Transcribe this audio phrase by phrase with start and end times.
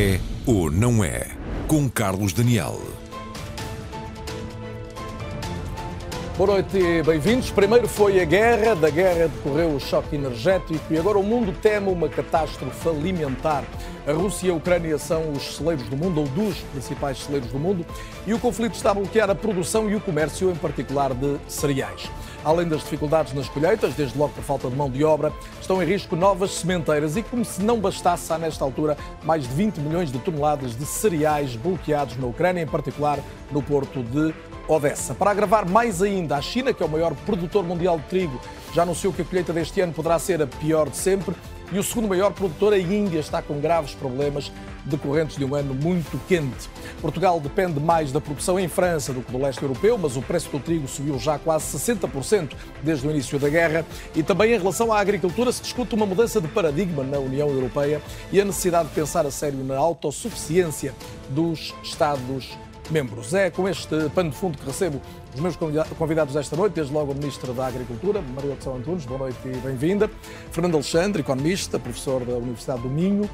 [0.00, 1.26] É ou não é?
[1.66, 2.78] Com Carlos Daniel.
[6.36, 7.50] Boa noite e bem-vindos.
[7.50, 11.90] Primeiro foi a guerra, da guerra decorreu o choque energético e agora o mundo teme
[11.90, 13.64] uma catástrofe alimentar.
[14.06, 17.58] A Rússia e a Ucrânia são os celeiros do mundo, ou dos principais celeiros do
[17.58, 17.84] mundo,
[18.24, 22.08] e o conflito está a bloquear a produção e o comércio, em particular de cereais.
[22.48, 25.30] Além das dificuldades nas colheitas, desde logo por falta de mão de obra,
[25.60, 29.50] estão em risco novas sementeiras e, como se não bastasse, há nesta altura mais de
[29.50, 33.18] 20 milhões de toneladas de cereais bloqueados na Ucrânia, em particular
[33.52, 34.34] no porto de
[34.66, 35.14] Odessa.
[35.14, 38.40] Para agravar mais ainda, a China, que é o maior produtor mundial de trigo,
[38.72, 41.34] já anunciou que a colheita deste ano poderá ser a pior de sempre.
[41.70, 44.50] E o segundo maior produtor, a Índia, está com graves problemas
[44.88, 46.68] decorrentes de um ano muito quente.
[47.00, 50.50] Portugal depende mais da produção em França do que do leste europeu, mas o preço
[50.50, 53.84] do trigo subiu já quase 60% desde o início da guerra.
[54.14, 58.00] E também em relação à agricultura se discute uma mudança de paradigma na União Europeia
[58.32, 60.94] e a necessidade de pensar a sério na autossuficiência
[61.28, 62.58] dos Estados
[62.90, 63.34] membros.
[63.34, 65.00] É com este pano de fundo que recebo
[65.34, 65.56] os meus
[65.98, 69.56] convidados desta noite, desde logo a Ministra da Agricultura, Maria Opção Antunes, boa noite e
[69.58, 70.10] bem-vinda.
[70.50, 73.28] Fernando Alexandre, economista, professor da Universidade do Minho.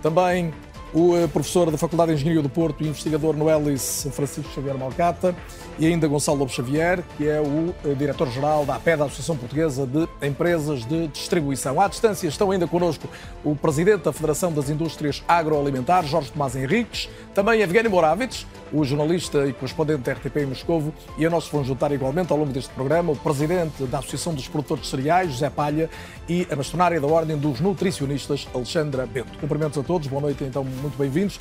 [0.00, 0.52] Também
[0.92, 4.76] o eh, professor da Faculdade de Engenharia do Porto e investigador no Elis, Francisco Xavier
[4.76, 5.34] Malcata,
[5.78, 9.86] e ainda Gonçalo Lobo Xavier, que é o eh, diretor-geral da APED, da Associação Portuguesa
[9.86, 11.80] de Empresas de Distribuição.
[11.80, 13.08] À distância estão ainda connosco
[13.42, 19.46] o presidente da Federação das Indústrias Agroalimentares, Jorge Tomás Henriques, também Evgeny Moravits, o jornalista
[19.46, 22.72] e correspondente da RTP em Moscovo, e a nós vão juntar igualmente ao longo deste
[22.72, 25.88] programa o presidente da Associação dos Produtores de Cereais, José Palha,
[26.28, 29.38] e a bastonária da Ordem dos Nutricionistas, Alexandra Bento.
[29.38, 31.38] Cumprimentos a todos, boa noite, então, muito bem-vindos.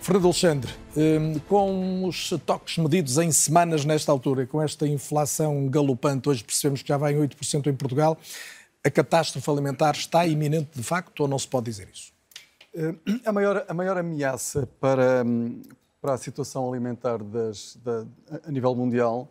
[0.00, 6.28] Fernando Alexandre, hum, com os toques medidos em semanas nesta altura, com esta inflação galopante,
[6.28, 8.16] hoje percebemos que já vai em 8% em Portugal,
[8.84, 12.12] a catástrofe alimentar está iminente de facto ou não se pode dizer isso?
[12.72, 12.94] Eh,
[13.24, 15.60] a maior, a maior ameaça para, hum,
[16.00, 18.06] para a situação alimentar das, da,
[18.46, 19.28] a nível mundial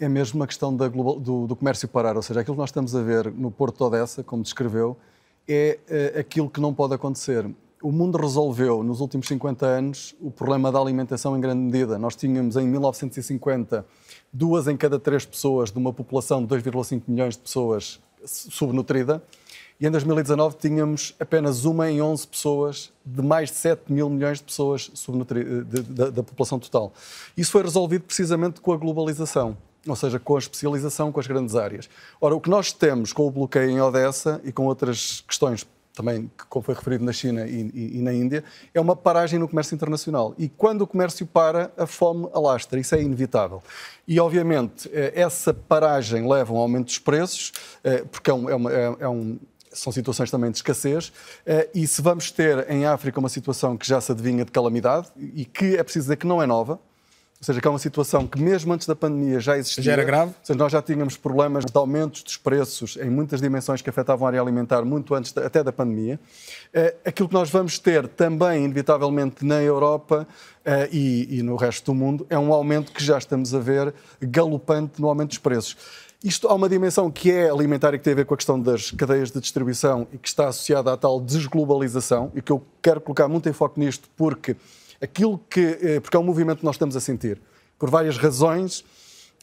[0.00, 2.70] é mesmo a questão da global, do, do, comércio parar, ou seja, aquilo que nós
[2.70, 4.96] estamos a ver no Porto de Odessa, como descreveu,
[5.46, 7.46] é, é aquilo que não pode acontecer.
[7.86, 11.96] O mundo resolveu, nos últimos 50 anos, o problema da alimentação em grande medida.
[11.96, 13.86] Nós tínhamos, em 1950,
[14.32, 19.22] duas em cada três pessoas de uma população de 2,5 milhões de pessoas subnutrida
[19.78, 24.38] e em 2019 tínhamos apenas uma em 11 pessoas de mais de 7 mil milhões
[24.38, 24.90] de pessoas
[25.88, 26.92] da, da população total.
[27.36, 31.54] Isso foi resolvido precisamente com a globalização ou seja, com a especialização, com as grandes
[31.54, 31.88] áreas.
[32.20, 35.64] Ora, o que nós temos com o bloqueio em Odessa e com outras questões
[35.96, 39.48] também, como foi referido na China e, e, e, na Índia, é uma paragem no
[39.48, 40.34] comércio internacional.
[40.36, 42.78] E quando o comércio para, a fome alastra.
[42.78, 43.62] Isso é inevitável.
[44.06, 47.52] E, obviamente, eh, essa paragem leva a um aumento dos preços,
[47.82, 49.38] eh, porque é é uma, é, é um
[49.72, 51.12] são situações também de escassez,
[51.44, 55.08] eh, e se vamos ter em África uma situação que já se adivinha de calamidade
[55.16, 56.80] e que é preciso dizer que não é nova,
[57.38, 59.84] ou seja, que é uma situação que mesmo antes da pandemia já existia.
[59.84, 60.30] Já era grave?
[60.30, 64.26] Ou seja, nós já tínhamos problemas de aumentos dos preços em muitas dimensões que afetavam
[64.26, 66.18] a área alimentar muito antes até da pandemia.
[66.72, 70.26] Eh, aquilo que nós vamos ter também, inevitavelmente, na Europa
[70.64, 73.92] eh, e, e no resto do mundo, é um aumento que já estamos a ver
[74.20, 75.76] galopante no aumento dos preços.
[76.24, 78.58] Isto há uma dimensão que é alimentar e que tem a ver com a questão
[78.58, 83.00] das cadeias de distribuição e que está associada à tal desglobalização e que eu quero
[83.02, 84.56] colocar muito foco nisto porque
[85.00, 87.40] aquilo que eh, porque é um movimento que nós estamos a sentir
[87.78, 88.84] por várias razões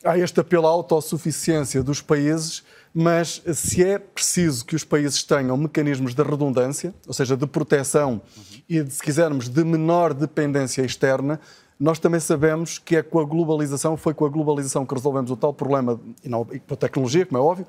[0.04, 5.58] há este apelo à autossuficiência dos países mas se é preciso que os países tenham
[5.58, 8.44] mecanismos de redundância, ou seja, de proteção uhum.
[8.70, 11.40] e, se quisermos, de menor dependência externa,
[11.80, 15.36] nós também sabemos que é com a globalização, foi com a globalização que resolvemos o
[15.36, 17.66] tal problema, e, não, e com a tecnologia, como é óbvio,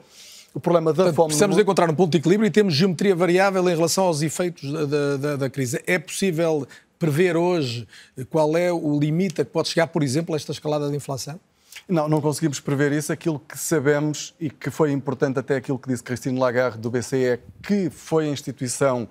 [0.52, 1.28] o problema da Portanto, fome.
[1.28, 5.16] Precisamos encontrar um ponto de equilíbrio e temos geometria variável em relação aos efeitos da,
[5.16, 5.82] da, da crise.
[5.84, 6.64] É possível
[7.04, 7.86] prever hoje
[8.30, 11.38] qual é o limite a que pode chegar, por exemplo, esta escalada de inflação?
[11.86, 13.12] Não, não conseguimos prever isso.
[13.12, 17.40] Aquilo que sabemos e que foi importante até aquilo que disse Christine Lagarde do BCE,
[17.62, 19.06] que foi a instituição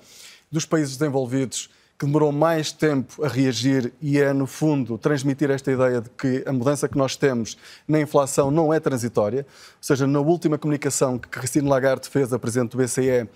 [0.51, 1.69] dos países desenvolvidos
[2.00, 6.44] que demorou mais tempo a reagir e a, no fundo, transmitir esta ideia de que
[6.47, 7.56] a mudança que nós temos
[7.88, 9.45] na inflação não é transitória.
[9.50, 13.29] Ou seja, na última comunicação que Christine Lagarde fez, a Presidente do BCE,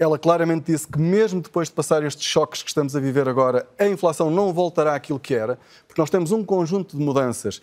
[0.00, 3.68] ela claramente disse que, mesmo depois de passar estes choques que estamos a viver agora,
[3.78, 7.60] a inflação não voltará àquilo que era, porque nós temos um conjunto de mudanças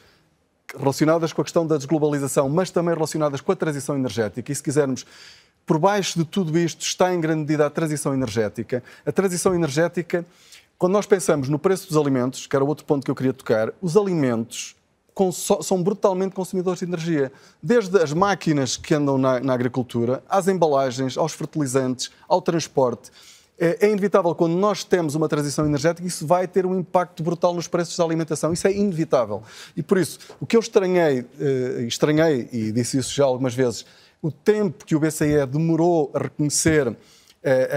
[0.78, 4.52] relacionadas com a questão da desglobalização, mas também relacionadas com a transição energética.
[4.52, 5.04] E se quisermos
[5.66, 8.84] por baixo de tudo isto está em grande medida a transição energética.
[9.04, 10.24] A transição energética,
[10.78, 13.74] quando nós pensamos no preço dos alimentos, que era outro ponto que eu queria tocar,
[13.82, 14.77] os alimentos
[15.32, 17.32] são brutalmente consumidores de energia.
[17.62, 23.12] Desde as máquinas que andam na, na agricultura, às embalagens, aos fertilizantes, ao transporte.
[23.60, 27.54] É, é inevitável, quando nós temos uma transição energética, isso vai ter um impacto brutal
[27.56, 28.54] nos preços da alimentação.
[28.54, 29.42] Isso é inevitável.
[29.76, 33.86] E por isso, o que eu estranhei, eh, estranhei e disse isso já algumas vezes,
[34.22, 36.96] o tempo que o BCE demorou a reconhecer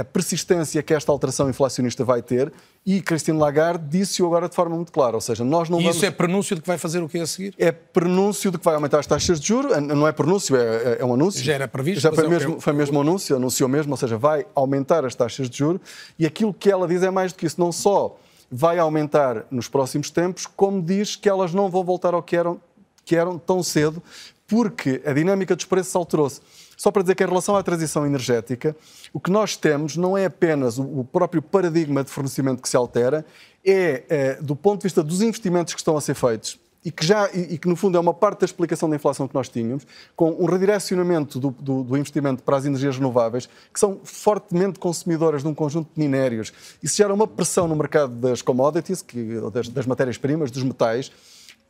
[0.01, 2.53] a persistência que esta alteração inflacionista vai ter
[2.85, 5.97] e Christine Lagarde disse-o agora de forma muito clara, ou seja, nós não e vamos...
[5.97, 7.55] isso é prenúncio de que vai fazer o que é a seguir?
[7.59, 11.05] É prenúncio de que vai aumentar as taxas de juros, não é prenúncio, é, é
[11.05, 11.43] um anúncio.
[11.45, 12.01] Já era previsto.
[12.01, 15.15] Já foi, é mesmo, foi mesmo um anúncio, anunciou mesmo, ou seja, vai aumentar as
[15.15, 15.81] taxas de juros
[16.19, 18.17] e aquilo que ela diz é mais do que isso, não só
[18.51, 22.61] vai aumentar nos próximos tempos, como diz que elas não vão voltar ao que eram,
[23.05, 24.03] que eram tão cedo,
[24.49, 26.41] porque a dinâmica dos preços alterou-se.
[26.81, 28.75] Só para dizer que em relação à transição energética,
[29.13, 33.23] o que nós temos não é apenas o próprio paradigma de fornecimento que se altera,
[33.63, 37.05] é, é do ponto de vista dos investimentos que estão a ser feitos, e que,
[37.05, 39.87] já, e, que, no fundo, é uma parte da explicação da inflação que nós tínhamos,
[40.17, 45.43] com um redirecionamento do, do, do, investimento para as energias renováveis, que são fortemente consumidoras
[45.43, 46.51] de um conjunto de minérios.
[46.83, 51.13] Isso gera uma pressão no mercado das commodities, que, das, das matérias-primas, dos metais,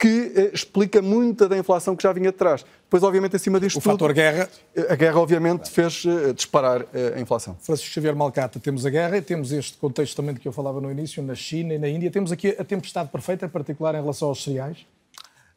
[0.00, 2.64] que eh, explica muita da inflação que já vinha de trás.
[2.84, 3.90] Depois, obviamente, acima disto o tudo...
[3.90, 4.48] O fator guerra...
[4.88, 7.54] A guerra, obviamente, fez eh, disparar eh, a inflação.
[7.60, 10.80] Francisco Xavier Malcata, temos a guerra e temos este contexto também de que eu falava
[10.80, 12.10] no início, na China e na Índia.
[12.10, 14.78] Temos aqui a tempestade perfeita, em particular em relação aos cereais.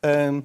[0.03, 0.43] Um,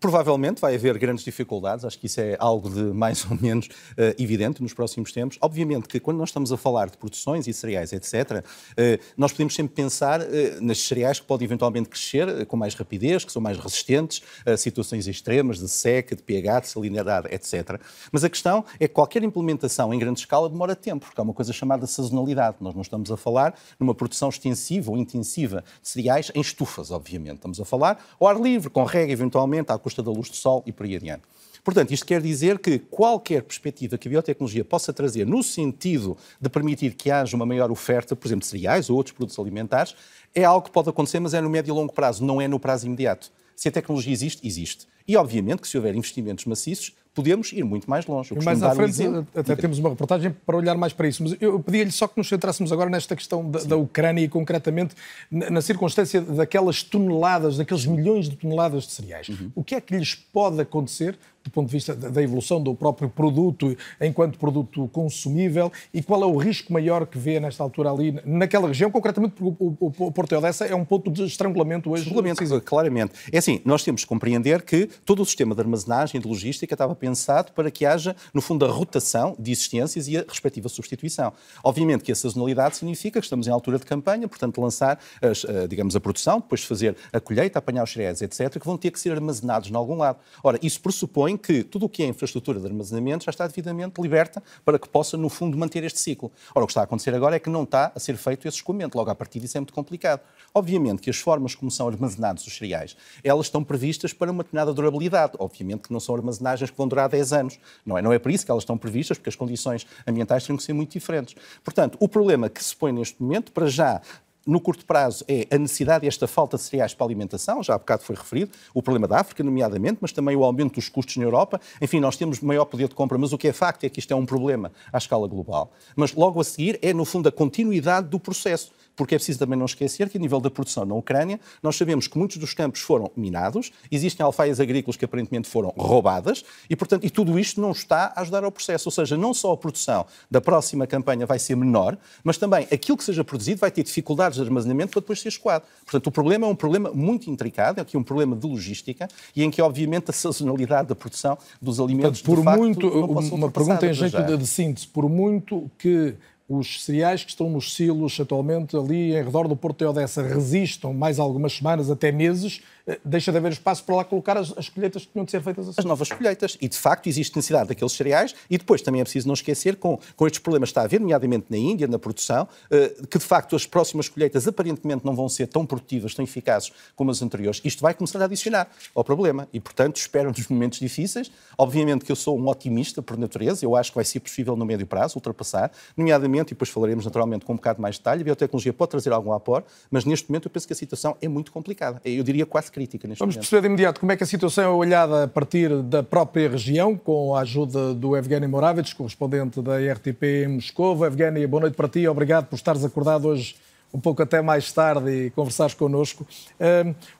[0.00, 4.14] Provavelmente vai haver grandes dificuldades, acho que isso é algo de mais ou menos uh,
[4.18, 5.38] evidente nos próximos tempos.
[5.40, 8.44] Obviamente que quando nós estamos a falar de produções e cereais, etc., uh,
[8.76, 10.24] eh, nós podemos sempre pensar uh,
[10.60, 15.06] nas cereais que podem eventualmente crescer com mais rapidez, que são mais resistentes a situações
[15.06, 17.80] extremas de seca, de pH, de salinidade, etc.
[18.12, 21.34] Mas a questão é que qualquer implementação em grande escala demora tempo, porque há uma
[21.34, 22.56] coisa chamada sazonalidade.
[22.60, 27.36] Nós não estamos a falar numa produção extensiva ou intensiva de cereais em estufas, obviamente.
[27.36, 30.62] Estamos a falar ao ar livre, com rega, eventualmente, à custa da luz do sol
[30.66, 31.22] e por aí adiante.
[31.64, 36.48] Portanto, isto quer dizer que qualquer perspectiva que a biotecnologia possa trazer no sentido de
[36.48, 39.94] permitir que haja uma maior oferta, por exemplo, de cereais ou outros produtos alimentares,
[40.34, 42.58] é algo que pode acontecer, mas é no médio e longo prazo, não é no
[42.58, 43.30] prazo imediato.
[43.54, 44.86] Se a tecnologia existe, existe.
[45.06, 48.32] E, obviamente, que se houver investimentos maciços, podemos ir muito mais longe.
[48.32, 51.24] Eu mais à frente, um até temos uma reportagem para olhar mais para isso.
[51.24, 54.94] Mas eu pedia-lhe só que nos centrássemos agora nesta questão da, da, Ucrânia e, concretamente,
[55.28, 59.28] na, na, circunstância daquelas toneladas, daqueles milhões de toneladas de cereais.
[59.30, 59.50] Uhum.
[59.56, 63.08] O que é que lhes pode acontecer do ponto de vista da evolução do próprio
[63.08, 68.20] produto enquanto produto consumível e qual é o risco maior que vê nesta altura ali
[68.24, 72.02] naquela região, concretamente porque o, Porto Odessa é um ponto de estrangulamento hoje.
[72.02, 73.12] Estrangulamento, claramente.
[73.32, 76.94] É assim, nós temos que compreender que todo o sistema de armazenagem, de logística, estava
[76.94, 81.32] pensado para que haja, no fundo, a rotação de existências e a respectiva substituição.
[81.64, 85.66] Obviamente que a sazonalidade significa que estamos em altura de campanha, portanto, lançar, as, eh,
[85.66, 89.00] digamos, a produção, depois fazer a colheita, apanhar os cereais, etc., que vão ter que
[89.00, 90.18] ser armazenados em algum lado.
[90.42, 94.42] Ora, isso pressupõe que tudo o que é infraestrutura de armazenamento já está devidamente liberta
[94.64, 96.30] para que possa, no fundo, manter este ciclo.
[96.54, 98.56] Ora, o que está a acontecer agora é que não está a ser feito esse
[98.58, 98.96] escoamento.
[98.96, 100.20] Logo, a partir disso é muito complicado.
[100.54, 104.72] Obviamente que as formas como são armazenados os cereais, elas estão previstas para uma determinada
[104.72, 105.34] durabilidade.
[105.38, 107.58] Obviamente que não são armazenagens que vão durar 10 anos.
[107.84, 110.56] Não é, não é por isso que elas estão previstas, porque as condições ambientais têm
[110.56, 111.34] que ser muito diferentes.
[111.62, 114.00] Portanto, o problema que se põe neste momento, para já,
[114.48, 117.74] no curto prazo é a necessidade e esta falta de cereais para a alimentação, já
[117.74, 121.18] há bocado foi referido, o problema da África, nomeadamente, mas também o aumento dos custos
[121.18, 121.60] na Europa.
[121.82, 124.10] Enfim, nós temos maior poder de compra, mas o que é facto é que isto
[124.10, 125.70] é um problema à escala global.
[125.94, 129.56] Mas logo a seguir é, no fundo, a continuidade do processo porque é preciso também
[129.56, 132.80] não esquecer que, a nível da produção na Ucrânia, nós sabemos que muitos dos campos
[132.80, 137.70] foram minados, existem alfaias agrícolas que aparentemente foram roubadas, e, portanto, e tudo isto não
[137.70, 138.88] está a ajudar ao processo.
[138.88, 142.98] Ou seja, não só a produção da próxima campanha vai ser menor, mas também aquilo
[142.98, 145.64] que seja produzido vai ter dificuldades de armazenamento para depois ser escoado.
[145.84, 149.44] Portanto, o problema é um problema muito intricado, é aqui um problema de logística, e
[149.44, 152.20] em que, obviamente, a sazonalidade da produção dos alimentos.
[152.20, 152.88] Portanto, por facto, muito,
[153.32, 156.16] uma pergunta em jeito de, de síntese, por muito que
[156.48, 160.94] os cereais que estão nos silos atualmente ali em redor do Porto de Odessa resistam
[160.94, 162.62] mais algumas semanas, até meses,
[163.04, 165.68] deixa de haver espaço para lá colocar as, as colheitas que tinham de ser feitas
[165.68, 165.78] assim.
[165.78, 166.56] As novas colheitas.
[166.60, 168.34] E, de facto, existe necessidade daqueles cereais.
[168.48, 171.00] E depois também é preciso não esquecer, com, com estes problemas que está a haver,
[171.00, 175.28] nomeadamente na Índia, na produção, eh, que, de facto, as próximas colheitas aparentemente não vão
[175.28, 177.60] ser tão produtivas, tão eficazes como as anteriores.
[177.64, 179.48] Isto vai começar a adicionar ao problema.
[179.52, 181.30] E, portanto, espero nos momentos difíceis.
[181.56, 183.64] Obviamente que eu sou um otimista por natureza.
[183.64, 187.44] Eu acho que vai ser possível, no médio prazo, ultrapassar, nomeadamente, e depois falaremos naturalmente
[187.44, 190.46] com um bocado mais de detalhe, a biotecnologia pode trazer algum apoio, mas neste momento
[190.46, 192.00] eu penso que a situação é muito complicada.
[192.04, 193.44] Eu diria quase crítica neste Vamos momento.
[193.44, 196.96] perceber de imediato como é que a situação é olhada a partir da própria região,
[196.96, 201.04] com a ajuda do Evgeny Moravits, correspondente da RTP em Moscou.
[201.04, 203.56] Evgeny, boa noite para ti, obrigado por estares acordado hoje
[203.92, 206.26] um pouco até mais tarde e conversares connosco.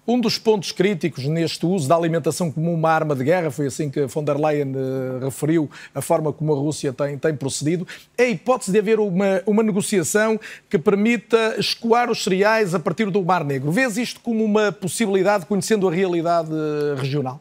[0.06, 3.90] Um dos pontos críticos neste uso da alimentação como uma arma de guerra, foi assim
[3.90, 8.24] que von der Leyen uh, referiu a forma como a Rússia tem, tem procedido, é
[8.24, 13.22] a hipótese de haver uma, uma negociação que permita escoar os cereais a partir do
[13.22, 13.70] Mar Negro.
[13.70, 17.40] Vês isto como uma possibilidade, conhecendo a realidade uh, regional?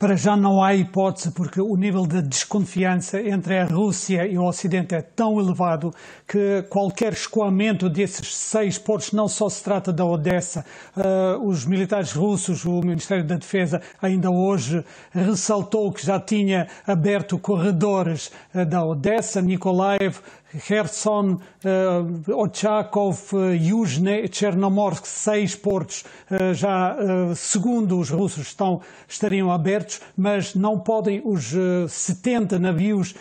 [0.00, 4.46] Para já não há hipótese, porque o nível de desconfiança entre a Rússia e o
[4.46, 5.92] Ocidente é tão elevado
[6.26, 10.64] que qualquer escoamento desses seis portos, não só se trata da Odessa,
[10.96, 17.38] uh, os militares russos, o Ministério da Defesa, ainda hoje ressaltou que já tinha aberto
[17.38, 20.16] corredores uh, da Odessa, Nikolaev,
[20.58, 28.80] Kherson, uh, Ochakov, uh, Yuzhny, Chernomorsk, seis portos uh, já, uh, segundo os russos, estão,
[29.08, 33.14] estariam abertos, mas não podem os uh, 70 navios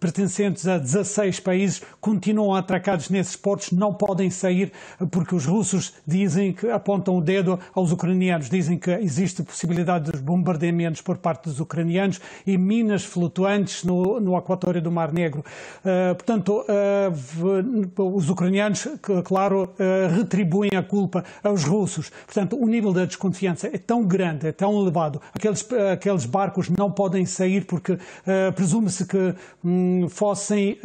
[0.00, 4.72] pertencentes a 16 países continuam atracados nesses portos, não podem sair
[5.12, 10.18] porque os russos dizem que apontam o dedo aos ucranianos, dizem que existe possibilidade de
[10.18, 15.44] bombardeamentos por parte dos ucranianos e minas flutuantes no, no aquatório do Mar Negro.
[16.24, 18.86] Portanto, uh, os ucranianos,
[19.24, 22.12] claro, uh, retribuem a culpa aos russos.
[22.24, 25.20] Portanto, o nível da desconfiança é tão grande, é tão elevado.
[25.34, 27.98] Aqueles, aqueles barcos não podem sair porque
[28.54, 30.78] presume-se que um, fossem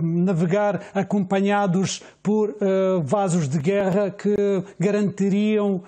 [0.00, 2.54] navegar acompanhados por
[3.04, 4.36] vasos de guerra que
[4.78, 5.82] garantiriam,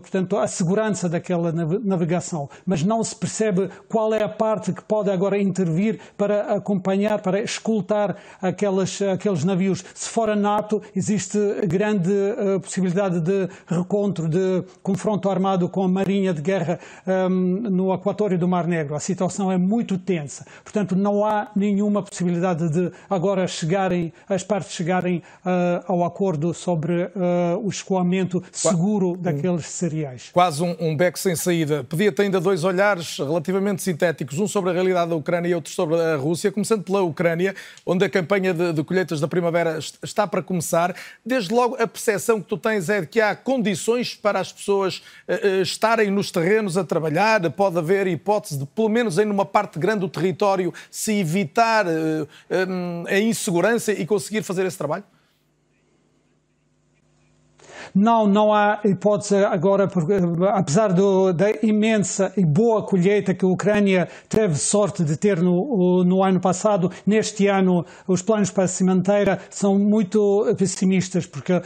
[0.00, 2.48] portanto, a segurança daquela navegação.
[2.66, 7.40] Mas não se percebe qual é a parte que pode agora intervir para acompanhar, para
[7.40, 9.84] escoltar aquelas, aqueles navios.
[9.94, 15.88] Se for a NATO, existe grande uh, possibilidade de recontro, de confronto armado com a
[15.88, 17.28] Marinha de Guerra um,
[17.70, 18.94] no aquatório do Mar Negro.
[18.94, 20.46] A situação é muito tensa.
[20.62, 27.04] Portanto, não há nenhuma possibilidade de agora chegarem, as partes chegarem uh, ao acordo sobre
[27.04, 27.10] uh,
[27.62, 30.30] o escoamento seguro daqueles cereais.
[30.32, 31.84] Quase um, um beco sem saída.
[31.84, 36.00] Pedia-te ainda dois olhares relativamente sintéticos, um sobre a realidade da Ucrânia e outro sobre
[36.00, 40.94] a Rússia, começando pela Ucrânia, onde campanha de, de, colheitas da primavera está para começar.
[41.24, 45.02] Desde logo, a percepção que tu tens é de que há condições para as pessoas
[45.28, 49.78] uh, estarem nos terrenos a trabalhar, pode haver hipótese de, pelo menos em uma parte
[49.78, 55.04] grande do território, se evitar uh, um, a insegurança e conseguir fazer esse trabalho?
[57.94, 60.14] Não, não há hipótese agora, porque,
[60.48, 66.04] apesar do, da imensa e boa colheita que a Ucrânia teve sorte de ter no,
[66.04, 71.62] no ano passado, neste ano os planos para a cimenteira são muito pessimistas, porque uh,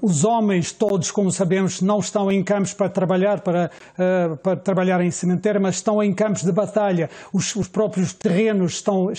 [0.00, 5.00] os homens todos, como sabemos, não estão em campos para trabalhar, para, uh, para trabalhar
[5.00, 7.08] em cimenteira, mas estão em campos de batalha.
[7.32, 9.10] Os, os próprios terrenos estão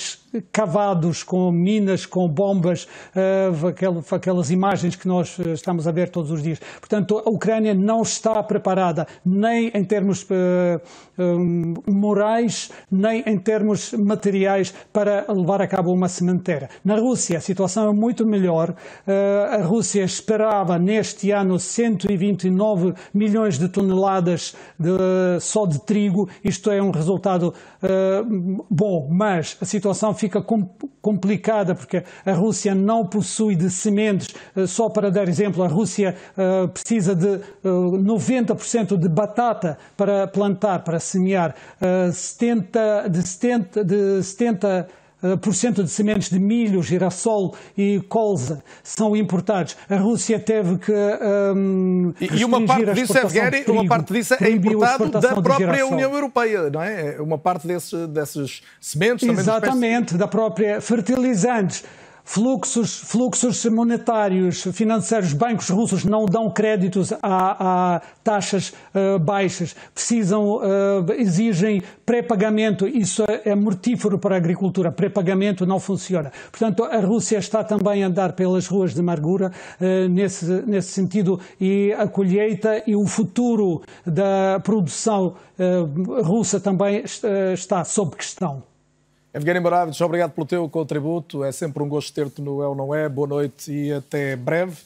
[0.52, 6.42] cavados com minas, com bombas, uh, aquelas imagens que nós estamos a ver todos os
[6.42, 6.60] dias.
[6.80, 10.26] Portanto, a Ucrânia não está preparada nem em termos
[11.18, 16.70] um, morais, nem em termos materiais para levar a cabo uma sementeira.
[16.84, 18.76] Na Rússia a situação é muito melhor.
[19.52, 26.30] A Rússia esperava neste ano 129 milhões de toneladas de, só de trigo.
[26.44, 30.68] Isto é um resultado uh, bom, mas a situação fica com,
[31.02, 34.30] complicada porque a Rússia não possui de sementes.
[34.68, 40.28] só para dar exemplo, a Rússia uh, precisa de uh, eh, 90% de batata para
[40.28, 44.88] plantar, para semear, uh, 70, de 70, de 70
[45.42, 49.76] por cento de sementes de milho, girassol e colza são importados.
[49.90, 50.92] A Rússia teve que
[51.56, 56.14] um, e, e uma parte disso é uma parte disso é importado da própria União
[56.14, 57.18] Europeia, não é?
[57.20, 61.84] Uma parte desse, desses sementes Exatamente, da própria fertilizantes.
[62.26, 67.18] Fluxos, fluxos monetários, financeiros, bancos russos não dão créditos a,
[67.96, 74.90] a taxas uh, baixas, precisam, uh, exigem pré-pagamento, isso é, é mortífero para a agricultura,
[74.90, 76.32] pré-pagamento não funciona.
[76.50, 79.52] Portanto, a Rússia está também a andar pelas ruas de amargura
[79.82, 85.36] uh, nesse, nesse sentido e a colheita e o futuro da produção
[86.24, 87.04] russa também
[87.54, 88.73] está sob questão.
[89.34, 91.44] Evgeny Moraves, obrigado pelo teu contributo.
[91.44, 93.10] É sempre um gosto ter-te no É ou Não É.
[93.10, 94.78] Boa noite e até breve.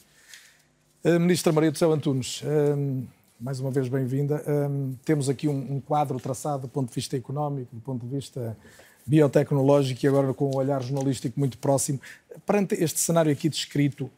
[1.04, 3.06] Uh, Ministra Maria do Céu Antunes, uh,
[3.38, 4.42] mais uma vez bem-vinda.
[4.46, 8.56] Uh, temos aqui um, quadro traçado do ponto de vista económico, do ponto de vista
[9.04, 12.00] biotecnológico e agora com um olhar jornalístico muito próximo.
[12.46, 14.10] Perante este cenário aqui descrito,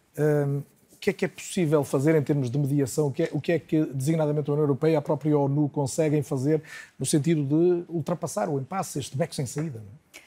[1.00, 3.06] que é que é possível fazer em termos de mediação?
[3.06, 5.68] O que é, o que, é que designadamente a União Europeia e a própria ONU
[5.70, 6.62] conseguem fazer
[6.98, 9.78] no sentido de ultrapassar o impasse, este beco sem saída?
[9.78, 10.20] É?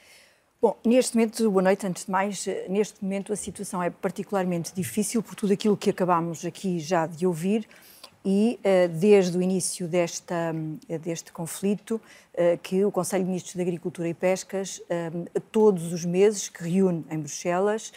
[0.60, 5.22] Bom, neste momento, boa noite, antes de mais, neste momento a situação é particularmente difícil
[5.22, 7.68] por tudo aquilo que acabámos aqui já de ouvir
[8.26, 8.58] e
[8.98, 10.56] desde o início desta,
[11.02, 12.00] deste conflito
[12.62, 14.82] que o Conselho de Ministros de Agricultura e Pescas,
[15.52, 17.92] todos os meses, que reúne em Bruxelas,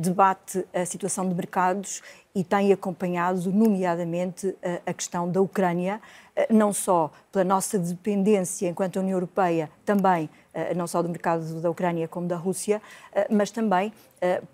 [0.00, 2.02] debate a situação de mercados
[2.34, 4.56] e tem acompanhado, nomeadamente,
[4.86, 6.00] a questão da Ucrânia,
[6.48, 10.30] não só pela nossa dependência enquanto União Europeia, também
[10.74, 12.80] não só do mercado da Ucrânia como da Rússia,
[13.28, 13.92] mas também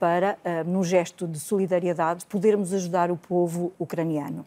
[0.01, 4.45] para, num gesto de solidariedade, podermos ajudar o povo ucraniano.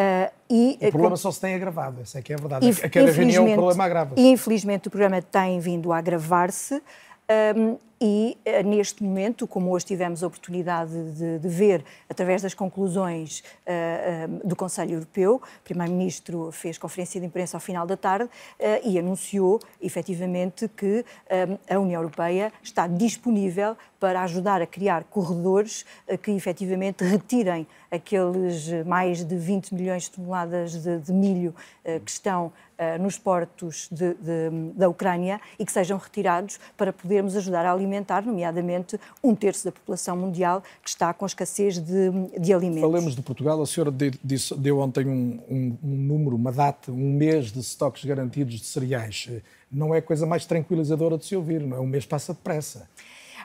[0.00, 1.16] Uh, e, o problema com...
[1.16, 2.66] só se tem agravado, essa é que é a verdade.
[2.68, 4.14] a cada reunião o problema agrava.
[4.16, 6.82] E infelizmente o problema tem vindo a agravar-se.
[7.56, 12.54] Um, e uh, neste momento, como hoje tivemos a oportunidade de, de ver através das
[12.54, 18.24] conclusões uh, do Conselho Europeu, o Primeiro-Ministro fez conferência de imprensa ao final da tarde
[18.24, 21.04] uh, e anunciou efetivamente que
[21.68, 25.84] a União Europeia está disponível para ajudar a criar corredores
[26.22, 31.54] que efetivamente retirem aqueles mais de 20 milhões de toneladas de, de milho
[32.04, 32.52] que estão
[32.98, 34.14] nos portos de,
[34.74, 37.89] da Ucrânia e que sejam retirados para podermos ajudar a alimentar,
[38.24, 42.82] nomeadamente, um terço da população mundial que está com escassez de, de alimentos.
[42.82, 43.60] Falemos de Portugal.
[43.60, 43.92] A senhora
[44.22, 48.64] disse, deu ontem um, um, um número, uma data, um mês de estoques garantidos de
[48.64, 49.28] cereais.
[49.70, 51.80] Não é coisa mais tranquilizadora de se ouvir, não é?
[51.80, 52.88] Um mês passa depressa.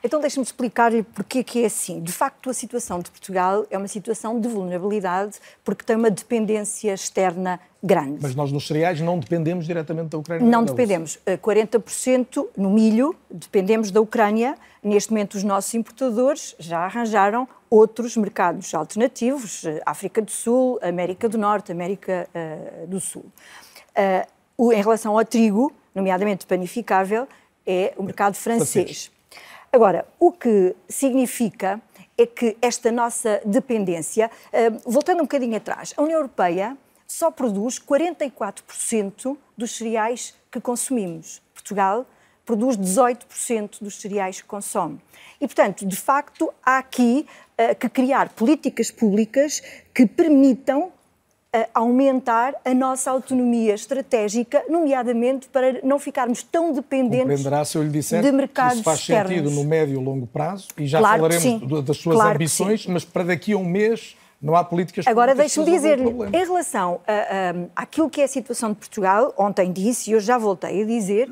[0.04, 2.02] Então deixe-me explicar-lhe porque que é assim.
[2.02, 6.94] De facto, a situação de Portugal é uma situação de vulnerabilidade porque tem uma dependência
[6.94, 8.18] externa grande.
[8.22, 10.48] Mas nós nos cereais não dependemos diretamente da Ucrânia?
[10.48, 11.20] Não dependemos.
[11.26, 14.56] 40% eh, no milho dependemos da Ucrânia.
[14.84, 21.30] Neste momento, os nossos importadores já arranjaram outros mercados alternativos, eh, África do Sul, América
[21.30, 23.26] do Norte, América uh, do Sul.
[24.58, 27.28] Uh, em relação ao trigo, nomeadamente panificável,
[27.66, 29.12] é o mercado francês.
[29.76, 31.82] Agora, o que significa
[32.18, 37.78] é que esta nossa dependência, eh, voltando um bocadinho atrás, a União Europeia só produz
[37.78, 41.42] 44% dos cereais que consumimos.
[41.54, 42.06] Portugal
[42.46, 44.98] produz 18% dos cereais que consome.
[45.42, 47.28] E, portanto, de facto, há aqui
[47.60, 49.62] uh, que criar políticas públicas
[49.94, 50.90] que permitam
[51.74, 58.22] aumentar a nossa autonomia estratégica, nomeadamente para não ficarmos tão dependentes se eu lhe disser
[58.22, 59.30] de mercados que isso faz externos.
[59.30, 63.06] sentido no médio e longo prazo e já claro falaremos das suas claro ambições, mas
[63.06, 67.84] para daqui a um mês não há políticas Agora, deixe-me dizer, em relação a, a,
[67.84, 71.32] àquilo que é a situação de Portugal, ontem disse e hoje já voltei a dizer,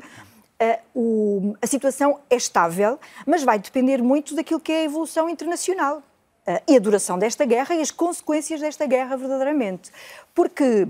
[0.60, 5.28] a, o, a situação é estável, mas vai depender muito daquilo que é a evolução
[5.28, 6.02] internacional.
[6.46, 9.90] Uh, e a duração desta guerra e as consequências desta guerra verdadeiramente.
[10.34, 10.88] Porque eh,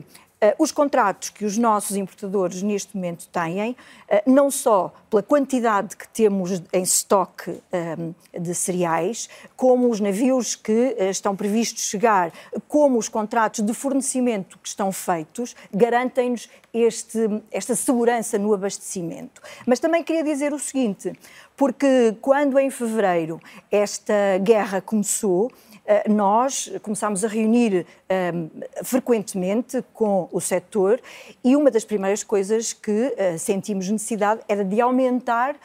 [0.58, 3.76] os contratos que os nossos importadores neste momento têm,
[4.08, 7.96] eh, não só pela quantidade que temos em estoque eh,
[8.38, 12.32] de cereais, como os navios que estão previstos chegar,
[12.68, 16.48] como os contratos de fornecimento que estão feitos, garantem-nos
[17.52, 19.40] esta segurança no abastecimento.
[19.64, 21.12] Mas também queria dizer o seguinte,
[21.56, 25.73] porque quando em fevereiro esta guerra começou, eh,
[26.08, 31.00] nós começámos a reunir um, eh, frequentemente com o setor
[31.42, 35.56] e uma das primeiras coisas que uh, sentimos necessidade era de aumentar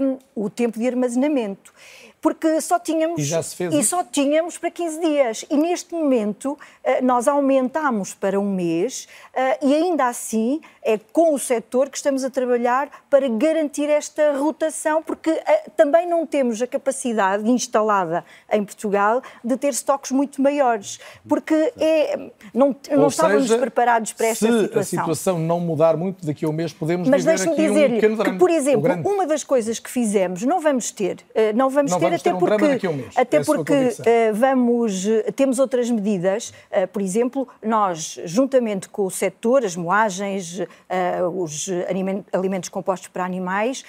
[0.00, 1.72] um, o tempo de armazenamento
[2.20, 5.44] porque só tínhamos e, já se fez e só tínhamos para 15 dias.
[5.48, 11.34] E neste momento eh, nós aumentamos para um mês eh, e ainda assim é com
[11.34, 16.62] o setor que estamos a trabalhar para garantir esta rotação porque eh, também não temos
[16.62, 20.98] a capacidade instalada em Portugal de ter estoques muito maiores
[21.28, 24.82] porque é, não, não estávamos preparados para esta se situação.
[24.82, 28.16] Se a situação não mudar muito daqui a um mês podemos Mas viver aqui um
[28.16, 28.24] drama.
[28.24, 31.18] Que, por exemplo, uma das coisas que fizemos não vamos ter,
[31.54, 35.58] não vamos não ter até um porque, um até é porque uh, vamos, eh, temos
[35.58, 36.52] outras medidas,
[36.94, 41.68] por exemplo, nós, juntamente com o setor, as moagens, uh, os
[42.32, 43.84] alimentos compostos para animais,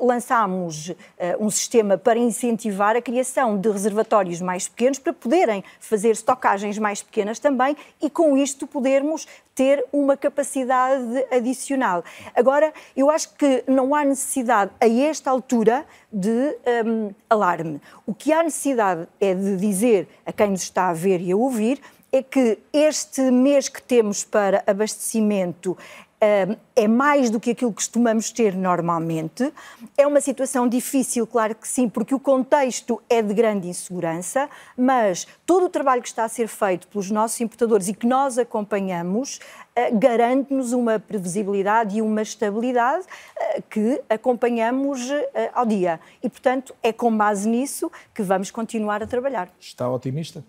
[0.00, 0.92] lançámos
[1.38, 7.02] um sistema para incentivar a criação de reservatórios mais pequenos para poderem fazer estocagens mais
[7.02, 9.26] pequenas também e com isto podermos
[9.58, 12.04] ter uma capacidade adicional.
[12.32, 17.80] Agora, eu acho que não há necessidade, a esta altura, de um, alarme.
[18.06, 21.36] O que há necessidade é de dizer a quem nos está a ver e a
[21.36, 21.80] ouvir
[22.12, 25.76] é que este mês que temos para abastecimento
[26.20, 29.52] é mais do que aquilo que costumamos ter normalmente.
[29.96, 35.26] É uma situação difícil, claro que sim, porque o contexto é de grande insegurança, mas
[35.46, 39.38] todo o trabalho que está a ser feito pelos nossos importadores e que nós acompanhamos
[39.78, 46.00] eh, garante-nos uma previsibilidade e uma estabilidade eh, que acompanhamos eh, ao dia.
[46.20, 49.48] E, portanto, é com base nisso que vamos continuar a trabalhar.
[49.60, 50.44] Está otimista?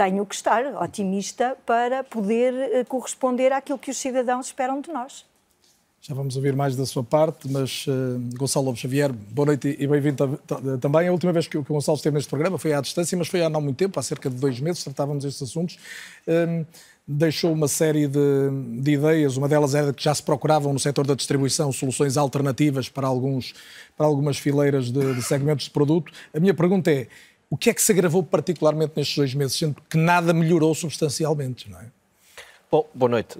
[0.00, 5.26] Tenho que estar otimista para poder eh, corresponder àquilo que os cidadãos esperam de nós.
[6.00, 10.40] Já vamos ouvir mais da sua parte, mas uh, Gonçalo Xavier, boa noite e bem-vindo
[10.80, 11.06] também.
[11.06, 13.50] A última vez que o Gonçalo esteve neste programa foi à distância, mas foi há
[13.50, 15.78] não muito tempo, há cerca de dois meses, tratávamos estes assuntos.
[16.26, 16.64] Uh,
[17.06, 21.06] deixou uma série de, de, ideias, uma delas era que já se procuravam no setor
[21.06, 23.52] da distribuição soluções alternativas para, alguns,
[23.96, 26.10] para algumas fileiras de, de segmentos de produto.
[26.32, 27.08] A minha pergunta é,
[27.50, 31.68] o que é que se agravou particularmente nestes dois meses, sendo que nada melhorou substancialmente,
[31.68, 31.86] não é?
[32.70, 33.36] Bom, boa noite.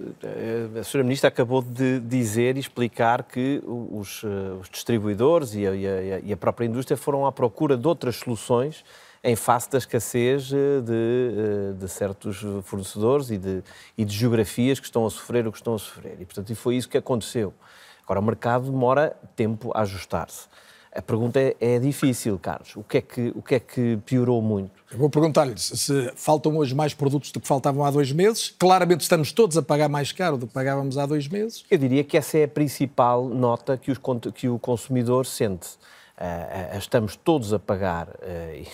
[0.77, 1.05] A Sra.
[1.05, 4.27] Ministra acabou de dizer e explicar que os, eh,
[4.61, 8.85] os distribuidores e a, e a, própria indústria foram à procura de outras soluções
[9.23, 13.63] em face da escassez eh, de, eh, de certos fornecedores e de,
[13.97, 16.17] e de, geografias que estão a sofrer o que estão a sofrer.
[16.19, 17.55] E, portanto, foi isso que aconteceu.
[18.03, 20.49] Agora, o mercado demora tempo a ajustar-se.
[20.93, 22.75] A pergunta é, é, difícil, Carlos.
[22.75, 24.73] O que é que, o que, é que piorou muito?
[24.91, 28.53] Eu vou perguntar-lhe se faltam hoje mais produtos do que faltavam há dois meses.
[28.59, 31.65] Claramente estamos todos a pagar mais caro do que pagávamos há dois meses.
[31.71, 34.01] Eu diria que essa é a principal nota que, os,
[34.35, 35.79] que o consumidor sente.
[36.21, 38.13] Uh, estamos todos a pagar, uh,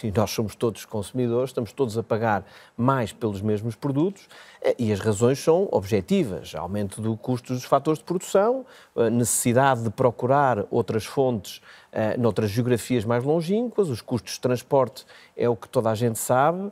[0.03, 2.45] e nós somos todos consumidores, estamos todos a pagar
[2.77, 6.57] mais pelos mesmos produtos uh, e as razões são objetivas.
[6.57, 8.67] Aumento do custo dos fatores de produção,
[9.13, 11.61] necessidade de procurar outras fontes
[11.97, 15.07] uh, noutras geografias mais longínquas, os custos de transporte
[15.37, 16.71] é o que toda a gente sabe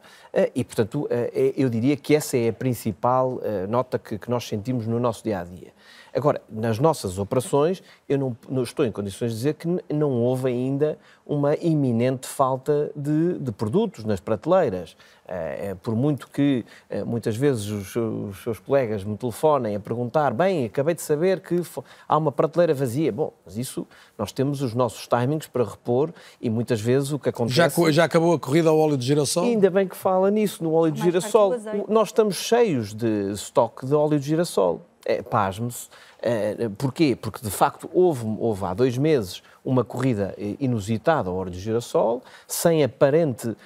[0.55, 1.09] e, portanto,
[1.55, 5.41] eu diria que essa é a principal nota que, que nós sentimos no nosso dia
[5.41, 5.73] a dia
[6.15, 10.49] Agora, nas nossas operações, eu não, não, estou em condições de dizer que não houve
[10.49, 10.97] ainda
[11.27, 14.97] uma iminente falta de, de produtos nas prateleiras.
[15.27, 20.35] É, por muito que é, muitas vezes os, os, seus colegas me telefonem a perguntar,
[20.35, 21.61] bem, acabei de saber que
[22.07, 23.11] há uma prateleira vazia.
[23.11, 27.31] Bom, mas isso nós temos os nossos timings para repor e muitas vezes o que
[27.31, 27.57] acontece...
[27.57, 29.45] Já, já acabou a corrida ao óleo de girassol?
[29.45, 31.55] Ainda bem que fala nisso, no óleo de girassol.
[31.89, 35.89] Nós estamos cheios de estoque de óleo de girassol é, pasme-se.
[36.25, 37.15] Uh, porquê?
[37.15, 42.23] Porque, de facto, houve, houve há dois meses uma corrida inusitada ao óleo de girassol,
[42.47, 43.57] sem aparente uh,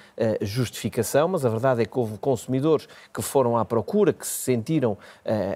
[0.41, 4.97] justificação, mas a verdade é que houve consumidores que foram à procura, que se sentiram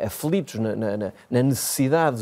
[0.05, 2.21] aflitos na, na, na necessidade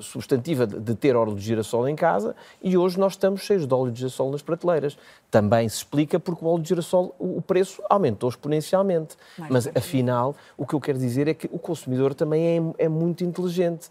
[0.00, 3.74] substantiva de, de, ter óleo de girassol em casa e hoje nós estamos cheios de
[3.74, 4.96] óleo de girassol nas prateleiras.
[5.30, 9.16] Também se explica porque o óleo de girassol, o preço aumentou exponencialmente.
[9.38, 12.88] Mais mas, afinal, o que eu quero dizer é que o consumidor também é, é
[12.88, 13.81] muito inteligente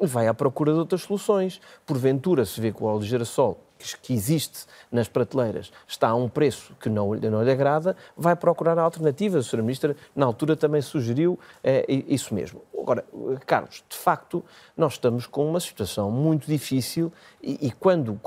[0.00, 1.60] vai à procura de outras soluções.
[1.86, 3.60] Porventura, se vê que o óleo de girassol
[4.02, 8.78] que existe nas prateleiras está a um preço que não, não lhe agrada, vai procurar
[8.78, 9.46] alternativas.
[9.46, 9.62] A Sra.
[9.62, 12.62] Ministra, na altura, também sugeriu eh, isso mesmo.
[12.78, 13.04] Agora,
[13.46, 14.44] Carlos, de facto,
[14.76, 18.20] nós estamos com uma situação muito difícil e, e quando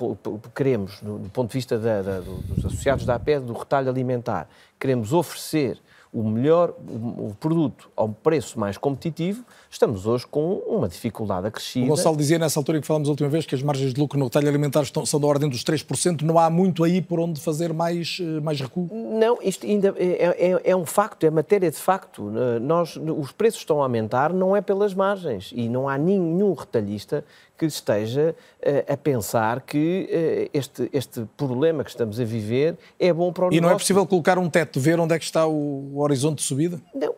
[0.56, 4.48] queremos, do, do, ponto de vista da, da, dos associados da APED, do retalho alimentar,
[4.80, 5.80] queremos oferecer
[6.12, 11.86] o melhor o produto a um preço mais competitivo, estamos hoje com uma dificuldade acrescida.
[11.86, 14.18] O Gonçalo dizia nessa altura que falamos a última vez que as margens de lucro
[14.20, 17.42] no retalho alimentar estão, são da ordem dos 3%, não há muito aí por onde
[17.42, 18.88] fazer mais, eh, mais recuo?
[18.92, 22.32] Não, isto ainda é, é, é um facto, é matéria de facto.
[22.62, 27.26] Nós, os preços estão a aumentar, não é pelas margens e não há nenhum retalhista
[27.58, 33.14] que esteja uh, a pensar que uh, este, este problema que estamos a viver é
[33.14, 33.58] bom para o e negócio.
[33.58, 36.38] E não é possível colocar um teto, ver onde é que está o, o horizonte
[36.38, 36.82] de subida?
[36.94, 37.14] Não,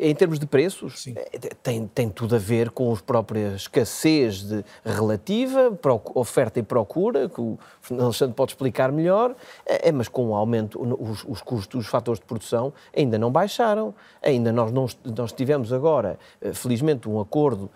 [0.00, 1.14] em termos de preços, Sim.
[1.16, 5.78] Eh, tem, tem tudo a ver com a própria escassez de, relativa,
[6.14, 7.58] oferta e procura, que o
[7.90, 12.26] Alexandre pode explicar melhor, é, mas com o aumento, os, os custos, os fatores de
[12.26, 13.94] produção ainda não baixaram.
[14.22, 14.86] Ainda nós, não,
[15.16, 16.18] nós tivemos agora,
[16.52, 17.70] felizmente, um acordo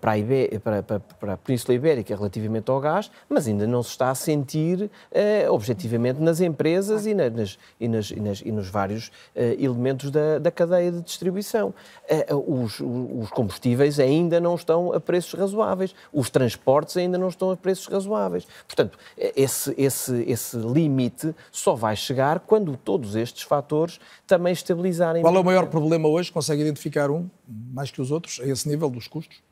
[0.00, 3.90] para a, para, para, para a Península Ibérica relativamente ao gás, mas ainda não se
[3.90, 8.68] está a sentir uh, objetivamente nas empresas e, nas, e, nas, e, nas, e nos
[8.68, 11.74] vários uh, elementos da, da, cadeia de distribuição.
[12.30, 17.50] Uh, os, os, combustíveis ainda não estão a preços razoáveis, os transportes ainda não estão
[17.50, 18.46] a preços razoáveis.
[18.66, 25.22] Portanto, esse, esse, esse limite só vai chegar quando todos estes fatores também estabilizarem.
[25.22, 26.32] Qual é o maior problema hoje?
[26.32, 29.42] Consegue identificar um, mais que os outros, a esse nível dos custos?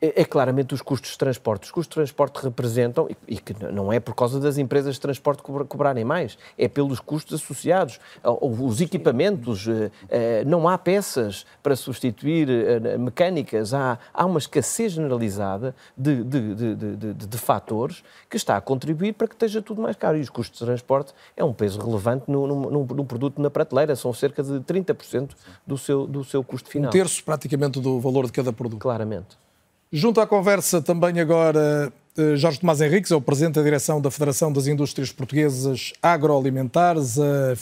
[0.00, 1.64] É, é, claramente os custos de transporte.
[1.64, 5.42] Os custos de transporte representam, e, que não é por causa das empresas de transporte
[5.42, 7.98] cobrarem mais, é pelos custos associados.
[8.22, 14.92] Os equipamentos, eh, eh, não há peças para substituir eh, mecânicas, há, há uma escassez
[14.92, 19.96] generalizada de, de, de, de, fatores que está a contribuir para que esteja tudo mais
[19.96, 20.16] caro.
[20.16, 23.96] E os custos de transporte é um peso relevante no, no, no produto na prateleira,
[23.96, 25.30] são cerca de 30%
[25.66, 26.88] do seu, do seu custo final.
[26.88, 28.78] Um terço praticamente do valor de cada produto.
[28.80, 29.47] Claramente.
[29.90, 31.90] Junto à conversa também agora
[32.36, 37.54] Jorge Tomás Henriques, é o Presidente da Direção da Federação das Indústrias Portuguesas Agroalimentares, a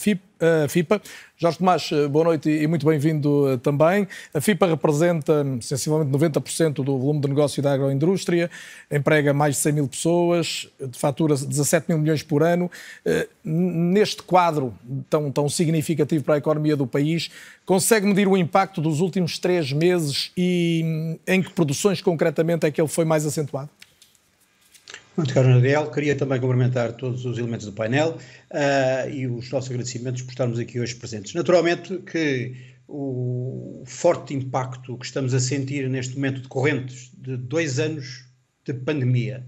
[0.67, 1.01] FIPA.
[1.35, 4.07] Jorge Tomás, eh, boa noite e muito bem-vindo eh, também.
[4.33, 8.49] A FIPA representa sensivelmente 90% do volume de negócio da agroindústria,
[8.91, 12.69] emprega mais de 100 mil pessoas, fatura 17 mil milhões por ano.
[13.43, 14.73] Neste quadro
[15.09, 17.29] tão, tão significativo para a economia do país,
[17.65, 22.71] consegue medir o impacto dos últimos três meses e hum, em que produções concretamente é
[22.71, 23.69] que ele foi mais acentuado?
[25.17, 28.19] Muito caro Nadel, queria também cumprimentar todos os elementos do painel
[28.51, 31.33] uh, e os nossos agradecimentos por estarmos aqui hoje presentes.
[31.33, 32.55] Naturalmente que
[32.87, 38.25] o forte impacto que estamos a sentir neste momento decorrentes de dois anos
[38.63, 39.43] de pandemia,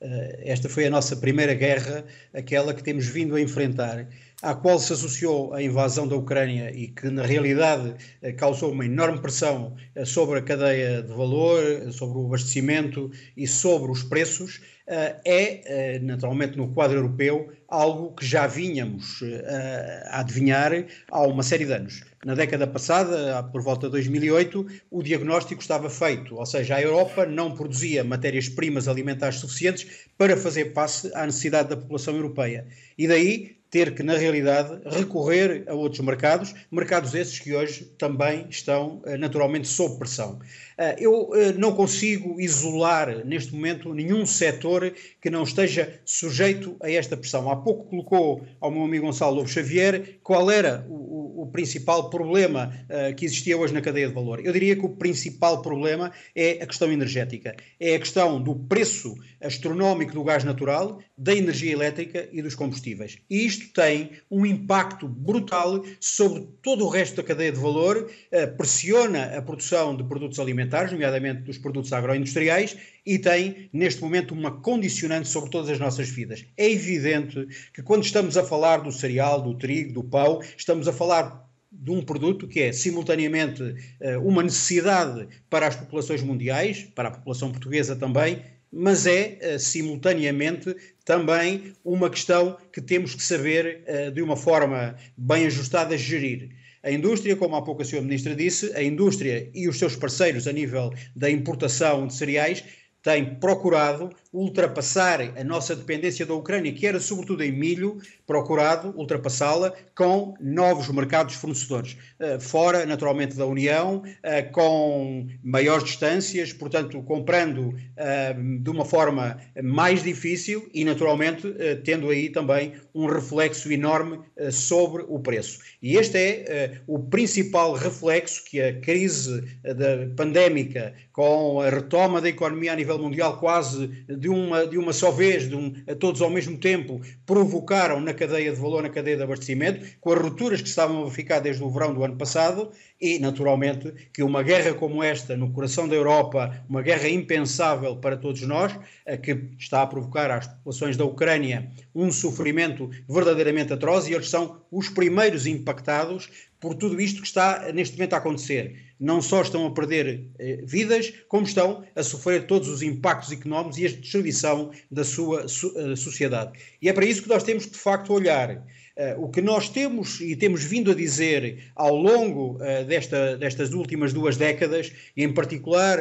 [0.00, 2.02] uh, esta foi a nossa primeira guerra,
[2.32, 4.08] aquela que temos vindo a enfrentar,
[4.42, 8.84] à qual se associou a invasão da Ucrânia e que, na realidade, uh, causou uma
[8.84, 14.60] enorme pressão sobre a cadeia de valor, sobre o abastecimento e sobre os preços,
[14.92, 20.72] eh, é, eh, naturalmente, no quadro europeu, algo que já vínhamos eh, a adivinhar
[21.08, 22.02] há uma série de anos.
[22.24, 27.24] Na década passada, por volta de 2008, o diagnóstico estava feito, ou seja, a Europa
[27.24, 32.66] não produzia matérias-primas alimentares suficientes para fazer face à necessidade da população europeia.
[32.98, 38.46] E daí ter que, na realidade, recorrer a outros mercados, mercados esses que hoje também
[38.50, 40.40] estão naturalmente sob pressão.
[40.80, 46.90] Eh, eu eh, não consigo isolar neste momento nenhum setor que não esteja sujeito a
[46.90, 47.50] esta pressão.
[47.50, 51.09] Há pouco colocou ao meu amigo Gonçalo Lobo Xavier qual era o,
[51.40, 54.44] o principal problema uh, que existia hoje na cadeia de valor.
[54.44, 57.56] Eu diria que o principal problema é a questão energética.
[57.78, 63.18] É a questão do preço astronómico do gás natural, da energia elétrica e dos combustíveis.
[63.30, 68.56] E isto tem um impacto brutal sobre todo o resto da cadeia de valor, uh,
[68.56, 74.50] pressiona a produção de produtos alimentares nomeadamente dos produtos agroindustriais, e tem, neste momento, uma
[74.60, 76.44] condicionante sobre todas as nossas vidas.
[76.56, 80.92] É evidente que quando estamos a falar do cereal, do trigo, do pão, estamos a
[80.92, 81.29] falar
[81.72, 87.12] de um produto que é simultaneamente eh, uma necessidade para as populações mundiais, para a
[87.12, 94.10] população portuguesa também, mas é eh, simultaneamente também uma questão que temos que saber eh,
[94.10, 96.50] de uma forma bem ajustada gerir.
[96.82, 100.46] A indústria, como há pouco a senhora Ministra disse, a indústria e os seus parceiros
[100.48, 102.64] a nível da importação de cereais
[103.02, 109.74] têm procurado ultrapassar a nossa dependência da Ucrânia, que era sobretudo em milho, procurado ultrapassá-la
[109.92, 117.74] com novos mercados fornecedores, eh, fora naturalmente da União, eh, com maiores distâncias, portanto, comprando
[117.96, 121.52] eh, de uma forma mais difícil e naturalmente
[121.84, 125.58] tendo aí também um reflexo enorme sobre o preço.
[125.82, 132.28] E este é o principal reflexo que a crise da pandémica, com a retoma da
[132.28, 133.90] economia a nível mundial quase
[134.20, 138.12] de uma, de uma só vez, de um, a todos ao mesmo tempo, provocaram na
[138.12, 141.64] cadeia de valor, na cadeia de abastecimento, com as rupturas que estavam a ficar desde
[141.64, 145.96] o verão do ano passado, e, naturalmente, que uma guerra como esta, no coração da
[145.96, 148.78] Europa, uma guerra impensável para todos nós,
[149.22, 154.60] que está a provocar às populações da Ucrânia um sofrimento verdadeiramente atroz, e eles são
[154.70, 156.28] os primeiros impactados
[156.60, 158.89] por tudo isto que está neste momento a acontecer.
[159.00, 163.78] Não só estão a perder eh, vidas, como estão a sofrer todos os impactos económicos
[163.78, 166.58] e a destruição da sua so, uh, sociedade.
[166.82, 169.70] E é para isso que nós temos que, de facto, olhar uh, o que nós
[169.70, 175.24] temos e temos vindo a dizer ao longo uh, desta, destas últimas duas décadas, e
[175.24, 175.98] em particular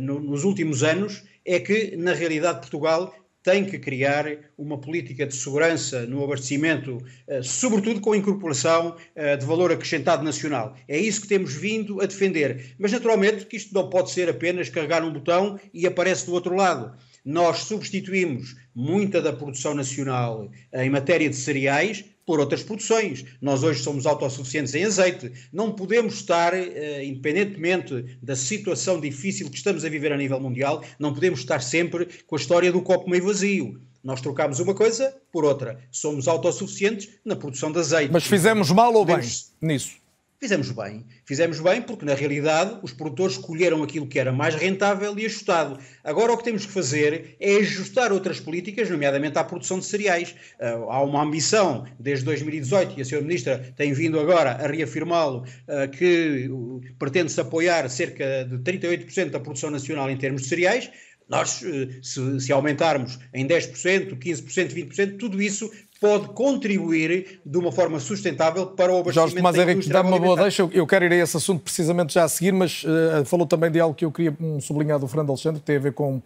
[0.00, 4.24] no, nos últimos anos, é que, na realidade, Portugal tem que criar
[4.56, 10.24] uma política de segurança no abastecimento, eh, sobretudo com a incorporação eh, de valor acrescentado
[10.24, 10.74] nacional.
[10.88, 12.74] É isso que temos vindo a defender.
[12.78, 16.56] Mas, naturalmente, que isto não pode ser apenas carregar um botão e aparece do outro
[16.56, 16.96] lado.
[17.22, 23.24] Nós substituímos muita da produção nacional em matéria de cereais por outras produções.
[23.40, 25.32] Nós hoje somos autossuficientes em azeite.
[25.52, 30.82] Não podemos estar, eh, independentemente da situação difícil que estamos a viver a nível mundial,
[30.98, 33.80] não podemos estar sempre com a história do copo meio vazio.
[34.02, 35.80] Nós trocamos uma coisa por outra.
[35.90, 38.12] Somos autossuficientes na produção de azeite.
[38.12, 39.16] Mas fizemos mal ou bem
[39.62, 40.03] nisso?
[40.44, 41.06] Fizemos bem.
[41.24, 45.78] Fizemos bem porque, na realidade, os produtores escolheram aquilo que era mais rentável e ajustado.
[46.04, 50.34] Agora, o que temos que fazer é ajustar outras políticas, nomeadamente à produção de cereais.
[50.60, 53.22] Uh, há uma ambição, desde 2018, e a Sra.
[53.22, 56.50] Ministra tem vindo agora a reafirmá-lo, uh, que
[56.98, 60.90] pretende-se apoiar cerca de 38% da produção nacional em termos de cereais.
[61.26, 61.62] Nós,
[62.02, 65.70] se, se, aumentarmos em 10%, 15%, 20%, tudo isso
[66.04, 70.36] pode contribuir de uma forma sustentável para o abastecimento Jorge Tomás Henrique, dá-me uma boa
[70.36, 70.68] deixa.
[70.70, 73.80] Eu quero ir a esse assunto precisamente já a seguir, mas uh, falou também de
[73.80, 76.20] algo que eu queria um, sublinhar do Fernando Alexandre, que tem a ver com,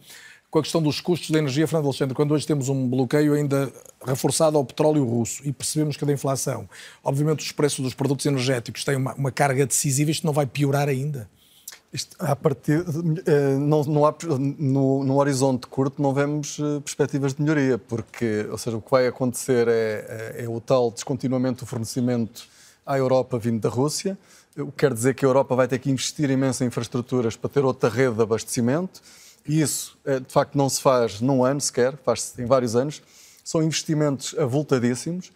[0.50, 1.64] com a questão dos custos da energia.
[1.68, 3.72] Fernando Alexandre, quando hoje temos um bloqueio ainda
[4.04, 6.68] reforçado ao petróleo russo e percebemos que a da inflação,
[7.04, 10.88] obviamente os preços dos produtos energéticos têm uma, uma carga decisiva, isto não vai piorar
[10.88, 11.30] ainda?
[11.90, 12.84] Isto, partir,
[13.24, 18.46] eh, não, não há, no, no, horizonte curto não vemos eh, perspectivas de melhoria, porque,
[18.50, 22.46] ou seja, o que vai acontecer é, é, é o tal descontinuamento do fornecimento
[22.84, 24.18] à Europa vindo da Rússia,
[24.58, 27.48] o que quer dizer que a Europa vai ter que investir imenso em infraestruturas para
[27.48, 29.00] ter outra rede de abastecimento,
[29.46, 33.02] e isso, eh, de facto, não se faz num ano sequer, faz-se em vários anos,
[33.42, 35.32] são investimentos avultadíssimos,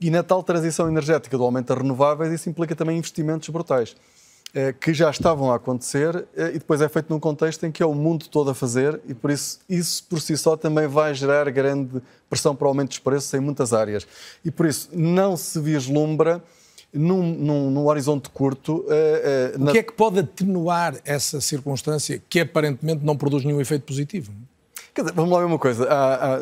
[0.00, 3.94] e na tal transição energética do aumento das renováveis, isso implica também investimentos brutais.
[4.56, 7.82] Eh, que já estavam a acontecer eh, e depois é feito num contexto em que
[7.82, 11.12] é o mundo todo a fazer e por isso isso por si só também vai
[11.12, 14.06] gerar grande pressão para o aumento dos preços em muitas áreas.
[14.44, 16.40] E por isso não se vislumbra
[16.92, 18.76] num, num, num horizonte curto.
[18.76, 19.72] Uh, uh, o na...
[19.72, 24.30] que é que pode atenuar essa circunstância que aparentemente não produz nenhum efeito positivo?
[24.96, 25.84] Dizer, vamos lá ver uma coisa.
[25.88, 26.36] A, a,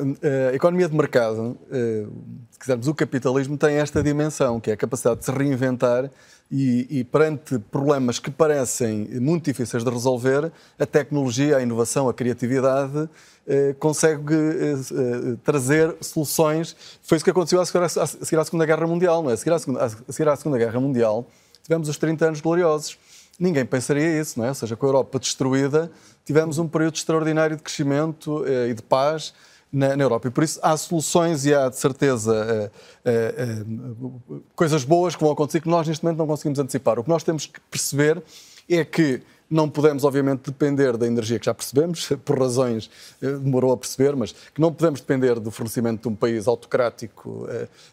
[0.51, 2.13] a economia de mercado, uh,
[2.51, 6.11] se quisermos, o capitalismo tem esta dimensão, que é a capacidade de se reinventar
[6.53, 12.15] e, e, perante problemas que parecem muito difíceis de resolver, a tecnologia, a inovação, a
[12.15, 13.09] criatividade
[13.47, 16.77] eh, consegue eh, eh, trazer soluções.
[17.03, 19.33] Foi isso que aconteceu a seguir, a, a seguir à Segunda Guerra Mundial, não é?
[19.33, 21.27] A seguir à, segunda, a seguir à Segunda Guerra Mundial,
[21.63, 22.99] tivemos os 30 anos gloriosos.
[23.41, 24.51] Ninguém pensaria isso, não é?
[24.51, 25.91] Ou seja, com a Europa destruída,
[26.23, 29.33] tivemos um período extraordinário de crescimento eh, e de paz
[29.73, 30.29] na, na, Europa.
[30.29, 32.71] E por isso há soluções e há, de certeza,
[33.05, 36.99] uh, uh, uh, coisas boas que vão acontecer que nós, neste momento, não conseguimos antecipar.
[36.99, 38.23] O que nós temos que perceber
[38.69, 43.77] é que não podemos, obviamente, depender da energia que já percebemos, por razões demorou a
[43.77, 47.47] perceber, mas que não podemos depender do fornecimento de um país autocrático,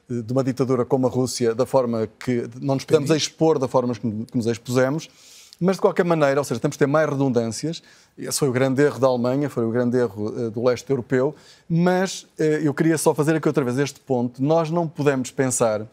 [0.09, 3.93] de uma ditadura como a Rússia, da forma que não nos podemos expor da forma
[3.93, 5.09] que nos expusemos.
[5.59, 7.83] Mas, de qualquer maneira, ou seja, temos que ter mais redundâncias.
[8.17, 11.35] Esse foi o grande erro da Alemanha, foi o grande erro uh, do leste europeu.
[11.67, 14.41] Mas uh, eu queria só fazer aqui outra vez este ponto.
[14.41, 15.85] Nós não podemos pensar,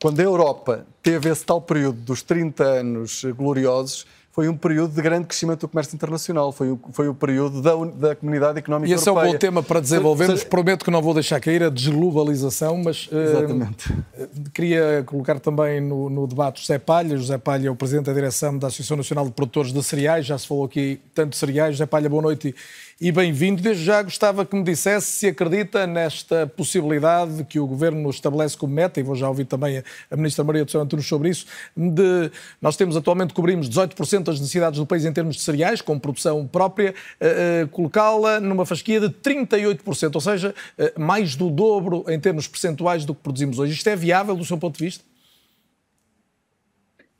[0.00, 5.02] quando a Europa teve esse tal período dos 30 anos gloriosos, foi um período de
[5.02, 8.94] grande crescimento do comércio internacional, foi o, foi o período da, da comunidade económica e
[8.94, 9.26] esse europeia.
[9.26, 10.44] é um bom tema para desenvolvermos.
[10.44, 13.92] Prometo que não vou deixar cair a desglobalização, mas Exatamente.
[13.92, 17.16] Uh, queria colocar também no, no, debate José Palha.
[17.16, 20.38] José Palha é o Presidente da Direção da Associação Nacional de Produtores de Cereais, já
[20.38, 21.74] se falou aqui tanto de cereais.
[21.74, 22.54] José Palha, boa noite
[23.00, 23.62] e bem-vindo.
[23.62, 28.74] Desde já gostava que me dissesse se acredita nesta possibilidade que o Governo estabelece como
[28.74, 32.30] meta, e vou já ouvir também a Ministra Maria do Céu Antunes sobre isso, de
[32.60, 36.46] nós temos atualmente, cobrimos 18% das necessidades do país em termos de cereais, com produção
[36.46, 42.18] própria, uh, uh, colocá-la numa fasquia de 38%, ou seja, uh, mais do dobro em
[42.18, 43.74] termos percentuais do que produzimos hoje.
[43.74, 45.04] Isto é viável do seu ponto de vista?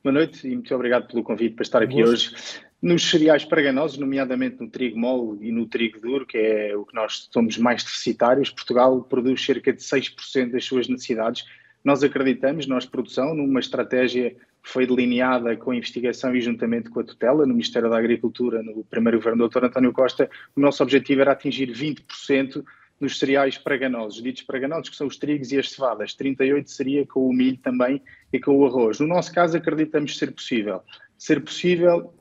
[0.03, 2.33] Boa noite e muito obrigado pelo convite para estar aqui hoje.
[2.81, 6.95] Nos cereais paraganosos, nomeadamente no trigo mole e no trigo duro, que é o que
[6.95, 11.45] nós somos mais deficitários, Portugal produz cerca de 6% das suas necessidades.
[11.83, 17.01] Nós acreditamos, nós produção, numa estratégia que foi delineada com a investigação e juntamente com
[17.01, 19.64] a tutela no Ministério da Agricultura, no primeiro governo do Dr.
[19.64, 22.64] António Costa, o nosso objetivo era atingir 20%
[23.01, 26.14] nos cereais praganosos, ditos praganosos, que são os trigos e as cevadas.
[26.14, 28.01] 38 seria com o milho também
[28.33, 29.01] e com o arroz.
[29.01, 30.81] No nosso caso, acreditamos ser possível.
[31.17, 32.12] Ser possível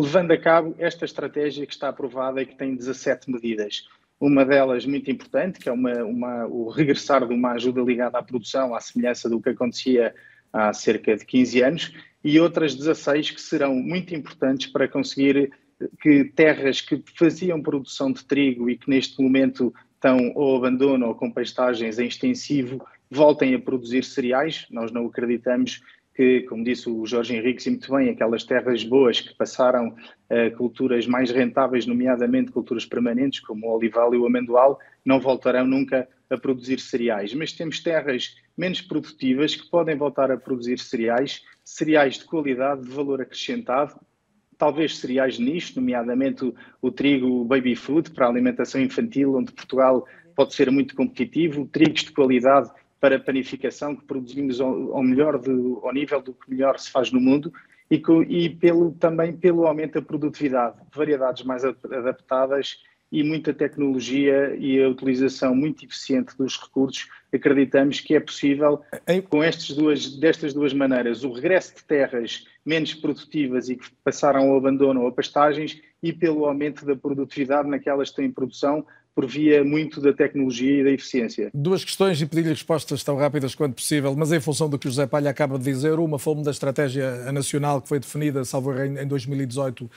[0.00, 3.88] levando a cabo esta estratégia que está aprovada e que tem 17 medidas.
[4.20, 8.22] Uma delas muito importante, que é uma, uma, o regressar de uma ajuda ligada à
[8.22, 10.14] produção, à semelhança do que acontecia
[10.52, 11.92] há cerca de 15 anos,
[12.24, 15.52] e outras 16 que serão muito importantes para conseguir
[16.00, 21.14] que terras que faziam produção de trigo e que neste momento estão ou abandono ou
[21.14, 24.66] com pastagens em extensivo voltem a produzir cereais.
[24.70, 25.80] Nós não acreditamos
[26.18, 29.94] que, como disse o Jorge Henriques e muito bem, aquelas terras boas que passaram
[30.28, 35.64] a culturas mais rentáveis, nomeadamente culturas permanentes, como o olival e o amendoal, não voltarão
[35.64, 37.32] nunca a produzir cereais.
[37.34, 42.90] Mas temos terras menos produtivas que podem voltar a produzir cereais, cereais de qualidade, de
[42.90, 43.94] valor acrescentado,
[44.58, 50.04] talvez cereais nicho, nomeadamente o, o trigo baby food para a alimentação infantil, onde Portugal
[50.34, 55.38] pode ser muito competitivo, trigos de qualidade para a panificação, que produzimos ao, ao melhor,
[55.38, 57.52] do, ao nível do que melhor se faz no mundo,
[57.90, 64.82] e, e pelo, também pelo aumento da produtividade, variedades mais adaptadas e muita tecnologia e
[64.82, 68.82] a utilização muito eficiente dos recursos, acreditamos que é possível,
[69.30, 74.50] com estas duas, destas duas maneiras, o regresso de terras menos produtivas e que passaram
[74.50, 78.84] ao abandono ou a pastagens e pelo aumento da produtividade naquelas que têm produção,
[79.18, 81.50] por via muito da tecnologia e da eficiência.
[81.52, 84.90] Duas questões e pedir-lhe respostas tão rápidas quanto possível, mas em função do que o
[84.90, 89.04] José Palha acaba de dizer, uma foi da estratégia nacional que foi definida, salvo em
[89.08, 89.90] 2018, uh,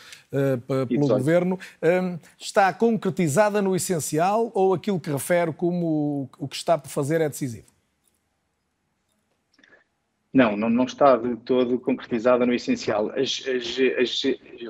[0.66, 1.08] pelo 18.
[1.20, 6.90] Governo, um, está concretizada no essencial ou aquilo que refere como o que está por
[6.90, 7.68] fazer é decisivo?
[10.34, 13.12] Não, não, não, está de todo concretizada no essencial.
[13.12, 14.24] As, as, as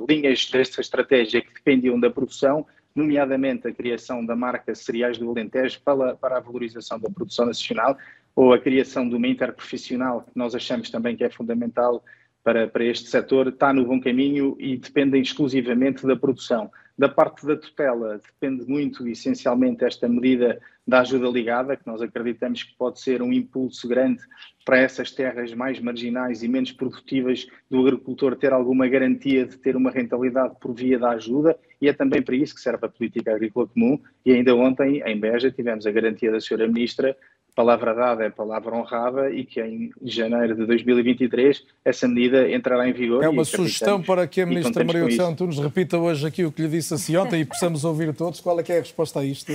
[0.10, 5.82] linhas desta estratégia que dependiam da produção nomeadamente a criação da marca Cereais do Alentejo
[5.84, 7.98] para, para a valorização da produção nacional,
[8.36, 12.04] ou a criação de uma interprofissional, que nós achamos também que é fundamental
[12.44, 16.72] para, para este setor, está no bom caminho e dependem exclusivamente da produção.
[17.02, 22.62] Da parte da tutela, depende muito, essencialmente, esta medida da ajuda ligada, que nós acreditamos
[22.62, 24.22] que pode ser um impulso grande
[24.64, 29.76] para essas terras mais marginais e menos produtivas do agricultor ter alguma garantia de ter
[29.76, 33.34] uma rentabilidade por via da ajuda, e é também para isso que serve a política
[33.34, 34.00] agrícola comum.
[34.24, 37.18] E ainda ontem, em Beja, tivemos a garantia da senhora Ministra
[37.56, 42.94] palavra dada é palavra honrada e que em janeiro de 2023 essa medida entrará em
[42.94, 43.24] vigor.
[43.24, 46.68] É uma sugestão para que a Ministra Maria Antunes repita hoje aqui o que lhe
[46.68, 48.40] disse assim ontem e possamos ouvir todos.
[48.40, 49.52] Qual é é a resposta a isto?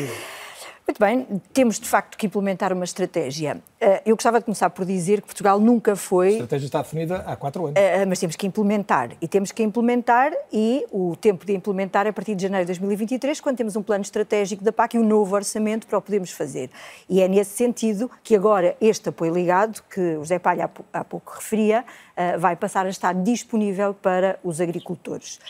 [0.86, 3.60] Muito bem, temos de facto que implementar uma estratégia.
[3.80, 6.28] Eh, eu gostava de começar por dizer que Portugal nunca foi.
[6.28, 7.74] A estratégia está definida há quatro anos.
[7.76, 9.10] Eh, mas temos que implementar.
[9.20, 12.68] E temos que implementar, e o tempo de implementar é a partir de janeiro de
[12.68, 16.30] 2023, quando temos um plano estratégico da PAC e um novo orçamento para o podermos
[16.30, 16.70] fazer.
[17.10, 21.32] E é nesse sentido que agora este apoio ligado, que o José Palha há pouco
[21.34, 21.84] referia,
[22.16, 25.40] eh, vai passar a estar disponível para os agricultores.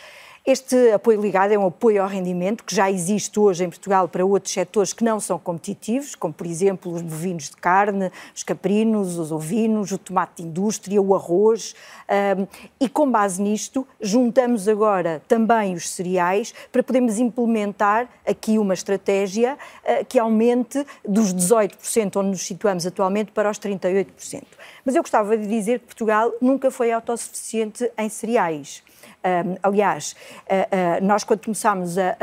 [0.46, 4.24] Este apoio ligado é um apoio ao rendimento que já existe hoje em Portugal para
[4.24, 9.18] outros setores que não são competitivos, como por exemplo os bovinos de carne, os caprinos,
[9.18, 11.74] os ovinos, o tomate de indústria, o arroz.
[12.80, 19.58] e com base nisto, juntamos agora também os cereais para podermos implementar aqui uma estratégia
[19.84, 24.44] ah, que aumente dos 18% onde nos situamos atualmente para os 38%.
[24.84, 28.84] Mas eu gostava de dizer que Portugal nunca foi autossuficiente em cereais.
[29.62, 30.14] Aliás,
[30.44, 32.14] uh, uh, nós quando começámos a,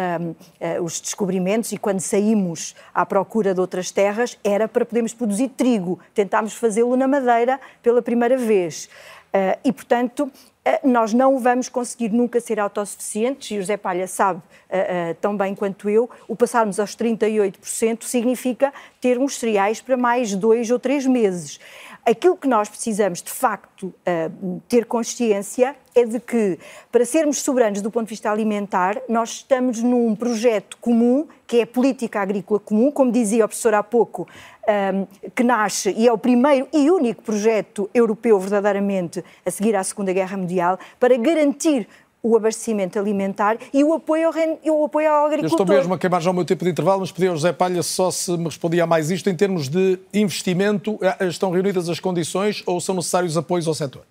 [0.82, 6.00] os descobrimentos e quando saímos à procura de outras terras, era para podermos produzir trigo.
[6.14, 8.90] Tentámos fazê-lo na Madeira pela primeira vez.
[9.34, 14.06] Uh, e, portanto, uh, nós não vamos conseguir nunca ser autossuficientes, e o José Palha
[14.06, 19.98] sabe uh, tão bem quanto eu, o passarmos aos 38% significa ter uns cereais para
[19.98, 21.60] mais dois ou três meses.
[22.06, 26.60] Aquilo que nós precisamos, de facto, uh, ter consciência é de que,
[26.92, 31.64] para sermos soberanos do ponto de vista alimentar, nós estamos num projeto comum, que é
[31.64, 34.28] a política agrícola comum, como dizia o professor há pouco,
[34.68, 39.84] ehm, que nasce e é o primeiro e único projeto europeu verdadeiramente a seguir à
[39.84, 41.88] Segunda Guerra Mundial, para garantir
[42.24, 44.34] o abastecimento alimentar e o apoio ao,
[44.80, 45.60] o apoio ao agricultor.
[45.60, 47.52] Eu estou mesmo a queimar já o meu tempo de intervalo, mas pedi ao José
[47.52, 50.98] Palha só se me respondia a mais isto em termos de investimento.
[51.02, 54.04] Eh, estão reunidas as condições ou são necessários apoios ao setor?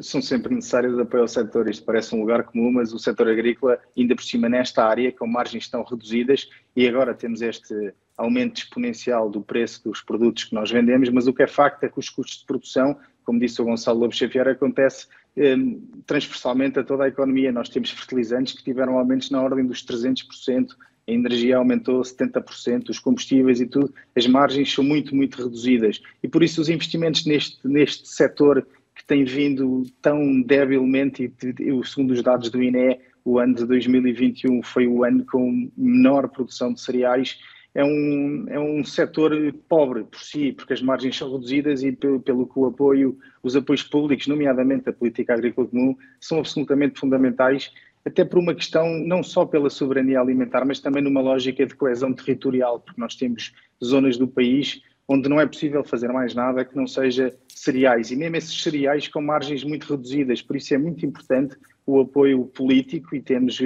[0.00, 1.70] São sempre necessários apoio ao setor.
[1.70, 5.28] Isto parece um lugar comum, mas o setor agrícola, ainda por cima nesta área, com
[5.28, 10.72] margens tão reduzidas, e agora temos este aumento exponencial do preço dos produtos que nós
[10.72, 13.64] vendemos, mas o que é facto é que os custos de produção, como disse o
[13.64, 17.52] Gonçalo Lobo Xavier, acontece Ehm, transversalmente a toda a economia.
[17.52, 20.74] Nós temos fertilizantes que tiveram aumentos na ordem dos 300%,
[21.06, 26.00] a energia aumentou 70%, os combustíveis e tudo, as margens são muito, muito reduzidas.
[26.22, 32.12] E por isso os investimentos neste, neste setor que tem vindo tão debilmente, e segundo
[32.12, 36.80] os dados do INE, o ano de 2021 foi o ano com menor produção de
[36.80, 37.38] cereais,
[37.76, 39.32] é um, é um setor
[39.68, 43.54] pobre por si, porque as margens são reduzidas e pelo, pelo que o apoio, os
[43.54, 47.70] apoios públicos, nomeadamente a política agrícola comum, são absolutamente fundamentais,
[48.02, 52.14] até por uma questão não só pela soberania alimentar, mas também numa lógica de coesão
[52.14, 53.52] territorial, porque nós temos
[53.84, 58.16] zonas do país onde não é possível fazer mais nada que não seja cereais, e
[58.16, 61.56] mesmo esses cereais com margens muito reduzidas, por isso é muito importante
[61.86, 63.58] o apoio político e temos,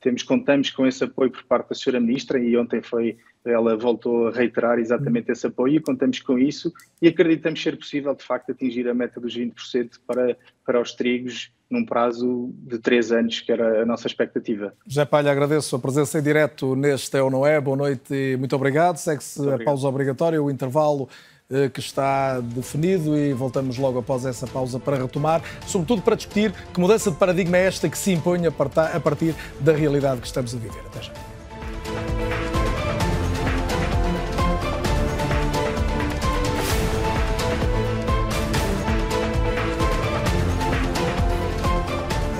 [0.00, 4.28] temos contamos com esse apoio por parte da senhora ministra e ontem foi ela voltou
[4.28, 8.52] a reiterar exatamente esse apoio e contamos com isso e acreditamos ser possível, de facto,
[8.52, 13.52] atingir a meta dos 20% para, para os trigos num prazo de três anos, que
[13.52, 14.74] era a nossa expectativa.
[14.86, 17.60] José Palha, agradeço a presença em direto neste É ou Não É.
[17.60, 18.96] Boa noite e muito obrigado.
[18.96, 21.08] Segue-se a pausa obrigatória, o intervalo
[21.48, 26.52] eh, que está definido e voltamos logo após essa pausa para retomar, sobretudo para discutir
[26.74, 30.54] que mudança de paradigma é esta que se impõe a partir da realidade que estamos
[30.54, 30.80] a viver.
[30.86, 31.29] Até já.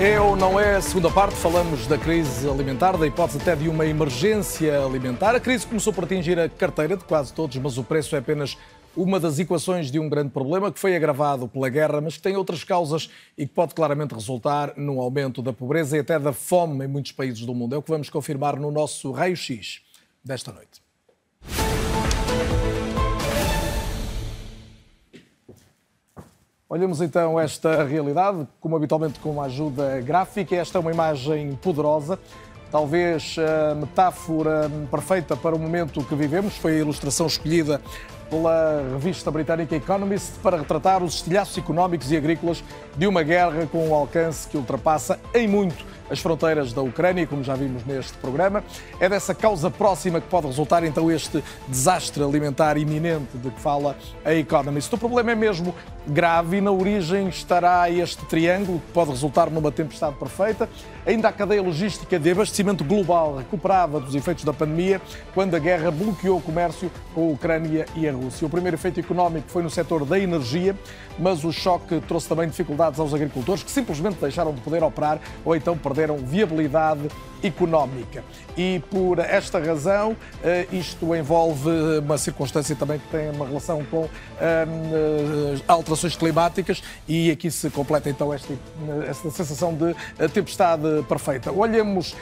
[0.00, 1.36] É ou não é a segunda parte?
[1.36, 5.34] Falamos da crise alimentar, da hipótese até de uma emergência alimentar.
[5.34, 8.56] A crise começou por atingir a carteira de quase todos, mas o preço é apenas
[8.96, 12.34] uma das equações de um grande problema que foi agravado pela guerra, mas que tem
[12.34, 16.86] outras causas e que pode claramente resultar num aumento da pobreza e até da fome
[16.86, 17.74] em muitos países do mundo.
[17.74, 19.82] É o que vamos confirmar no nosso raio-x
[20.24, 20.80] desta noite.
[26.72, 30.54] Olhamos então esta realidade, como habitualmente com uma ajuda gráfica.
[30.54, 32.16] Esta é uma imagem poderosa,
[32.70, 36.56] talvez a metáfora perfeita para o momento que vivemos.
[36.56, 37.80] Foi a ilustração escolhida
[38.30, 42.62] pela revista britânica Economist para retratar os estilhaços económicos e agrícolas
[42.96, 47.44] de uma guerra com um alcance que ultrapassa em muito as fronteiras da Ucrânia, como
[47.44, 48.64] já vimos neste programa.
[48.98, 53.96] É dessa causa próxima que pode resultar então este desastre alimentar iminente de que fala
[54.24, 54.92] a Economist.
[54.92, 55.74] O problema é mesmo
[56.06, 60.68] grave e na origem estará este triângulo que pode resultar numa tempestade perfeita.
[61.06, 65.00] Ainda a cadeia logística de abastecimento global recuperava dos efeitos da pandemia
[65.32, 68.19] quando a guerra bloqueou o comércio com a Ucrânia e a Rússia.
[68.42, 70.76] O primeiro efeito económico foi no setor da energia,
[71.18, 75.56] mas o choque trouxe também dificuldades aos agricultores que simplesmente deixaram de poder operar ou
[75.56, 77.08] então perderam viabilidade
[77.42, 78.22] económica.
[78.60, 81.70] E por esta razão, eh, isto envolve
[82.04, 84.06] uma circunstância também que tem uma relação com
[84.38, 84.66] eh,
[85.66, 88.52] alterações climáticas e aqui se completa então esta,
[89.08, 91.50] esta sensação de tempestade perfeita.
[91.50, 92.14] Olhemos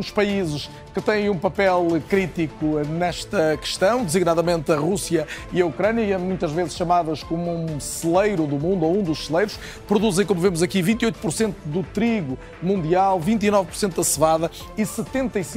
[0.00, 6.18] os países que têm um papel crítico nesta questão, designadamente a Rússia e a Ucrânia,
[6.18, 10.60] muitas vezes chamadas como um celeiro do mundo ou um dos celeiros, produzem, como vemos
[10.60, 15.51] aqui, 28% do trigo mundial, 29% da cevada e 75%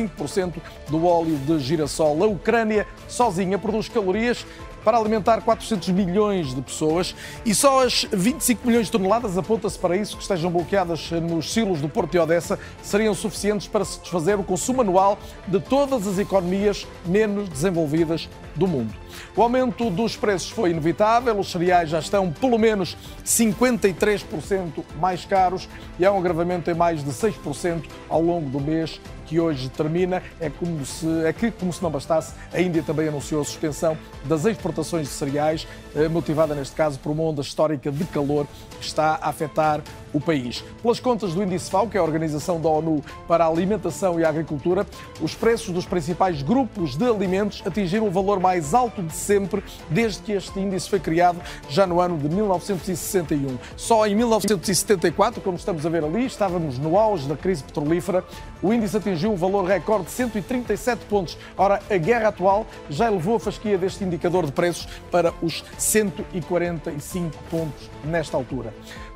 [0.90, 2.24] do óleo de girassol.
[2.24, 4.46] A Ucrânia sozinha produz calorias
[4.86, 9.98] para alimentar 400 milhões de pessoas e só as 25 milhões de toneladas, aponta-se para
[9.98, 14.40] isso, que estejam bloqueadas nos silos do Porto de Odessa, seriam suficientes para se desfazer
[14.40, 15.18] o consumo anual
[15.48, 18.94] de todas as economias menos desenvolvidas do mundo.
[19.36, 25.68] O aumento dos preços foi inevitável, os cereais já estão pelo menos 53% mais caros
[25.98, 30.22] e há um agravamento em mais de 6% ao longo do mês que hoje termina.
[30.40, 33.98] É, como se, é que, como se não bastasse, a Índia também anunciou a suspensão
[34.26, 38.48] das exportações de cereais, eh, motivada neste caso por uma onda histórica de calor
[38.80, 39.82] que está a afetar
[40.16, 40.64] o país.
[40.82, 44.24] Pelas contas do Índice FAO, que é a Organização da ONU para a Alimentação e
[44.24, 44.88] a Agricultura,
[45.22, 50.22] os preços dos principais grupos de alimentos atingiram o valor mais alto de sempre desde
[50.22, 53.58] que este índice foi criado, já no ano de 1961.
[53.76, 58.24] Só em 1974, como estamos a ver ali, estávamos no auge da crise petrolífera,
[58.64, 61.38] o índice atingiu um valor recorde de 137 pontos.
[61.58, 67.38] Ora, a guerra atual já elevou a fasquia deste indicador de preços para os 145
[67.50, 68.74] pontos nesta altura.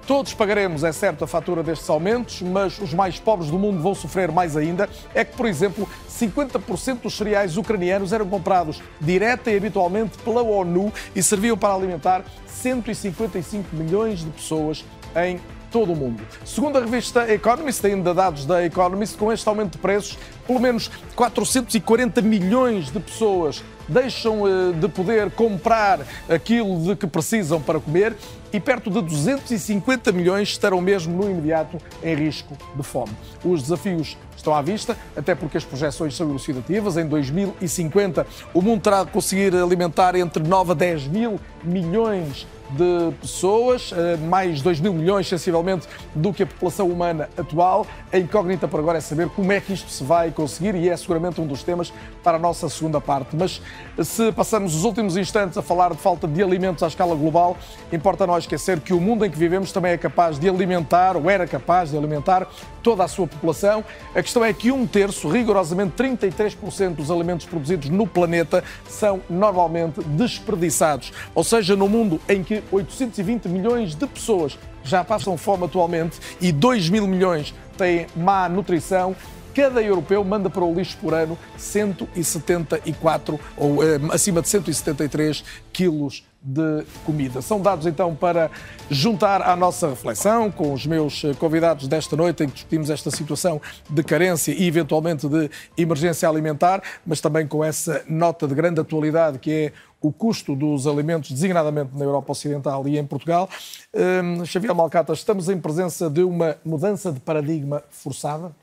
[0.10, 3.94] Todos pagaremos, é certo, a fatura destes aumentos, mas os mais pobres do mundo vão
[3.94, 4.90] sofrer mais ainda.
[5.14, 10.92] É que, por exemplo, 50% dos cereais ucranianos eram comprados direta e habitualmente pela ONU
[11.16, 14.84] e serviam para alimentar 155 milhões de pessoas
[15.16, 15.40] em
[15.70, 16.24] todo o mundo.
[16.44, 20.18] Segundo a revista Economist, ainda dados da Economist, com este aumento de preços,
[20.50, 27.62] pelo menos 440 milhões de pessoas deixam eh, de poder comprar aquilo de que precisam
[27.62, 28.16] para comer
[28.52, 33.12] e perto de 250 milhões estarão mesmo no imediato em risco de fome.
[33.46, 36.98] Os desafios estão à vista, até porque as projeções são elucidativas.
[36.98, 43.12] Em 2050, o mundo terá de conseguir alimentar entre 9 a 10 mil milhões de
[43.20, 47.86] pessoas, eh, mais 2 mil milhões, sensivelmente, do que a população humana atual.
[48.12, 50.96] A incógnita por agora é saber como é que isto se vai conseguir e é
[50.96, 51.92] seguramente um dos temas
[52.24, 53.36] para a nossa segunda parte.
[53.36, 53.62] Mas
[54.02, 57.58] se passamos os últimos instantes a falar de falta de alimentos à escala global,
[57.92, 61.30] importa não esquecer que o mundo em que vivemos também é capaz de alimentar, ou
[61.30, 62.48] era capaz de alimentar,
[62.82, 63.84] toda a sua população.
[64.16, 70.02] A questão é que um terço, rigorosamente 33% dos alimentos produzidos no planeta são normalmente
[70.02, 71.12] desperdiçados.
[71.36, 76.52] Ou seja, no mundo em que 820 milhões de pessoas já passam fome atualmente e
[76.54, 79.16] 2 mil milhões têm má nutrição,
[79.54, 86.24] cada europeu manda para o lixo por ano 174 ou eh, acima de 173 quilos
[86.42, 87.42] de comida.
[87.42, 88.50] São dados então para
[88.90, 93.12] juntar à nossa reflexão com os meus eh, convidados desta noite em que discutimos esta
[93.12, 98.80] situação de carência e eventualmente de emergência alimentar, mas também com essa nota de grande
[98.80, 103.50] atualidade que é o custo dos alimentos, designadamente na Europa Ocidental e em Portugal.
[103.94, 108.54] Um, Xavier Malcata, estamos em presença de uma mudança de paradigma forçada?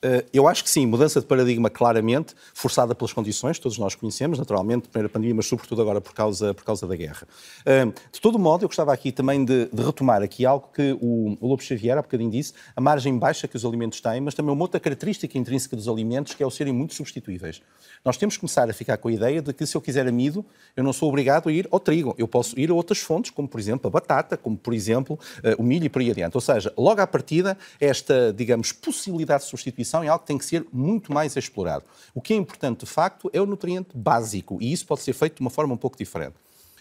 [0.00, 4.38] Eh, eu acho que sim, mudança de paradigma claramente, forçada pelas condições, todos nós conhecemos,
[4.38, 7.26] naturalmente, primeira pandemia, mas sobretudo agora por causa, por causa da guerra.
[7.66, 11.36] Eh, de todo modo, eu gostava aqui também de, de retomar aqui algo que o,
[11.40, 14.52] o Lobo Xavier há bocadinho disse, a margem baixa que os alimentos têm, mas também
[14.52, 17.60] uma outra característica intrínseca dos alimentos, que é o serem muito substituíveis.
[18.04, 20.46] Nós temos que começar a ficar com a ideia de que se eu quiser amido,
[20.76, 23.48] eu não sou obrigado a ir ao trigo, eu posso ir a outras fontes, como
[23.48, 26.36] por exemplo a batata, como por exemplo eh, o milho e por aí adiante.
[26.36, 30.44] Ou seja, logo à partida, esta, digamos, possibilidade de substituição é algo que tem que
[30.44, 31.84] ser muito mais explorado.
[32.14, 35.36] O que é importante, de facto, é o nutriente básico, e isso pode ser feito
[35.36, 36.34] de uma forma um pouco diferente.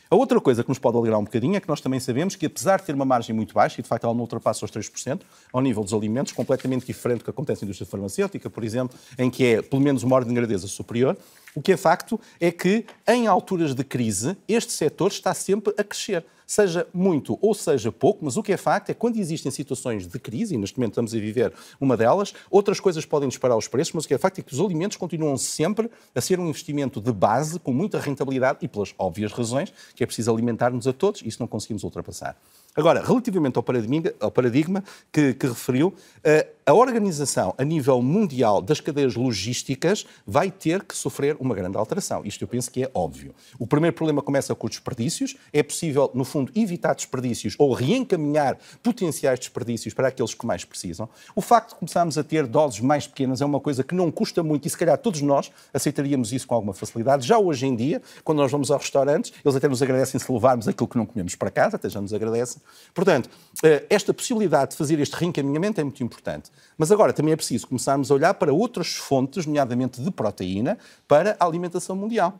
[0.09, 2.45] A outra coisa que nos pode alegrar um bocadinho é que nós também sabemos que,
[2.45, 5.21] apesar de ter uma margem muito baixa, e de facto ela não ultrapassa os 3%,
[5.51, 9.29] ao nível dos alimentos, completamente diferente do que acontece na indústria farmacêutica, por exemplo, em
[9.29, 11.17] que é pelo menos uma ordem de grandeza superior,
[11.57, 15.83] o que é facto é que, em alturas de crise, este setor está sempre a
[15.83, 16.23] crescer.
[16.45, 20.05] Seja muito ou seja pouco, mas o que é facto é que quando existem situações
[20.05, 21.51] de crise, e neste momento estamos a viver
[21.81, 24.53] uma delas, outras coisas podem disparar os preços, mas o que é facto é que
[24.53, 28.93] os alimentos continuam sempre a ser um investimento de base, com muita rentabilidade e pelas
[28.95, 32.37] óbvias razões, que é preciso alimentar-nos a todos, e isso não conseguimos ultrapassar.
[32.75, 38.61] Agora, relativamente ao paradigma, ao paradigma que, que referiu, uh, a organização a nível mundial
[38.61, 42.25] das cadeias logísticas vai ter que sofrer uma grande alteração.
[42.25, 43.33] Isto eu penso que é óbvio.
[43.57, 45.37] O primeiro problema começa com os desperdícios.
[45.53, 51.07] É possível, no fundo, evitar desperdícios ou reencaminhar potenciais desperdícios para aqueles que mais precisam.
[51.33, 54.43] O facto de começarmos a ter doses mais pequenas é uma coisa que não custa
[54.43, 57.25] muito e, se calhar, todos nós aceitaríamos isso com alguma facilidade.
[57.25, 60.67] Já hoje em dia, quando nós vamos aos restaurantes, eles até nos agradecem se levarmos
[60.67, 62.61] aquilo que não comemos para casa, até já nos agradecem.
[62.93, 63.29] Portanto,
[63.63, 66.51] eh, esta possibilidade de fazer este reencaminhamento é muito importante.
[66.77, 70.77] Mas agora também é preciso começarmos a olhar para outras fontes, nomeadamente de proteína,
[71.07, 72.39] para a alimentação mundial.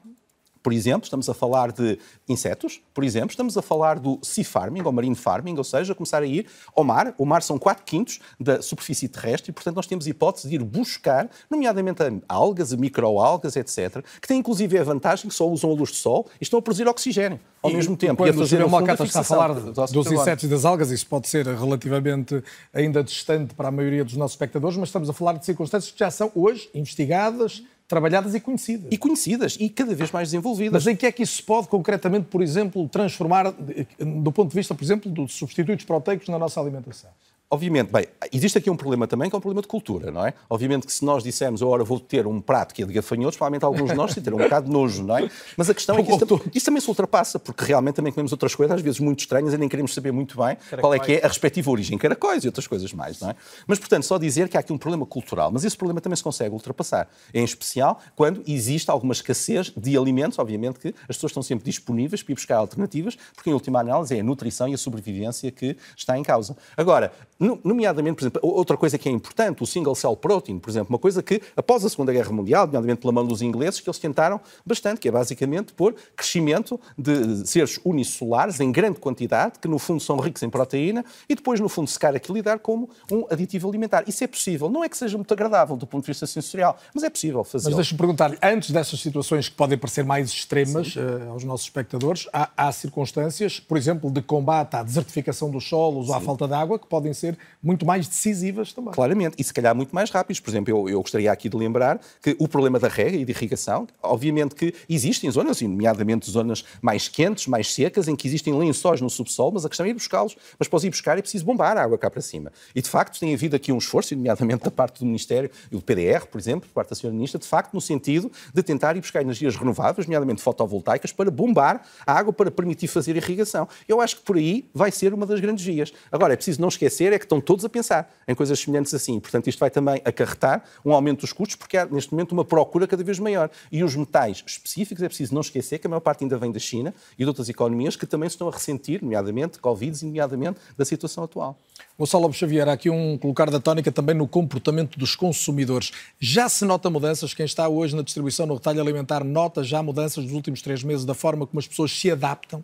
[0.68, 1.98] Por exemplo, estamos a falar de
[2.28, 6.22] insetos, por exemplo, estamos a falar do sea farming, ou marine farming, ou seja, começar
[6.22, 6.46] a ir
[6.76, 7.16] ao mar.
[7.18, 10.64] O mar são 4 quintos da superfície terrestre e, portanto, nós temos hipótese de ir
[10.66, 15.92] buscar, nomeadamente algas, microalgas, etc., que têm inclusive a vantagem que só usam a luz
[15.92, 18.18] do sol e estão a produzir oxigênio ao e, mesmo tempo.
[18.18, 21.08] Quando e a fazer, o Malcata está a falar dos insetos e das algas, isso
[21.08, 22.44] pode ser relativamente
[22.74, 26.00] ainda distante para a maioria dos nossos espectadores, mas estamos a falar de circunstâncias que
[26.00, 28.88] já são hoje investigadas, trabalhadas e conhecidas.
[28.92, 30.74] E conhecidas e cada vez mais desenvolvidas.
[30.74, 34.56] Mas em que é que isso se pode concretamente, por exemplo, transformar do ponto de
[34.56, 37.10] vista, por exemplo, dos substitutos proteicos na nossa alimentação?
[37.50, 40.34] Obviamente, bem, existe aqui um problema também que é um problema de cultura, não é?
[40.50, 43.64] Obviamente que se nós dissermos agora vou ter um prato que é de gafanhotos, provavelmente
[43.64, 45.30] alguns de nós se terão um bocado de nojo, não é?
[45.56, 48.54] Mas a questão é que isso, isso, também se ultrapassa, porque realmente também comemos outras
[48.54, 50.82] coisas, às vezes muito estranhas, e nem queremos saber muito bem Caracóis.
[50.82, 53.36] qual é que é a respectiva origem, caracóis e outras coisas mais, não é?
[53.66, 56.24] Mas, portanto, só dizer que há aqui um problema cultural, mas esse problema também se
[56.24, 61.44] consegue ultrapassar, em especial quando existe alguma escassez de alimentos, obviamente que as pessoas estão
[61.44, 64.78] sempre disponíveis para ir buscar alternativas, porque em última análise é a nutrição e a
[64.78, 66.58] sobrevivência que está em causa.
[66.76, 70.90] Agora, nomeadamente por exemplo, outra coisa que é importante, o single cell protein, por exemplo,
[70.90, 74.00] uma coisa que após a Segunda Guerra Mundial, nomeadamente pela mão dos ingleses, que eles
[74.00, 79.78] tentaram bastante, que é basicamente por crescimento de seres unicelulares em grande quantidade, que no
[79.78, 83.26] fundo são ricos em proteína, e depois no fundo secar aquilo e dar como um
[83.30, 84.04] aditivo alimentar.
[84.08, 84.70] Isso é possível.
[84.70, 87.70] Não é que seja muito agradável do ponto de vista sensorial, mas é possível fazer.
[87.70, 92.28] Mas deixe-me perguntar-lhe, antes dessas situações que podem parecer mais extremas uh, aos nossos espectadores,
[92.34, 96.12] há, há, circunstâncias, por exemplo, de combate à desertificação dos solos Sim.
[96.12, 97.27] ou à falta de água, que podem ser
[97.62, 98.94] muito mais decisivas também.
[98.94, 100.40] Claramente, e se calhar muito mais rápidos.
[100.40, 103.32] Por exemplo, eu, eu gostaria aqui de lembrar que o problema da rega e de
[103.32, 109.02] irrigação, obviamente que existem zonas, nomeadamente zonas mais quentes, mais secas, em que existem lençóis
[109.02, 110.36] no subsolo, mas a questão é ir buscá-los.
[110.60, 112.52] Mas para os ir buscar é preciso bombar a água cá para cima.
[112.76, 115.82] E de facto tem havido aqui um esforço, nomeadamente da parte do Ministério, e do
[115.82, 117.12] PDR, por exemplo, por parte da Sra.
[117.12, 121.82] Ministra, de facto no sentido de tentar ir buscar energias renováveis, nomeadamente fotovoltaicas, para bombar
[122.06, 123.68] a água para permitir fazer irrigação.
[123.88, 125.94] Eu acho que por aí vai ser uma das grandes vias.
[126.12, 129.20] Agora, é preciso não esquecer é que estão todos a pensar em coisas semelhantes assim.
[129.20, 132.88] Portanto, isto vai também acarretar um aumento dos custos, porque há neste momento uma procura
[132.88, 133.50] cada vez maior.
[133.72, 136.60] E os metais específicos, é preciso não esquecer que a maior parte ainda vem da
[136.60, 140.86] China e de outras economias que também se estão a ressentir, nomeadamente Covid, nomeadamente da
[140.86, 141.58] situação atual.
[141.98, 145.92] Gonçalo Lobo Xavier, há aqui um colocar da tónica também no comportamento dos consumidores.
[146.20, 147.34] Já se nota mudanças?
[147.34, 151.06] Quem está hoje na distribuição no retalho alimentar nota já mudanças dos últimos três meses
[151.06, 152.64] da forma como as pessoas se adaptam?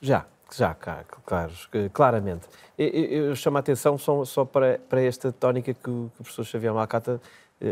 [0.00, 0.26] Já,
[0.56, 1.52] já, claro,
[1.92, 2.46] claramente.
[2.78, 6.44] Eu, chamo a atenção só, só para, para, esta tónica que o, que o professor
[6.44, 7.20] Xavier Malcata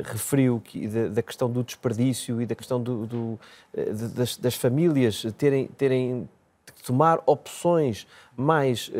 [0.05, 3.41] referiu, que, da, da, questão do desperdício e da questão do, do
[4.15, 6.29] das, das, famílias terem, terem
[6.77, 8.07] de tomar opções
[8.37, 8.91] mais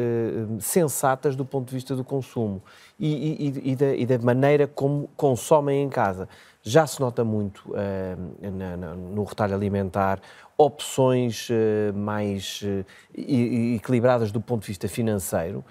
[0.61, 2.61] sensatas do ponto de vista do consumo
[2.99, 6.29] e, e, e, da, e da maneira como consomem em casa
[6.63, 10.21] já se nota muito uh, na, na, no retalho alimentar
[10.61, 12.85] opções uh, mais uh,
[13.17, 15.65] equilibradas do ponto de vista financeiro.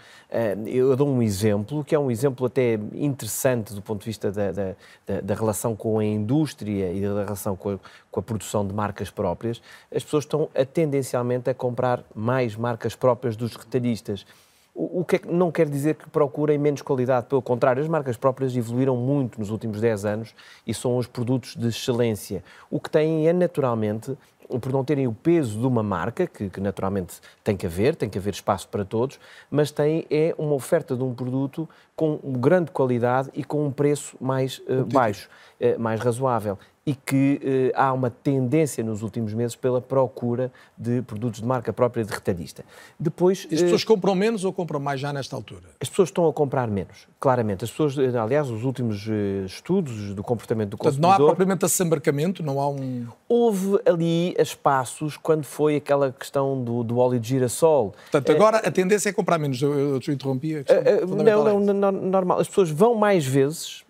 [0.65, 4.51] eu dou um exemplo, que é um exemplo até interessante do ponto de vista da,
[4.51, 4.75] da,
[5.21, 7.79] da relação com a indústria e da relação com a,
[8.09, 9.61] com a, produção de marcas próprias.
[9.93, 14.25] As pessoas estão a, tendencialmente a comprar mais marcas próprias dos retalhistas.
[14.73, 18.55] O é que não quer dizer que procurem menos qualidade, pelo contrário, as marcas próprias
[18.55, 20.33] evoluíram muito nos últimos 10 anos
[20.65, 22.43] e são os produtos de excelência.
[22.71, 24.17] O que têm é naturalmente
[24.57, 28.09] por não terem o peso de uma marca, que, que, naturalmente tem que haver, tem
[28.09, 29.19] que haver espaço para todos,
[29.51, 34.17] mas tem é uma oferta de um produto com grande qualidade e com um preço
[34.19, 35.29] mais uh, baixo,
[35.61, 36.57] uh, mais razoável
[36.89, 41.71] e que eh, há uma tendência nos últimos meses pela procura de produtos de marca
[41.71, 42.65] própria de retalhista.
[42.99, 45.65] Depois, as pessoas eh, compram menos ou compram mais já nesta altura?
[45.79, 47.63] As pessoas estão a comprar menos, claramente.
[47.63, 51.19] As pessoas, eh, aliás, os últimos eh, estudos do comportamento do Portanto, consumidor...
[51.19, 53.05] não há propriamente assambarcamento, não há um...
[53.27, 57.93] Houve ali espaços quando foi aquela questão do, do óleo de girassol.
[58.11, 59.61] Portanto, agora a tendência é comprar menos.
[59.61, 60.65] Eu, eu te interrompi.
[61.07, 62.39] não, não, não, normal.
[62.39, 63.87] As pessoas vão mais vezes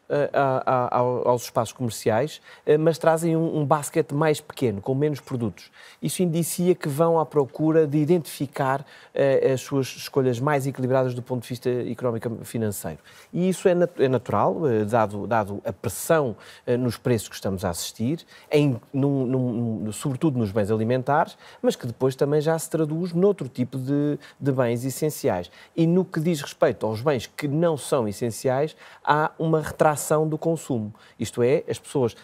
[1.26, 5.70] aos espaços comerciais, eh, mas trazem um, um basquete mais pequeno, com menos produtos.
[6.02, 11.22] Isso indicia que vão à procura de identificar uh, as suas escolhas mais equilibradas do
[11.22, 12.98] ponto de vista económico-financeiro.
[13.32, 16.36] E isso é, é natural, uh, dado, dado a pressão
[16.80, 21.86] nos preços que estamos a assistir, em, num, num, sobretudo nos bens alimentares, mas que
[21.86, 25.52] depois também já se traduz noutro tipo de, de bens essenciais.
[25.76, 30.38] E no que diz respeito aos bens que não são essenciais, há uma retração do
[30.38, 30.94] consumo.
[31.20, 32.16] Isto é, as pessoas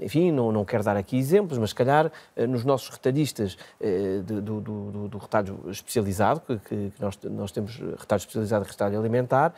[0.00, 4.20] enfim, não, não quero dar aqui exemplos, mas se calhar eh, nos nossos retalhistas eh,
[4.24, 8.98] do, do, do, do retalho especializado, que, que, nós, nós temos retalho especializado e retalho
[8.98, 9.54] alimentar,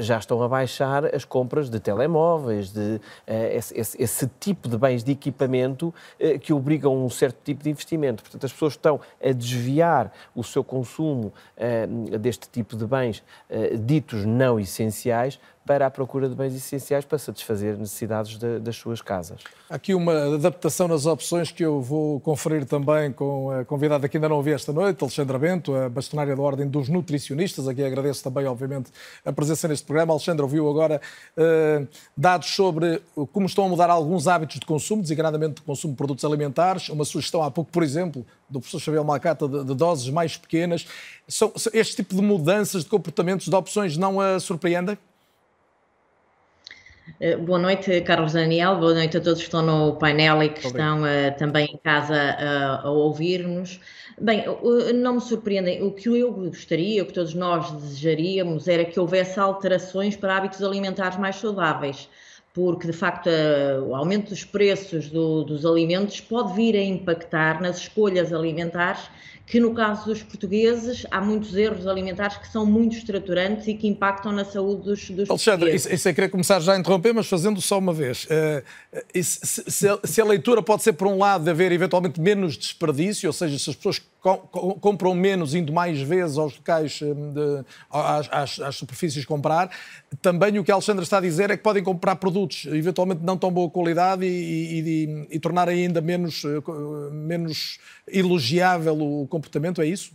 [0.00, 5.02] já estão a baixar as compras de telemóveis, de esse, esse, esse tipo de bens
[5.02, 5.92] de equipamento
[6.40, 8.22] que obrigam um certo tipo de investimento.
[8.22, 11.32] Portanto, as pessoas estão a desviar o seu consumo
[12.20, 13.22] deste tipo de bens
[13.80, 19.00] ditos não essenciais para a procura de bens essenciais para satisfazer necessidades de, das suas
[19.00, 19.23] casas.
[19.70, 24.28] Aqui uma adaptação nas opções que eu vou conferir também com a convidada que ainda
[24.28, 27.66] não ouvi esta noite, Alexandra Bento, a bastonária da Ordem dos Nutricionistas.
[27.66, 28.90] Aqui agradeço também, obviamente,
[29.24, 30.12] a presença neste programa.
[30.12, 31.00] Alexandra ouviu agora
[31.36, 33.00] uh, dados sobre
[33.32, 36.88] como estão a mudar alguns hábitos de consumo, designadamente de consumo de produtos alimentares.
[36.88, 40.86] Uma sugestão há pouco, por exemplo, do professor Xavier Malcata, de, de doses mais pequenas.
[41.26, 44.98] São, este tipo de mudanças de comportamentos, de opções, não a surpreendem?
[47.20, 48.76] Eh, boa noite, Carlos Daniel.
[48.76, 52.14] Boa noite a todos que estão no painel e que estão uh, também em casa
[52.14, 53.80] uh, a ouvir-nos.
[54.20, 55.82] Bem, uh, não me surpreendem.
[55.82, 60.62] O que eu gostaria, o que todos nós desejaríamos, era que houvesse alterações para hábitos
[60.62, 62.08] alimentares mais saudáveis
[62.54, 63.28] porque de facto
[63.86, 69.02] o aumento dos preços do, dos alimentos pode vir a impactar nas escolhas alimentares
[69.46, 73.86] que no caso dos portugueses há muitos erros alimentares que são muito estruturantes e que
[73.86, 75.86] impactam na saúde dos, dos Alexandre, portugueses.
[75.86, 78.24] isso, isso é querer começar já a interromper, mas fazendo só uma vez.
[78.24, 78.62] Uh,
[79.22, 82.56] se, se, a, se, a, leitura pode ser, por um lado, de haver eventualmente menos
[82.56, 84.00] desperdício, ou seja, se as pessoas
[84.80, 89.70] compram menos, indo mais vezes aos locais, eh, de, às, às, às, superfícies comprar.
[90.22, 93.36] Também o que a Alexandra está a dizer é que podem comprar produtos eventualmente não
[93.36, 99.86] tão boa qualidade e, e, e tornar ainda menos, eh, menos elogiável o comportamento, é
[99.86, 100.12] isso?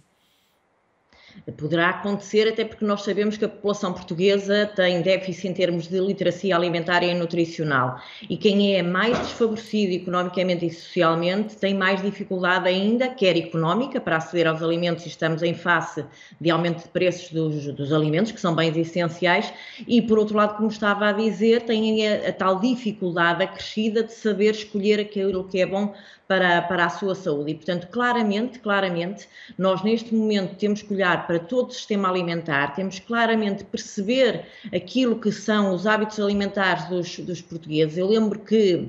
[1.57, 5.99] Poderá acontecer, até porque nós sabemos que a população portuguesa tem déficit em termos de
[5.99, 7.99] literacia alimentar e nutricional.
[8.30, 14.17] E quem é mais desfavorecido economicamente e socialmente tem mais dificuldade ainda, quer económica, para
[14.17, 16.05] aceder aos alimentos, e estamos em face
[16.39, 19.51] de aumento de preços dos, dos alimentos, que são bens essenciais,
[19.88, 24.13] e por outro lado, como estava a dizer, tem a, a tal dificuldade acrescida de
[24.13, 25.93] saber escolher aquilo que é bom
[26.30, 27.51] para, para a sua saúde.
[27.51, 29.27] E, portanto, claramente, claramente,
[29.57, 35.19] nós neste momento temos que olhar para todo o sistema alimentar, temos claramente perceber aquilo
[35.19, 37.97] que são os hábitos alimentares dos, dos portugueses.
[37.97, 38.88] Eu lembro que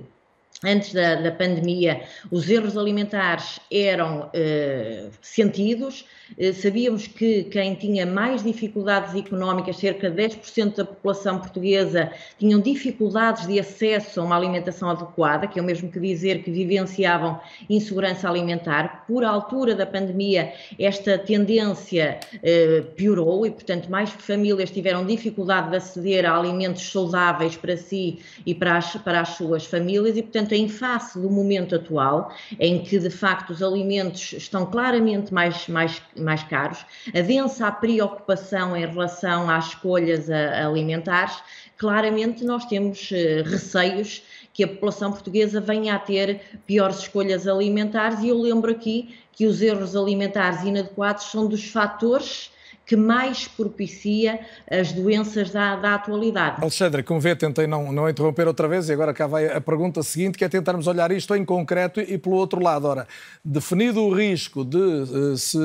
[0.64, 6.04] antes da, da, pandemia, os erros alimentares eram uh, sentidos.
[6.38, 12.60] Uh, sabíamos que quem tinha mais dificuldades económicas, cerca de 10% da população portuguesa, tinham
[12.60, 17.40] dificuldades de acesso a uma alimentação adequada, que é o mesmo que dizer que vivenciavam
[17.68, 19.04] insegurança alimentar.
[19.06, 25.76] Por altura da pandemia, esta tendência uh, piorou e, portanto, mais famílias tiveram dificuldade de
[25.76, 30.49] aceder a alimentos saudáveis para si e para as, para as suas famílias e, portanto,
[30.50, 35.68] portanto, em face do momento atual, em que de facto os alimentos estão claramente mais,
[35.68, 36.84] mais, mais caros,
[37.14, 41.36] adensa a preocupação em relação às escolhas alimentares,
[41.76, 44.22] claramente nós temos uh, receios
[44.52, 49.46] que a população portuguesa venha a ter piores escolhas alimentares, e eu lembro aqui que
[49.46, 52.50] os erros alimentares inadequados são dos fatores
[52.90, 56.60] que mais propicia as doenças da, da atualidade.
[56.60, 60.02] Alexandra, como vê, tentei não, não interromper outra vez e agora cá vai a pergunta
[60.02, 62.88] seguinte, que é tentarmos olhar isto em concreto e pelo outro lado.
[62.88, 63.06] Ora,
[63.44, 65.56] definido o risco de uh, se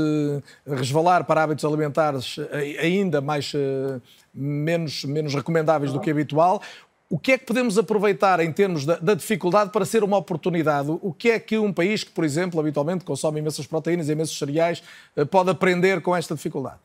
[0.68, 2.48] resvalar para hábitos alimentares uh,
[2.80, 4.00] ainda mais uh,
[4.32, 6.62] menos, menos recomendáveis do que habitual,
[7.10, 10.92] o que é que podemos aproveitar em termos da, da, dificuldade para ser uma oportunidade?
[11.02, 14.38] O que é que um país que, por exemplo, habitualmente consome imensas proteínas e imensos
[14.38, 14.84] cereais,
[15.32, 16.78] pode aprender com esta dificuldade?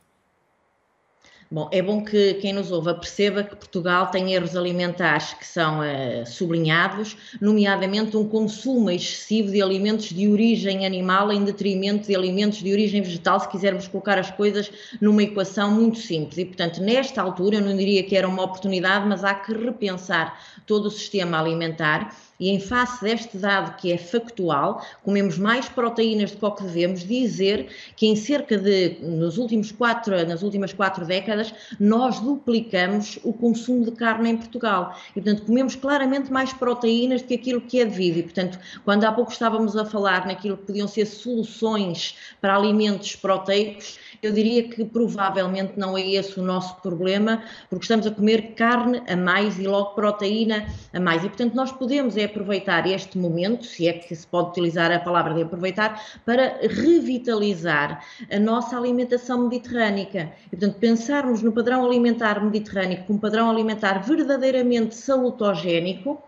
[1.53, 5.81] Bom, é bom que quem nos ouve perceba que Portugal tem erros alimentares que são
[5.81, 12.63] uh, sublinhados, nomeadamente um consumo excessivo de alimentos de origem animal em detrimento de alimentos
[12.63, 14.71] de origem vegetal, se quisermos colocar as coisas
[15.01, 16.39] numa equação muito simples.
[16.39, 20.41] E, portanto, nesta altura, eu não diria que era uma oportunidade, mas há que repensar
[20.65, 26.33] todo o sistema alimentar e em face deste dado que é factual, comemos mais proteínas
[26.33, 30.73] do que o que devemos, dizer que em cerca de, nos últimos quatro, nas últimas
[30.73, 34.97] quatro décadas, nós duplicamos o consumo de carne em Portugal.
[35.11, 38.19] E, portanto, comemos claramente mais proteínas do que aquilo que é devido.
[38.19, 43.15] E, portanto, quando há pouco estávamos a falar naquilo que podiam ser soluções para alimentos
[43.17, 48.55] proteicos, eu diria que provavelmente não é esse o nosso problema, porque estamos a comer
[48.55, 51.25] carne a mais e logo proteína a mais.
[51.25, 54.99] E, portanto, nós podemos é aproveitar este momento, se é que se pode utilizar a
[54.99, 60.33] palavra de aproveitar, para revitalizar a nossa alimentação mediterrânica.
[60.47, 66.23] E, portanto, pensarmos no padrão alimentar mediterrâneo como um padrão alimentar verdadeiramente salutogénico,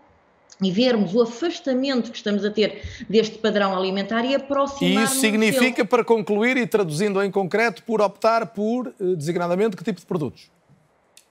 [0.65, 5.15] e vermos o afastamento que estamos a ter deste padrão alimentar e aproximar E isso
[5.15, 10.05] significa, para concluir e traduzindo em concreto, por optar por, eh, designadamente, que tipo de
[10.05, 10.49] produtos?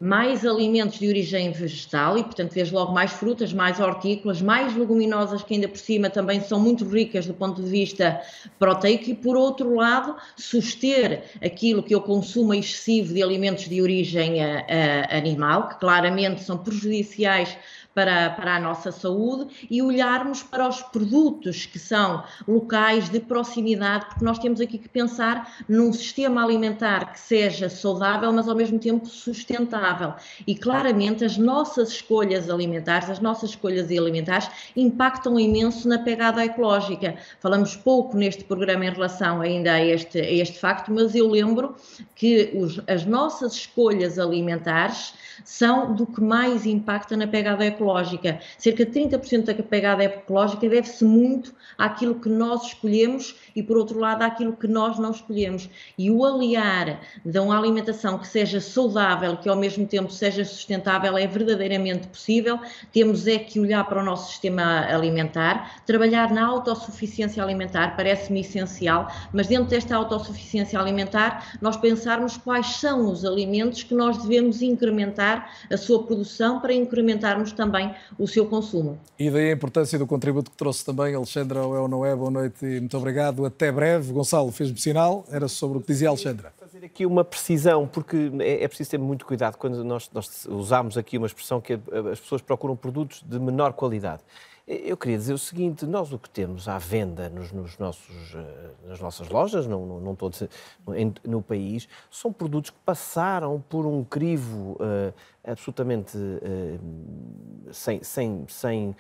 [0.02, 5.44] Mais alimentos de origem vegetal e, portanto, vês logo mais frutas, mais hortícolas, mais leguminosas
[5.44, 8.20] que ainda por cima também são muito ricas do ponto de vista
[8.58, 14.42] proteico e, por outro lado, suster aquilo que eu consumo excessivo de alimentos de origem
[14.42, 17.56] a, eh, a, eh, animal, que claramente são prejudiciais
[17.94, 24.06] para, para a nossa saúde e olharmos para os produtos que são locais de proximidade,
[24.06, 28.78] porque nós temos aqui que pensar num sistema alimentar que seja saudável, mas ao mesmo
[28.78, 29.91] tempo sustentável.
[30.46, 37.16] E claramente as nossas escolhas alimentares, as nossas escolhas alimentares impactam imenso na pegada ecológica.
[37.40, 41.74] Falamos pouco neste programa em relação ainda a este, a este facto, mas eu lembro
[42.14, 45.14] que os, as nossas escolhas alimentares
[45.44, 48.40] são do que mais impacta na pegada ecológica.
[48.58, 53.98] Cerca de 30% da pegada ecológica deve-se muito àquilo que nós escolhemos e, por outro
[53.98, 55.68] lado, àquilo que nós não escolhemos.
[55.98, 61.16] E o aliar de uma alimentação que seja saudável, que ao mesmo tempo seja sustentável,
[61.16, 62.58] é verdadeiramente possível.
[62.92, 69.08] Temos é que olhar para o nosso sistema alimentar, trabalhar na autossuficiência alimentar, parece-me essencial,
[69.32, 75.50] mas dentro desta autossuficiência alimentar, nós pensarmos quais são os alimentos que nós devemos incrementar
[75.70, 78.98] a sua produção para incrementarmos também o seu consumo.
[79.18, 82.14] E daí a importância do contributo que trouxe também, Alexandra, é ou não é?
[82.14, 84.12] Boa noite e muito obrigado até breve.
[84.12, 86.61] Gonçalo fez-me sinal, era sobre o que dizia Alexandra.
[86.82, 90.98] Fazer aqui uma precisão, porque é, é preciso ter muito cuidado quando nós, nós usamos
[90.98, 91.74] aqui uma expressão que
[92.10, 94.20] as pessoas procuram produtos de menor qualidade.
[94.66, 98.70] Eu queria dizer o seguinte: nós o que temos à venda nos, nos nossos, eh,
[98.88, 100.42] nas nossas lojas, não, não, não todos
[101.24, 105.14] no, país, são produtos que passaram por um crivo uh,
[105.44, 108.96] absolutamente uh, sem, sem, sem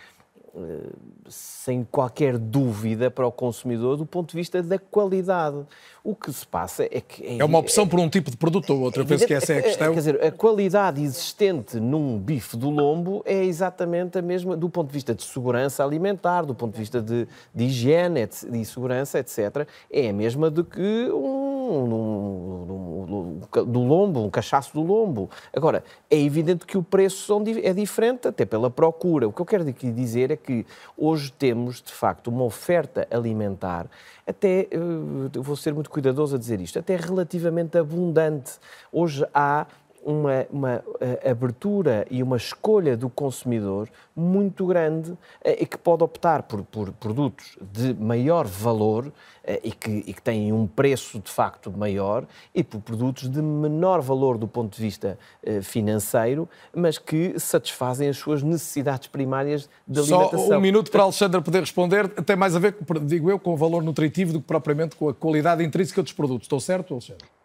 [1.28, 5.56] sem qualquer dúvida para o consumidor do ponto de vista da qualidade.
[6.04, 7.24] O que se passa é que...
[7.24, 9.32] É, é uma opção é, por um tipo de produto ou outro, eu penso que
[9.32, 9.88] essa é a questão.
[9.94, 14.88] Quer dizer, a qualidade existente num bife do lombo é exatamente a mesma do ponto
[14.88, 19.66] de vista de segurança alimentar, do ponto de vista de, de higiene, de segurança, etc.
[19.90, 21.41] É a mesma do que um
[21.72, 21.94] um,
[22.72, 25.30] um, um, do lombo, um cachaço do lombo.
[25.52, 29.26] Agora, é evidente que o preço é diferente, até pela procura.
[29.26, 30.66] O que eu quero dizer é que
[30.96, 33.86] hoje temos, de facto, uma oferta alimentar,
[34.26, 34.78] até, eh,
[35.34, 38.52] vou ser muito cuidadoso a dizer isto, até relativamente abundante.
[38.92, 39.66] Hoje há
[40.04, 46.02] uma, uma uh, abertura e uma escolha do consumidor muito grande uh, e que pode
[46.02, 49.12] optar por, por produtos de maior valor uh,
[49.62, 54.00] e, que, e, que, têm um preço de facto maior e por produtos de menor
[54.00, 55.18] valor do ponto de vista
[55.62, 60.46] financeiro, mas que satisfazem as suas necessidades primárias de alimentação.
[60.46, 62.08] Só um minuto para a Alexandra poder responder.
[62.08, 65.14] Tem mais a ver, digo eu, com o valor nutritivo do que propriamente com a
[65.14, 66.46] qualidade intrínseca dos produtos.
[66.46, 67.41] Estou certo, Alexandra?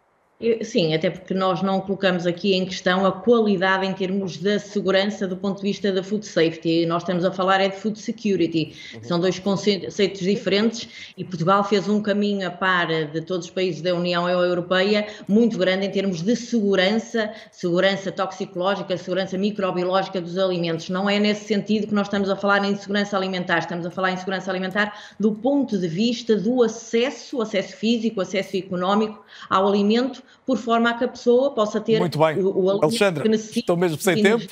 [0.62, 5.26] Sim, até porque nós não colocamos aqui em questão a qualidade em termos da segurança
[5.26, 6.86] do ponto de vista da food safety.
[6.86, 8.72] Nós estamos a falar é de food security.
[8.94, 9.02] Uhum.
[9.02, 13.82] São dois conceitos diferentes e Portugal fez um caminho a par de todos os países
[13.82, 20.88] da União Europeia muito grande em termos de segurança, segurança toxicológica, segurança microbiológica dos alimentos.
[20.88, 23.58] Não é nesse sentido que nós estamos a falar em segurança alimentar.
[23.58, 28.56] Estamos a falar em segurança alimentar do ponto de vista do acesso, acesso físico, acesso
[28.56, 32.38] económico ao alimento por forma a que a pessoa possa ter Muito bem.
[32.38, 33.60] o, o Alexandre, que necessita.
[33.60, 34.46] Estou mesmo sem tempo.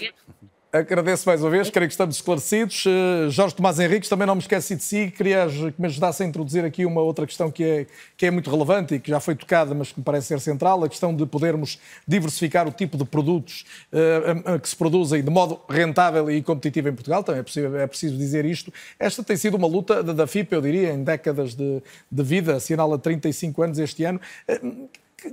[0.73, 2.85] Agradeço mais uma vez, creio que estamos esclarecidos.
[2.85, 6.27] Uh, Jorge Tomás Henriques, também não me esqueci de si, queria que me ajudasse a
[6.27, 9.35] introduzir aqui uma outra questão que é, que é muito relevante e que já foi
[9.35, 13.05] tocada, mas que me parece ser central, a questão de podermos diversificar o tipo de
[13.07, 17.79] produtos uh, que se produzem de modo rentável e competitivo em Portugal, também é, possível,
[17.79, 18.71] é preciso dizer isto.
[18.99, 22.57] Esta tem sido uma luta da, da FIP, eu diria, em décadas de, de vida,
[22.57, 24.21] assinala 35 anos este ano.
[24.47, 24.89] Uh,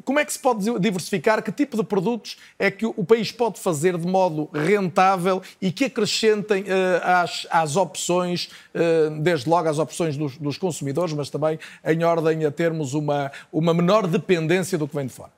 [0.06, 1.44] como é que se pode diversificar?
[1.44, 5.86] Que tipo de produtos é que o país pode fazer de modo rentável e que
[5.86, 6.66] acrescentem uh,
[7.04, 12.46] às, às, opções, uh, desde logo às opções dos, dos, consumidores, mas também em ordem
[12.46, 15.32] a termos uma, uma menor dependência do que vem de fora?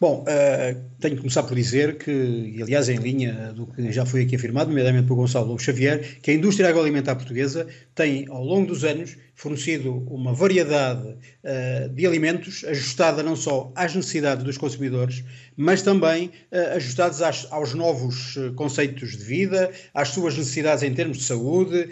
[0.00, 4.06] Bom, uh, tenho que começar por dizer que, e aliás em linha do que já
[4.06, 8.42] foi aqui afirmado, nomeadamente por Gonçalo Lobo Xavier, que a indústria agroalimentar portuguesa tem, ao
[8.42, 14.58] longo dos anos, fornecido uma variedade uh, de alimentos ajustada não só às necessidades dos
[14.58, 15.24] consumidores,
[15.56, 20.92] mas também uh, ajustados às, aos novos uh, conceitos de vida, às suas necessidades em
[20.92, 21.88] termos de saúde,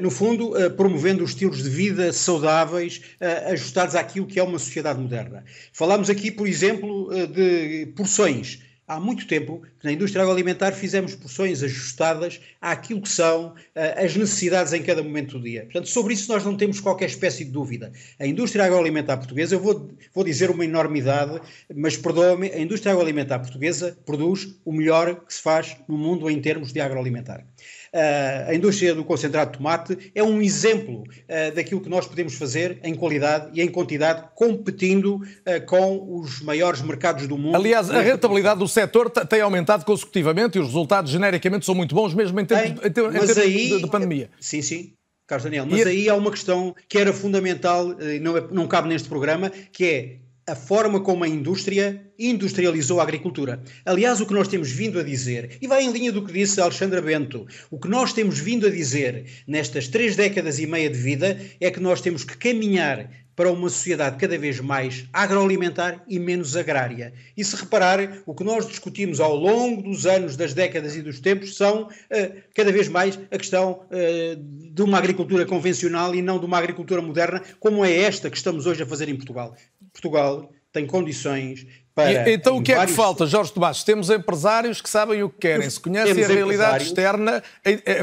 [0.00, 3.00] no fundo, promovendo os estilos de vida saudáveis,
[3.46, 5.44] ajustados àquilo que é uma sociedade moderna.
[5.72, 11.62] Falamos aqui, por exemplo, de porções há muito tempo que na indústria agroalimentar fizemos porções
[11.62, 15.62] ajustadas àquilo que são uh, as necessidades em cada momento do dia.
[15.62, 17.92] Portanto, sobre isso nós não temos qualquer espécie de dúvida.
[18.18, 21.40] A indústria agroalimentar portuguesa, eu vou, vou dizer uma enormidade,
[21.74, 26.40] mas perdoa-me, a indústria agroalimentar portuguesa produz o melhor que se faz no mundo em
[26.40, 27.46] termos de agroalimentar.
[27.94, 32.34] Uh, a indústria do concentrado de tomate é um exemplo uh, daquilo que nós podemos
[32.34, 37.54] fazer em qualidade e em quantidade, competindo uh, com os maiores mercados do mundo.
[37.54, 42.12] Aliás, a rentabilidade do setor tem aumentado consecutivamente e os resultados genericamente são muito bons,
[42.14, 44.28] mesmo em tempos, em, em tempos aí, de, de, pandemia.
[44.40, 44.92] Sim, sim.
[45.24, 45.88] Carlos Daniel, mas e...
[45.88, 50.16] aí há uma questão que era fundamental, não, é, não cabe neste programa, que é
[50.46, 53.62] a forma como a indústria industrializou a agricultura.
[53.84, 56.60] Aliás, o que nós temos vindo a dizer, e vai em linha do que disse
[56.60, 60.98] Alexandra Bento, o que nós temos vindo a dizer nestas três décadas e meia de
[60.98, 66.18] vida é que nós temos que caminhar para uma sociedade cada vez mais agroalimentar e
[66.18, 67.12] menos agrária.
[67.36, 71.20] E se reparar, o que nós discutimos ao longo dos anos, das décadas e dos
[71.20, 76.38] tempos são uh, cada vez mais a questão uh, de uma agricultura convencional e não
[76.38, 79.56] de uma agricultura moderna, como é esta que estamos hoje a fazer em Portugal.
[79.94, 82.28] Portugal tem condições para.
[82.28, 83.82] E, então o que é que falta, Jorge Tomás?
[83.82, 87.42] Temos empresários que sabem o que querem, se conhecem a realidade externa,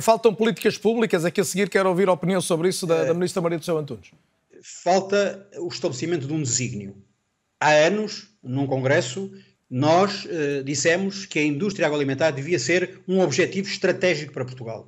[0.01, 1.25] faltam políticas públicas.
[1.25, 3.77] Aqui a seguir quero ouvir a opinião sobre isso da, da Ministra Maria do Céu
[3.77, 4.09] Antunes
[4.61, 6.95] falta o estabelecimento de um desígnio.
[7.59, 9.31] Há anos, num congresso,
[9.69, 14.87] nós uh, dissemos que a indústria agroalimentar devia ser um objetivo estratégico para Portugal.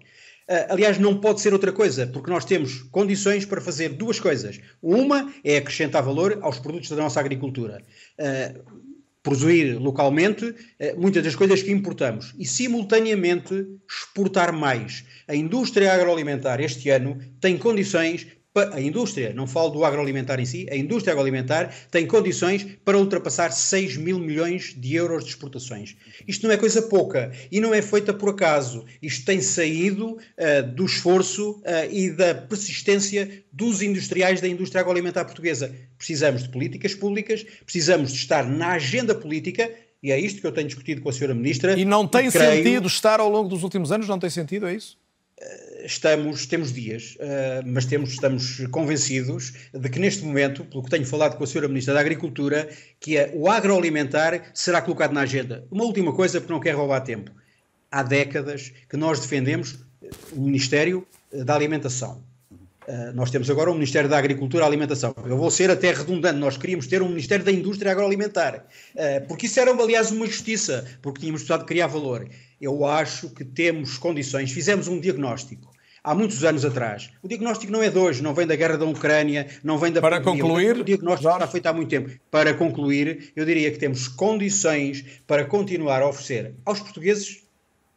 [0.54, 4.60] Uh, aliás, não pode ser outra coisa, porque nós temos condições para fazer duas coisas.
[4.82, 7.84] Uma é acrescentar valor aos produtos da nossa agricultura.
[8.20, 8.84] Uh,
[9.24, 10.54] produzir localmente
[10.98, 15.06] muitas das coisas que importamos e, simultaneamente, exportar mais.
[15.30, 20.68] A indústria agroalimentar este ano tem condições a indústria, não falo do agroalimentar em si,
[20.70, 25.96] a indústria agroalimentar tem condições para ultrapassar 6 mil milhões de euros de exportações.
[26.28, 28.86] Isto não é coisa pouca e não é feita por acaso.
[29.02, 35.26] Isto tem saído uh, do esforço uh, e da persistência dos industriais da indústria agroalimentar
[35.26, 35.74] portuguesa.
[35.98, 40.52] Precisamos de políticas públicas, precisamos de estar na agenda política e é isto que eu
[40.52, 41.80] tenho discutido com a senhora Ministra.
[41.80, 42.64] E não tem creio...
[42.64, 44.08] sentido estar ao longo dos últimos anos?
[44.08, 44.98] Não tem sentido, é isso?
[45.84, 51.06] Estamos, temos dias, uh, mas temos, estamos convencidos de que neste momento, pelo que tenho
[51.06, 51.68] falado com a Sra.
[51.68, 52.70] Ministra da Agricultura,
[53.00, 55.66] que é, o agroalimentar será colocado na agenda.
[55.70, 57.32] Uma última coisa, porque não quero roubar tempo.
[57.92, 59.80] Há décadas que nós defendemos
[60.32, 62.24] o Ministério da Alimentação.
[62.88, 65.14] Uh, nós temos agora o Ministério da Agricultura e Alimentação.
[65.26, 68.66] Eu vou ser até redundante, nós queríamos ter um Ministério da Indústria Agroalimentar,
[69.28, 72.28] porque isso era, aliás, uma justiça, porque tínhamos precisado criar valor.
[72.60, 75.73] Eu acho que temos condições, fizemos um diagnóstico
[76.04, 77.10] há muitos anos atrás.
[77.22, 80.02] O diagnóstico não é de hoje, não vem da guerra da Ucrânia, não vem da
[80.02, 80.44] Para pandemia.
[80.44, 81.38] concluir, o diagnóstico Jorge...
[81.38, 82.12] está feito há muito tempo.
[82.30, 87.44] Para concluir, eu diria que temos condições para continuar a oferecer aos portugueses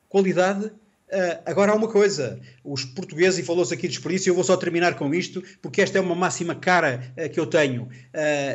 [0.08, 0.70] qualidade
[1.08, 4.56] Uh, agora há uma coisa, os portugueses, e falou-se aqui de desperdício, eu vou só
[4.56, 7.84] terminar com isto, porque esta é uma máxima cara uh, que eu tenho.
[7.84, 7.88] Uh,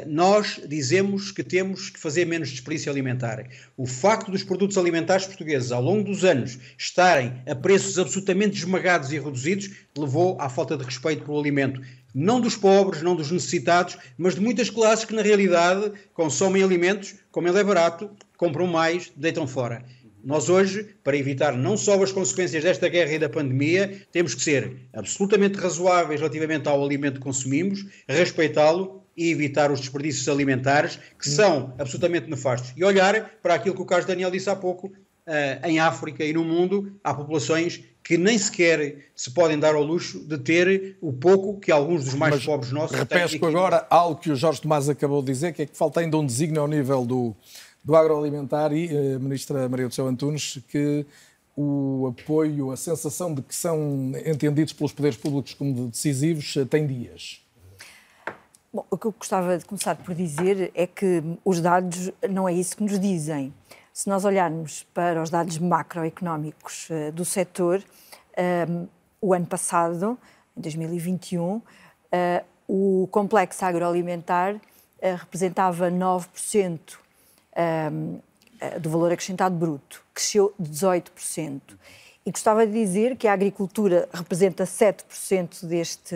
[0.08, 3.48] nós dizemos que temos que fazer menos desperdício alimentar.
[3.78, 9.14] O facto dos produtos alimentares portugueses, ao longo dos anos, estarem a preços absolutamente esmagados
[9.14, 11.82] e reduzidos, levou à falta de respeito pelo alimento.
[12.14, 17.16] Não dos pobres, não dos necessitados, mas de muitas classes que, na realidade, consomem alimentos,
[17.32, 19.86] como ele é barato, compram mais, deitam fora.
[20.24, 24.42] Nós hoje, para evitar não só as consequências desta guerra e da pandemia, temos que
[24.42, 31.28] ser absolutamente razoáveis relativamente ao alimento que consumimos, respeitá-lo e evitar os desperdícios alimentares que
[31.28, 32.74] são absolutamente nefastos.
[32.76, 34.92] E olhar para aquilo que o Carlos Daniel disse há pouco,
[35.22, 39.84] Uh, em África e no mundo, há populações que nem sequer se podem dar ao
[39.84, 43.20] luxo de ter o pouco que alguns dos mais Mas pobres nossos têm.
[43.20, 46.18] Repesco agora algo que o Jorge Tomás acabou de dizer, que é que falta ainda
[46.18, 47.36] um desígnio ao nível do,
[47.84, 51.06] do agroalimentar e eh, ministra Maria do Céu Antunes que
[51.56, 56.86] o apoio, a sensação de que são entendidos pelos poderes públicos como decisivos eh, tem
[56.86, 57.42] dias.
[58.74, 62.54] Bom, o que eu gostava de começar por dizer é que os dados não é
[62.54, 63.54] isso que nos dizem.
[63.92, 67.84] Se nós olharmos para os dados macroeconómicos uh, do setor,
[68.70, 68.88] um,
[69.20, 70.18] o ano passado,
[70.56, 71.62] em 2021, uh,
[72.66, 74.60] o complexo agroalimentar uh,
[75.18, 77.01] representava 9%
[77.58, 78.20] um,
[78.60, 81.62] eh, do valor acrescentado bruto, cresceu de 18%.
[82.26, 86.16] E gostava de dizer que a agricultura representa 7% deste,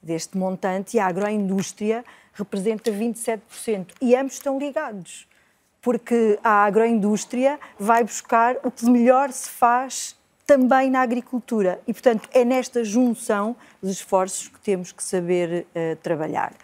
[0.00, 3.88] deste montante e a agroindústria representa 27%.
[4.00, 5.26] E ambos estão ligados,
[5.82, 11.80] porque a agroindústria vai buscar o que melhor se faz também na agricultura.
[11.88, 16.54] E, portanto, é nesta junção dos esforços que temos que saber uh, trabalhar.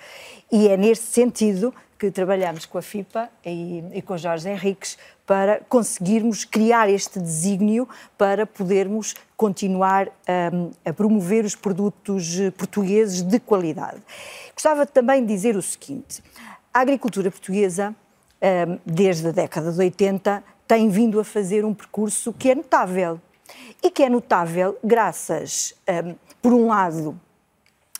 [0.53, 5.61] E é neste sentido que trabalhamos com a FIPA e, e com Jorge Henriques para
[5.69, 7.89] conseguirmos criar este desígnio
[8.19, 10.09] para podermos continuar
[10.53, 14.03] um, a promover os produtos portugueses de qualidade.
[14.53, 16.21] Gostava também de dizer o seguinte:
[16.75, 17.95] a agricultura portuguesa,
[18.43, 23.21] um, desde a década de 80, tem vindo a fazer um percurso que é notável.
[23.81, 27.21] E que é notável graças, um, por um lado,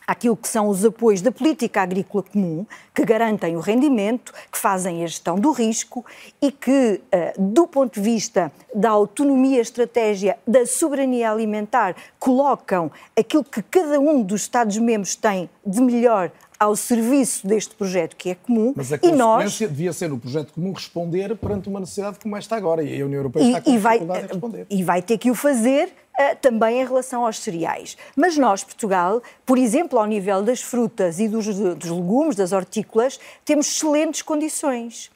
[0.07, 5.03] aquilo que são os apoios da política agrícola comum, que garantem o rendimento, que fazem
[5.03, 6.05] a gestão do risco
[6.41, 13.45] e que, eh, do ponto de vista da autonomia estratégia, da soberania alimentar, colocam aquilo
[13.45, 16.31] que cada um dos Estados-membros tem de melhor
[16.63, 18.73] ao serviço deste projeto que é comum.
[18.77, 22.55] Mas a e nós devia ser o projeto comum responder perante uma necessidade como esta
[22.55, 24.67] agora e a União Europeia está com e vai, em responder.
[24.71, 25.93] E vai ter que o fazer
[26.41, 27.97] também em relação aos cereais.
[28.17, 33.19] Mas nós, Portugal, por exemplo, ao nível das frutas e dos, dos legumes, das hortícolas,
[33.45, 35.11] temos excelentes condições.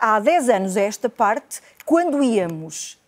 [0.00, 2.98] Há 10 anos a esta parte, quando íamos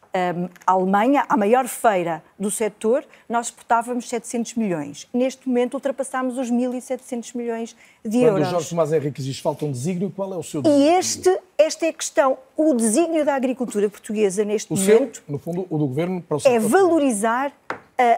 [0.66, 5.08] a Alemanha, a maior feira do setor, nós exportávamos 700 milhões.
[5.12, 8.38] Neste momento ultrapassámos os 1.700 milhões de Quando euros.
[8.38, 10.86] Quando o Jorge Tomás Henrique diz falta um desígnio, qual é o seu desígnio?
[10.86, 12.38] E este, esta é a questão.
[12.56, 15.16] O desígnio da agricultura portuguesa neste o momento...
[15.16, 17.52] Seu, no fundo, o do Governo para o É valorizar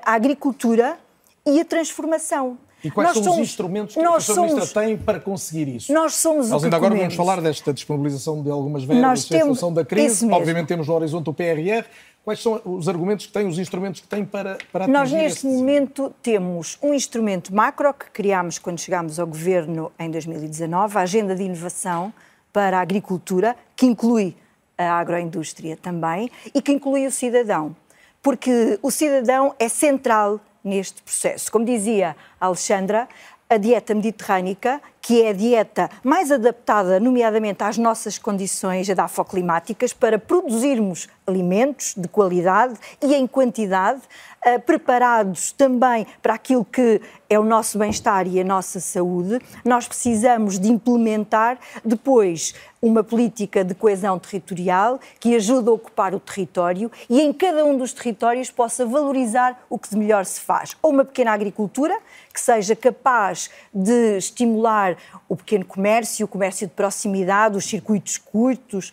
[0.05, 0.99] a agricultura
[1.47, 2.59] e a transformação.
[2.85, 4.37] E quais nós são somos, os instrumentos que a.
[4.37, 5.93] Ministra tem para conseguir isso?
[5.93, 9.85] Nós somos Nós ainda agora vamos falar desta disponibilização de algumas verbas em função da
[9.85, 10.31] crise.
[10.31, 11.85] Obviamente temos no horizonte o PRR.
[12.25, 15.47] Quais são os argumentos que têm, os instrumentos que têm para, para atingir Nós, neste
[15.47, 21.37] momento, temos um instrumento macro que criámos quando chegámos ao governo em 2019, a Agenda
[21.37, 22.13] de Inovação
[22.53, 24.35] para a Agricultura, que inclui
[24.77, 27.77] a agroindústria também e que inclui o cidadão.
[28.21, 31.51] Porque o cidadão é central neste processo.
[31.51, 33.09] Como dizia Alexandra,
[33.49, 40.19] a dieta mediterrânica, que é a dieta mais adaptada, nomeadamente às nossas condições edafoclimáticas, para
[40.19, 44.01] produzirmos alimentos de qualidade e em quantidade,
[44.45, 49.41] uh, preparados também para aquilo que é o nosso bem-estar e a nossa saúde.
[49.65, 56.21] Nós precisamos de implementar depois uma política de coesão territorial que ajude a ocupar o
[56.21, 60.77] território e em cada um dos territórios possa valorizar o que de melhor se faz.
[60.83, 61.97] Ou uma pequena agricultura
[62.37, 68.93] que seja capaz de estimular o pequeno comércio, o comércio de proximidade, os circuitos curtos,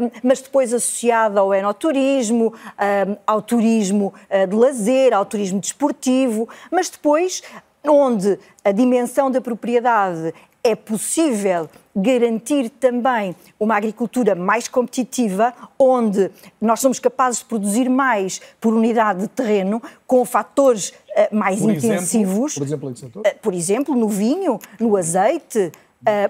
[0.00, 6.48] um, mas depois associada ao enoturismo, um, ao turismo uh, de lazer, ao turismo desportivo,
[6.72, 7.42] mas depois
[7.86, 10.32] onde a dimensão da propriedade
[10.64, 11.68] é possível
[12.00, 16.30] garantir também uma agricultura mais competitiva, onde
[16.60, 21.70] nós somos capazes de produzir mais por unidade de terreno, com fatores uh, mais por
[21.70, 22.56] intensivos.
[22.56, 25.72] Exemplo, por exemplo, uh, por exemplo, no vinho, no azeite,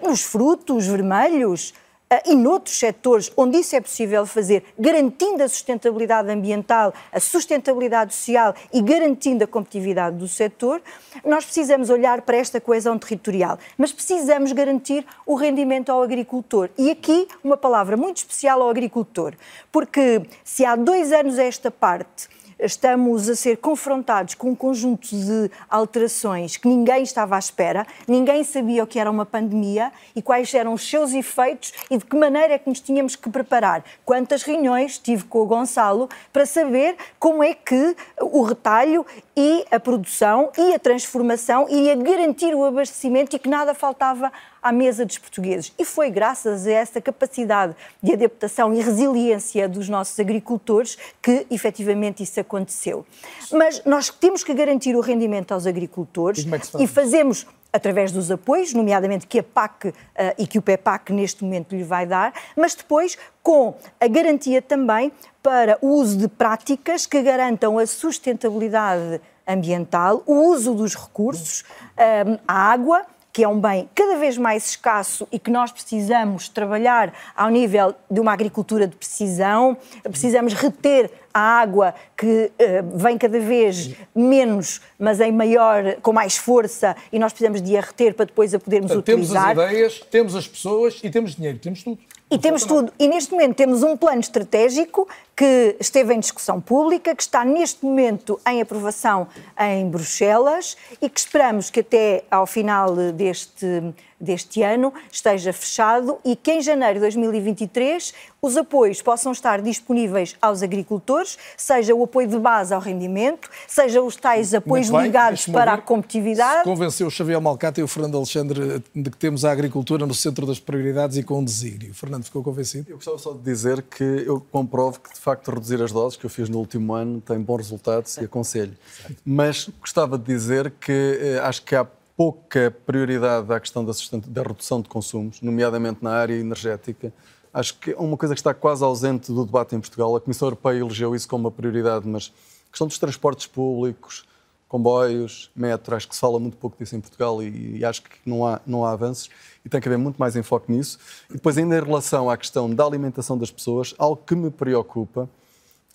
[0.02, 1.74] nos frutos vermelhos.
[2.10, 8.14] Ah, e noutros setores onde isso é possível fazer, garantindo a sustentabilidade ambiental, a sustentabilidade
[8.14, 10.80] social e garantindo a competitividade do setor,
[11.22, 16.70] nós precisamos olhar para esta coesão territorial, mas precisamos garantir o rendimento ao agricultor.
[16.78, 19.34] E aqui uma palavra muito especial ao agricultor,
[19.70, 25.08] porque se há dois anos a esta parte estamos a ser confrontados com um conjunto
[25.08, 30.22] de alterações que ninguém estava à espera, ninguém sabia o que era uma pandemia e
[30.22, 33.84] quais eram os seus efeitos e de que maneira é que nos tínhamos que preparar.
[34.04, 39.06] Quantas reuniões tive com o Gonçalo para saber como é que o retalho
[39.40, 44.72] e a produção e a transformação iria garantir o abastecimento e que nada faltava à
[44.72, 45.72] mesa dos portugueses.
[45.78, 52.20] E foi graças a essa capacidade de adaptação e resiliência dos nossos agricultores que efetivamente
[52.20, 53.06] isso aconteceu.
[53.52, 58.30] Mas nós temos que garantir o rendimento aos agricultores e, é e fazemos através dos
[58.30, 59.92] apoios, nomeadamente que a PAC uh,
[60.38, 65.12] e que o PEPAC neste momento lhe vai dar, mas depois com a garantia também
[65.42, 71.64] para o uso de práticas que garantam a sustentabilidade ambiental, o uso dos recursos,
[71.96, 75.70] um, eh, a água, que é um bem cada vez mais escasso e que nós
[75.70, 82.98] precisamos trabalhar ao nível de uma agricultura de precisão, precisamos reter a água que uh,
[82.98, 87.80] vem cada vez menos, mas em maior, com mais força, e nós precisamos de a
[87.80, 89.48] reter para depois a podermos utilizar.
[89.48, 91.98] Temos as ideias, temos as pessoas e temos dinheiro, temos tudo.
[92.30, 92.92] E temos tudo.
[92.98, 97.84] E neste momento temos um plano estratégico que esteve em discussão pública, que está neste
[97.84, 99.28] momento em aprovação
[99.58, 106.34] em Bruxelas e que esperamos que até ao final deste deste ano esteja fechado e
[106.34, 112.28] que em janeiro de 2023 os apoios possam estar disponíveis aos agricultores, seja o apoio
[112.28, 116.64] de base ao rendimento, seja os tais apoios bem, ligados para a competitividade.
[116.64, 120.46] Convenceu o Xavier Malcata e o Fernando Alexandre de que temos a agricultura no centro
[120.46, 121.90] das prioridades e com um desígnio.
[121.90, 122.86] O Fernando ficou convencido?
[122.88, 126.24] Eu gostava só de dizer que eu comprovo que, de facto, reduzir as doses que
[126.24, 128.76] eu fiz no último ano tem bons resultados e aconselho.
[129.24, 131.86] Mas gostava de dizer que eh, acho que há
[132.18, 133.92] pouca prioridade à questão da,
[134.26, 137.14] da redução de consumos, nomeadamente na área energética.
[137.54, 140.16] Acho que é uma coisa que está quase ausente do debate em Portugal.
[140.16, 142.32] A Comissão Europeia elegeu isso como uma prioridade, mas
[142.66, 144.26] a questão dos transportes públicos,
[144.66, 148.10] comboios, metro, acho que se fala muito pouco disso em Portugal e, e, acho que
[148.26, 149.30] não há, não há avanços
[149.64, 150.98] e tem que haver muito mais enfoque nisso.
[151.30, 155.30] E depois, ainda em relação à questão da alimentação das pessoas, algo que me preocupa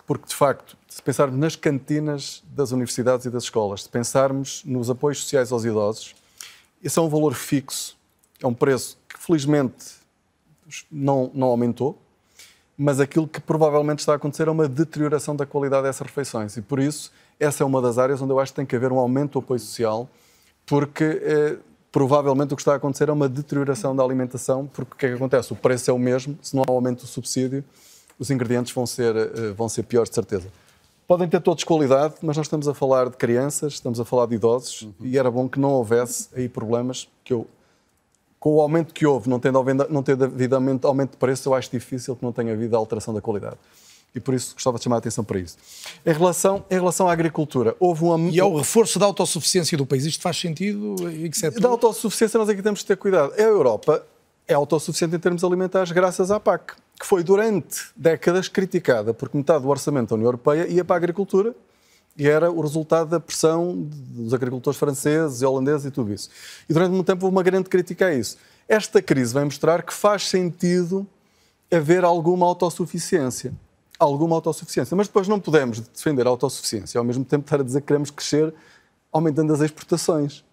[0.07, 4.91] porque, de facto, se pensarmos nas cantinas das universidades e das escolas, se pensarmos nos
[4.91, 6.13] apoios sociais aos idosos,
[6.83, 7.97] esse é um valor fixo,
[8.39, 9.95] é um preço que, felizmente,
[10.91, 11.99] não, não aumentou,
[12.77, 16.57] mas aquilo que provavelmente está a acontecer é uma deterioração da qualidade dessas refeições.
[16.57, 18.91] E, por isso, essa é uma das áreas onde eu acho que tem que haver
[18.91, 20.07] um aumento do apoio social,
[20.63, 21.57] porque eh,
[21.91, 25.09] provavelmente o que está a acontecer é uma deterioração da alimentação, porque o que é
[25.09, 25.51] que acontece?
[25.53, 27.63] O preço é o mesmo, se não há aumento do subsídio,
[28.19, 30.62] os ingredientes vão ser, eh, vão ser piores, de certeza.
[31.07, 34.35] Podem ter todos qualidade, mas nós estamos a falar de crianças, estamos a falar de
[34.35, 34.93] idosos, uhum.
[35.01, 37.47] e era bom que não houvesse aí problemas que eu
[38.43, 41.53] com o aumento que houve, não tendo, não tendo havido aumento, aumento de preço, eu
[41.53, 43.55] acho difícil que não tenha havido alteração da qualidade.
[44.13, 45.57] E por isso gostava de chamar a atenção para isso.
[46.05, 48.29] Em relação, em relação à agricultura, houve um...
[48.29, 50.95] E ao reforço da autossuficiência do país, isto faz sentido?
[51.23, 51.57] Etc.
[51.57, 53.31] Da autossuficiência nós aqui temos que ter cuidado.
[53.33, 54.05] A Europa
[54.47, 59.63] é autossuficiente em termos alimentares graças à PAC que foi durante décadas criticada, porque metade
[59.63, 61.55] do orçamento da União Europeia ia para a agricultura
[62.15, 66.29] e era o resultado da pressão dos agricultores franceses e holandeses e tudo isso.
[66.69, 68.37] E durante muito tempo houve uma grande crítica a isso.
[68.69, 71.05] Esta crise vai mostrar que faz sentido
[71.71, 73.53] haver alguma autossuficiência.
[73.97, 74.95] Alguma autossuficiência.
[74.95, 78.11] Mas depois não podemos defender a autossuficiência ao mesmo tempo estar a dizer que queremos
[78.11, 78.53] crescer
[79.11, 80.43] aumentando as exportações.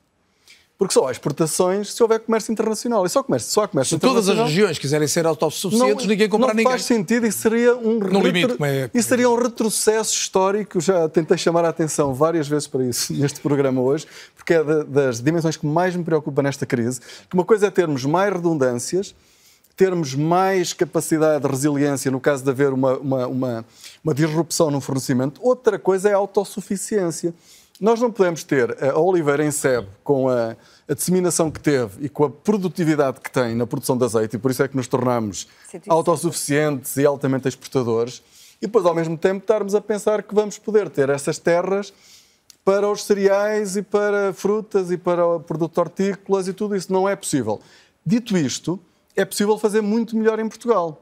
[0.81, 3.05] Porque só há exportações se houver comércio internacional.
[3.05, 4.23] E só, comércio, só há comércio se internacional.
[4.23, 6.65] Se todas as regiões quiserem ser autossuficientes, ninguém compra não ninguém.
[6.65, 8.89] Não faz sentido e seria um, no limite, é...
[8.95, 10.81] isso seria um retrocesso histórico.
[10.81, 15.21] Já tentei chamar a atenção várias vezes para isso neste programa hoje, porque é das
[15.21, 16.99] dimensões que mais me preocupa nesta crise.
[17.29, 19.15] Que uma coisa é termos mais redundâncias,
[19.77, 23.67] termos mais capacidade de resiliência no caso de haver uma, uma, uma,
[24.03, 25.43] uma disrupção no fornecimento.
[25.45, 27.35] Outra coisa é a autossuficiência.
[27.81, 30.55] Nós não podemos ter a Oliveira em sebe com a,
[30.87, 34.39] a, disseminação que teve e com a produtividade que tem na produção de azeite, e
[34.39, 35.49] por isso é que nos tornamos
[35.89, 38.23] autossuficientes e altamente exportadores,
[38.61, 41.91] e depois, ao mesmo tempo, estarmos a pensar que vamos poder ter essas terras
[42.63, 46.93] para os cereais e para frutas e para o produto hortícolas e tudo isso.
[46.93, 47.61] Não é possível.
[48.05, 48.79] Dito isto,
[49.17, 51.01] é possível fazer muito melhor em Portugal.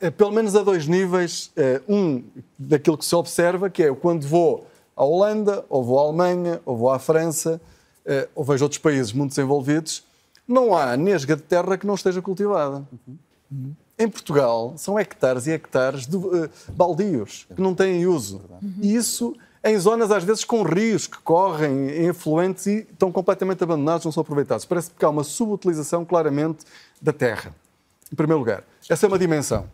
[0.00, 1.50] É, pelo menos a dois níveis.
[1.56, 2.22] É, um,
[2.56, 4.64] daquilo que se observa, que é quando vou
[4.96, 7.60] à Holanda, ou vou à Alemanha, ou vou à França,
[8.04, 10.04] é, ou vejo outros países muito desenvolvidos,
[10.46, 12.84] não há nesga de terra que não esteja cultivada.
[13.50, 13.72] Uhum.
[13.98, 18.40] Em Portugal, são hectares e hectares de uh, baldios que não têm uso.
[18.60, 18.74] Uhum.
[18.82, 19.34] E isso
[19.66, 24.12] em zonas, às vezes, com rios que correm em efluentes e estão completamente abandonados, não
[24.12, 24.66] são aproveitados.
[24.66, 26.66] Parece que há uma subutilização, claramente,
[27.00, 27.54] da terra.
[28.12, 29.66] Em primeiro lugar, essa é uma dimensão.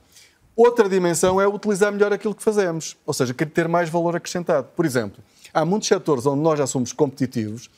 [0.63, 4.69] Outra dimensão é utilizar melhor aquilo que fazemos, ou seja, ter mais valor acrescentado.
[4.77, 5.25] Por exemplo,
[5.55, 7.71] há muitos setores onde nós já somos competitivos,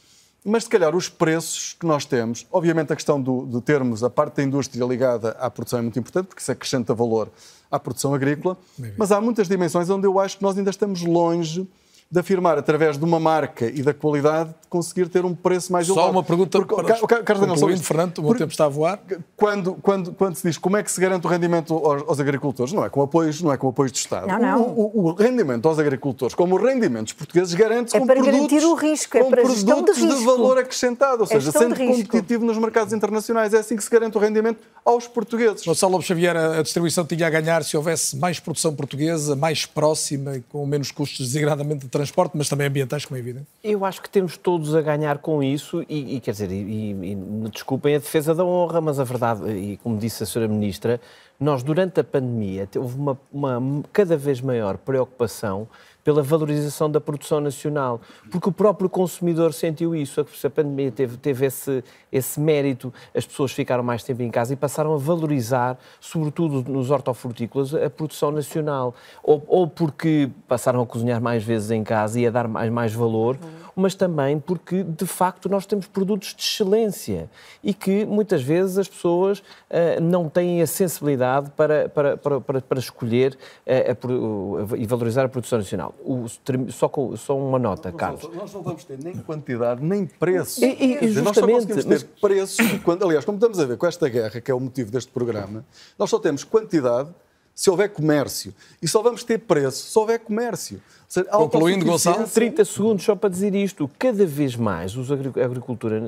[0.44, 4.10] mas se calhar os preços que nós temos, obviamente a questão do, de termos a
[4.10, 7.30] parte da indústria ligada à produção é muito importante, porque isso acrescenta valor
[7.70, 8.58] à produção agrícola,
[8.96, 11.68] mas há muitas dimensões onde eu acho que nós ainda estamos longe
[12.12, 15.88] de afirmar, através de uma marca e da qualidade, de conseguir ter um preço mais
[15.88, 16.08] elevado.
[16.08, 19.00] Só uma pergunta, Porque, para, Carlos Daniel, Fernando, o meu tempo está a voar.
[19.34, 22.70] Quando, quando, quando se diz como é que se garante o rendimento aos, aos agricultores,
[22.74, 24.26] não é com apoios, não é com apoios do Estado.
[24.26, 24.60] Não, não.
[24.60, 28.40] O, o, o, rendimento aos agricultores, como os rendimentos portugueses, garante-se é com para produtos,
[28.40, 30.18] garantir o risco, é para produtos de, risco.
[30.18, 33.54] de valor acrescentado, ou seja, sendo competitivo nos mercados internacionais.
[33.54, 35.64] É assim que se garante o rendimento aos portugueses.
[35.64, 40.36] Gonçalo Lopes Xavier, a distribuição tinha a ganhar se houvesse mais produção portuguesa, mais próxima
[40.36, 43.46] e com menos custos desigradamente de transporte, mas também ambientais, como é evidente?
[43.62, 47.12] Eu acho que temos todos a ganhar com isso e, e quer dizer, e, e,
[47.12, 51.00] e, desculpem a defesa da honra, mas a verdade, e como disse a senhora Ministra,
[51.38, 55.68] nós durante a pandemia houve uma, uma cada vez maior preocupação
[56.04, 58.00] pela valorização da produção nacional,
[58.30, 60.20] porque o próprio consumidor sentiu isso.
[60.20, 64.56] A pandemia teve, teve esse, esse mérito, as pessoas ficaram mais tempo em casa e
[64.56, 68.94] passaram a valorizar, sobretudo nos hortofrutícolas, a produção nacional.
[69.22, 72.92] Ou, ou porque passaram a cozinhar mais vezes em casa e a dar mais, mais
[72.92, 73.38] valor,
[73.74, 77.30] mas também porque, de facto, nós temos produtos de excelência
[77.62, 82.60] e que muitas vezes as pessoas uh, não têm a sensibilidade para, para, para, para,
[82.60, 85.91] para escolher uh, a, a, e valorizar a produção nacional.
[86.04, 86.26] O,
[86.70, 88.30] só, com, só uma nota, nós, Carlos.
[88.34, 90.64] Nós não vamos ter nem quantidade, nem preço.
[90.64, 93.86] E, e, justamente, nós só conseguimos ter preço, quando, aliás, como estamos a ver com
[93.86, 95.64] esta guerra, que é o motivo deste programa,
[95.98, 97.10] nós só temos quantidade
[97.54, 98.54] se houver comércio.
[98.80, 100.80] E só vamos ter preço se houver comércio.
[101.12, 102.26] Seja, Concluindo, Gonçalo.
[102.26, 103.86] 30 segundos só para dizer isto.
[103.98, 106.00] Cada vez mais a agricultura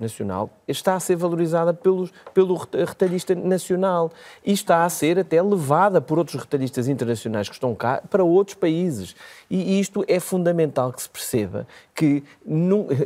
[0.00, 4.10] nacional está a ser valorizada pelos, pelo retalhista nacional
[4.44, 8.56] e está a ser até levada por outros retalhistas internacionais que estão cá para outros
[8.56, 9.14] países.
[9.48, 11.64] E isto é fundamental que se perceba
[11.94, 12.24] que,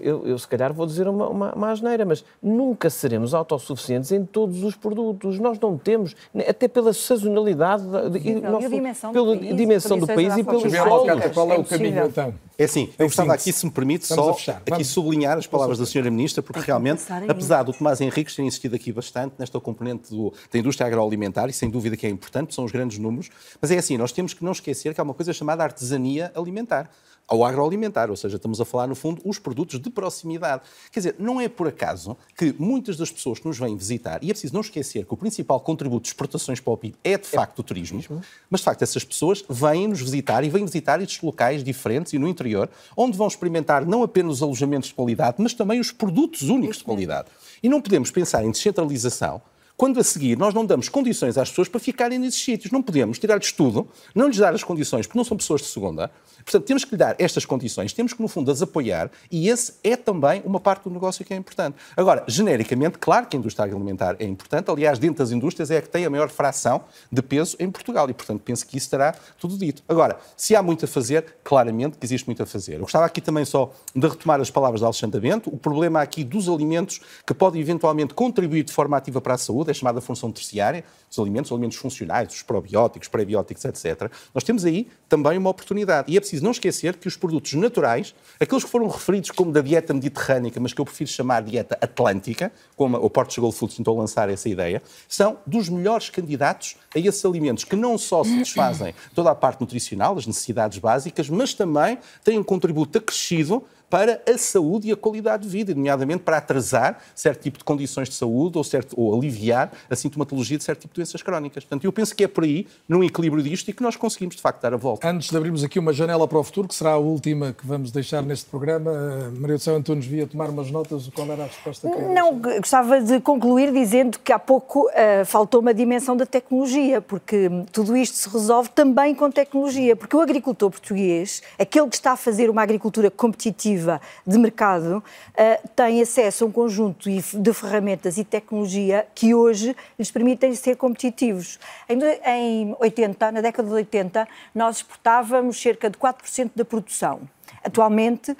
[0.03, 4.25] eu, eu se calhar vou dizer uma, uma, uma asneira, mas nunca seremos autossuficientes em
[4.25, 5.39] todos os produtos.
[5.39, 6.17] Nós não temos,
[6.49, 7.85] até pela sazonalidade,
[8.25, 11.42] e, nosso, dimensão pela do país, dimensão do país e pelo solo.
[11.47, 12.35] Qual é o caminho, então?
[12.59, 14.37] É assim, eu gostava aqui, se me permite, só
[14.71, 18.77] aqui sublinhar as palavras da Senhora Ministra, porque realmente, apesar do Tomás Henriques ter insistido
[18.77, 22.65] aqui bastante nesta componente do, da indústria agroalimentar, e sem dúvida que é importante, são
[22.65, 25.33] os grandes números, mas é assim, nós temos que não esquecer que há uma coisa
[25.33, 26.91] chamada artesania alimentar
[27.27, 30.63] ao agroalimentar, ou seja, estamos a falar, no fundo, os produtos de proximidade.
[30.91, 34.31] Quer dizer, não é por acaso que muitas das pessoas que nos vêm visitar, e
[34.31, 37.27] é preciso não esquecer que o principal contributo de exportações para o PIB é, de
[37.27, 38.03] facto, o turismo,
[38.51, 42.19] mas, de facto, essas pessoas vêm nos visitar e vêm visitar estes locais diferentes e
[42.19, 46.43] no interior, onde vão experimentar não apenas os alojamentos de qualidade, mas também os produtos
[46.43, 47.29] únicos de qualidade.
[47.63, 49.41] E não podemos pensar em descentralização
[49.77, 52.71] quando a seguir nós não damos condições às pessoas para ficarem nesses sítios.
[52.71, 56.11] Não podemos tirar-lhes tudo, não lhes dar as condições, porque não são pessoas de segunda.
[56.45, 59.75] Portanto, temos que lhe dar estas condições, temos que, no fundo, as apoiar e esse
[59.83, 61.77] é também uma parte do negócio que é importante.
[61.97, 65.83] Agora, genericamente, claro que a indústria agroalimentar é importante, aliás, dentro das indústrias é a
[65.83, 69.15] que tem a maior fração de peso em Portugal e, portanto, penso que isso estará
[69.39, 69.83] tudo dito.
[69.89, 72.75] Agora, se há muito a fazer, claramente que existe muito a fazer.
[72.75, 76.25] Eu gostava aqui também só de retomar as palavras de Alexandre Bento, o problema aqui
[76.25, 80.01] dos alimentos que podem eventualmente contribuir de forma ativa para a saúde, saúde, é chamada
[80.01, 84.11] função terciária dos alimentos, os alimentos funcionais, os probióticos, prebióticos, etc.
[84.35, 86.11] Nós temos aí também uma oportunidade.
[86.11, 89.61] E é preciso não esquecer que os produtos naturais, aqueles que foram referidos como da
[89.61, 94.29] dieta mediterrânica, mas que eu prefiro chamar dieta atlântica, como o Portugal Foods tentou lançar
[94.31, 99.35] essa ideia, são dos melhores candidatos a esses alimentos que não só satisfazem toda a
[99.35, 104.93] parte nutricional, as necessidades básicas, mas também têm um contributo acrescido para a saúde e
[104.93, 108.99] a qualidade de vida, nomeadamente para atrasar certo tipo de condições de saúde ou, certo,
[108.99, 111.63] ou aliviar a sintomatologia de certo tipo de doenças crónicas.
[111.63, 114.41] Portanto, eu penso que é por aí, num equilíbrio disto, e que nós conseguimos, de
[114.41, 115.07] facto, dar a volta.
[115.07, 117.93] Antes de abrirmos aqui uma janela para o futuro, que será a última que vamos
[117.93, 121.47] deixar neste programa, eh, Maria do Céu Antunes via tomar umas notas, qual era a
[121.49, 126.25] resposta que Não, gostava de concluir dizendo que há pouco uh, faltou uma dimensão da
[126.25, 131.97] tecnologia, porque tudo isto se resolve também com tecnologia, porque o agricultor português, aquele que
[131.97, 133.82] está a fazer uma agricultura competitiva,
[134.27, 140.11] de mercado uh, tem acesso a um conjunto de ferramentas e tecnologia que hoje lhes
[140.11, 141.59] permitem ser competitivos.
[141.89, 147.21] Em, em 80, na década de 80, nós exportávamos cerca de 4% da produção.
[147.65, 148.37] Atualmente, uh,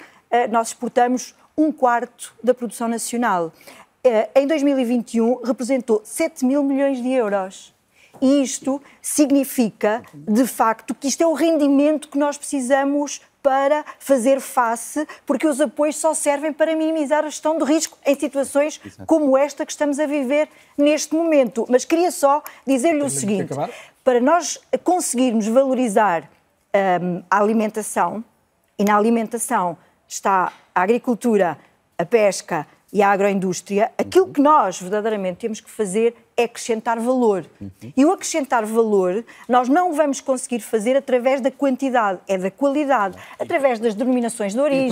[0.51, 3.51] nós exportamos um quarto da produção nacional.
[4.05, 7.73] Uh, em 2021, representou 7 mil milhões de euros.
[8.21, 14.39] E isto significa, de facto, que isto é o rendimento que nós precisamos para fazer
[14.39, 19.37] face, porque os apoios só servem para minimizar a gestão do risco em situações como
[19.37, 20.47] esta que estamos a viver
[20.77, 21.65] neste momento.
[21.69, 23.53] Mas queria só dizer-lhe o seguinte:
[24.03, 26.29] para nós conseguirmos valorizar
[27.01, 28.23] um, a alimentação,
[28.79, 31.57] e na alimentação está a agricultura,
[31.97, 37.45] a pesca e a agroindústria, aquilo que nós verdadeiramente temos que fazer é acrescentar valor.
[37.59, 37.93] Uhum.
[37.95, 43.17] E o acrescentar valor nós não vamos conseguir fazer através da quantidade, é da qualidade,
[43.39, 44.91] através das denominações de origem,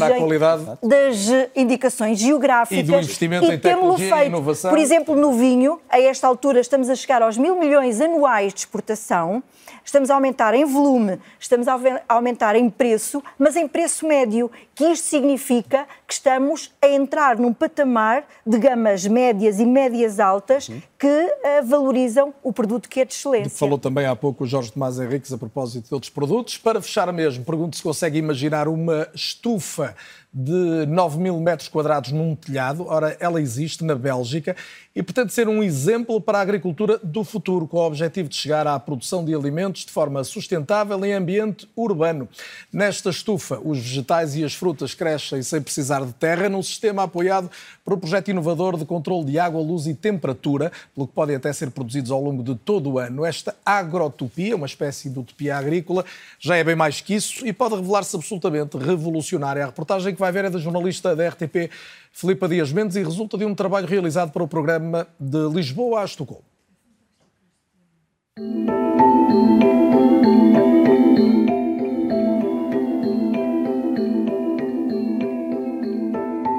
[0.82, 2.80] das indicações geográficas.
[2.80, 4.24] E do investimento e em tecnologia feito.
[4.24, 4.70] e inovação.
[4.70, 8.60] Por exemplo, no vinho, a esta altura estamos a chegar aos mil milhões anuais de
[8.60, 9.44] exportação,
[9.84, 14.86] estamos a aumentar em volume, estamos a aumentar em preço, mas em preço médio, que
[14.86, 20.82] isto significa que estamos a entrar num patamar de gamas médias e médias altas uhum.
[21.02, 23.58] Que uh, valorizam o produto que é de excelência.
[23.58, 26.60] Falou também há pouco o Jorge Tomás Henriques a propósito de outros produtos.
[26.60, 29.96] Para fechar mesmo, pergunto se consegue imaginar uma estufa
[30.34, 32.86] de 9 mil metros quadrados num telhado.
[32.88, 34.56] Ora, ela existe na Bélgica
[34.96, 38.66] e pretende ser um exemplo para a agricultura do futuro, com o objetivo de chegar
[38.66, 42.28] à produção de alimentos de forma sustentável em ambiente urbano.
[42.72, 47.50] Nesta estufa, os vegetais e as frutas crescem sem precisar de terra, num sistema apoiado
[47.84, 51.52] por um projeto inovador de controle de água, luz e temperatura, pelo que podem até
[51.52, 53.26] ser produzidos ao longo de todo o ano.
[53.26, 56.06] Esta agrotopia, uma espécie de utopia agrícola,
[56.40, 59.64] já é bem mais que isso e pode revelar-se absolutamente revolucionária.
[59.64, 61.72] A reportagem que vai ver é da jornalista da RTP,
[62.12, 66.06] Filipa Dias Mendes, e resulta de um trabalho realizado para o programa de Lisboa a
[66.06, 66.44] Estocolmo.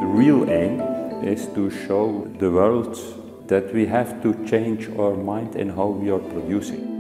[0.00, 0.80] The real aim
[1.24, 2.98] is to show the world
[3.46, 6.91] that we have to change our mind in how we are producing.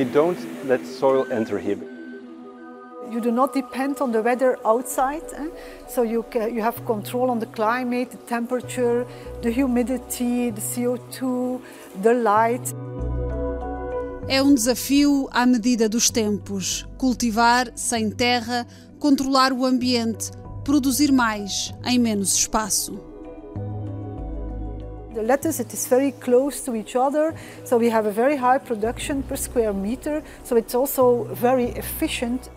[0.00, 1.76] We don't let soil enter here.
[3.12, 5.48] You do not depend on the weather outside, eh?
[5.90, 9.06] so you, you have control on the climate, the temperature,
[9.42, 11.60] the humidity, the CO2,
[12.00, 12.74] the light.
[14.26, 16.88] É um desafio à medida dos tempos.
[16.96, 18.66] Cultivar sem terra,
[18.98, 20.30] controlar o ambiente,
[20.64, 23.09] produzir mais em menos espaço.
[25.20, 28.56] The lettuce it is very close to each other, so we have a very high
[28.56, 32.50] production per square meter, so it's also very efficient.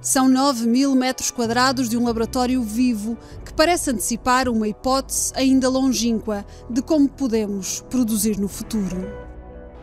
[0.00, 5.68] São 9 mil metros quadrados de um laboratório vivo que parece antecipar uma hipótese ainda
[5.68, 9.12] longínqua de como podemos produzir no futuro.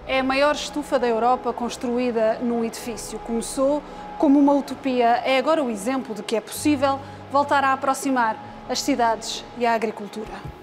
[0.07, 3.19] É a maior estufa da Europa construída num edifício.
[3.19, 3.83] Começou
[4.17, 8.79] como uma utopia, é agora o exemplo de que é possível voltar a aproximar as
[8.79, 10.56] cidades e a agricultura.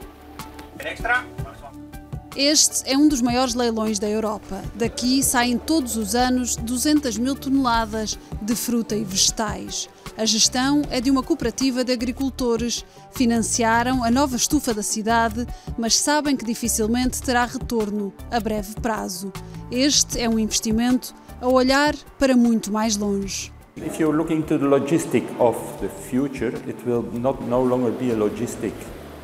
[2.37, 4.61] Este é um dos maiores leilões da Europa.
[4.75, 9.89] Daqui saem todos os anos 200 mil toneladas de fruta e vegetais.
[10.19, 12.85] A gestão é de uma cooperativa de agricultores.
[13.13, 15.47] Financiaram a nova estufa da cidade,
[15.79, 19.33] mas sabem que dificilmente terá retorno a breve prazo.
[19.71, 23.51] Este é um investimento a olhar para muito mais longe.
[23.79, 28.11] If you're looking to the logistic of the future, it will not no longer be
[28.11, 28.75] a logistic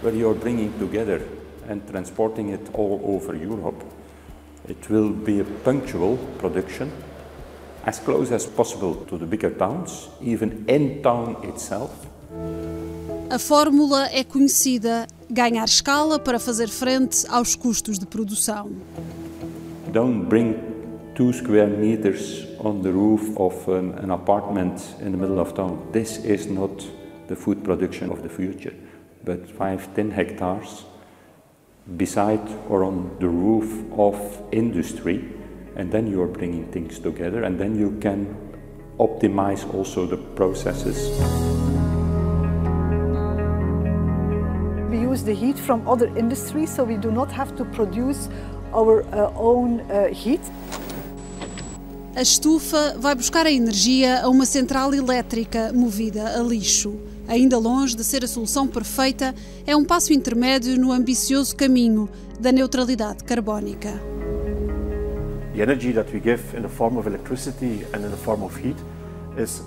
[0.03, 1.21] where you're bringing together
[1.71, 3.83] and transporting it all over Europe.
[4.69, 6.91] It will be a punctual production,
[7.87, 11.91] as close as possible to the bigger towns, even in town itself.
[13.31, 18.71] A fórmula é conhecida: ganhar escala para fazer frente aos custos de produção.
[19.93, 20.55] Don't bring
[21.15, 25.79] two square meters on the roof of an, an apartment in the middle of town.
[25.93, 26.85] This is not
[27.29, 28.75] the food production of the future,
[29.25, 30.85] but five, ten hectares
[31.97, 34.17] beside or on the roof of
[34.53, 35.25] industry,
[35.77, 38.27] and then you are bringing things together, and then you can
[38.99, 41.11] optimize also the processes.
[44.91, 48.29] We use the heat from other industries, so we do not have to produce
[48.75, 50.41] our uh, own uh, heat.
[52.17, 57.10] A estufa vai buscar a energia a uma central elétrica movida a lixo.
[57.31, 59.33] Ainda longe de ser a solução perfeita,
[59.65, 62.09] é um passo intermédio no ambicioso caminho
[62.41, 63.91] da neutralidade carbónica.
[65.55, 68.57] The energy that we give in the form of electricity and in the form of
[68.57, 68.77] heat
[69.39, 69.63] is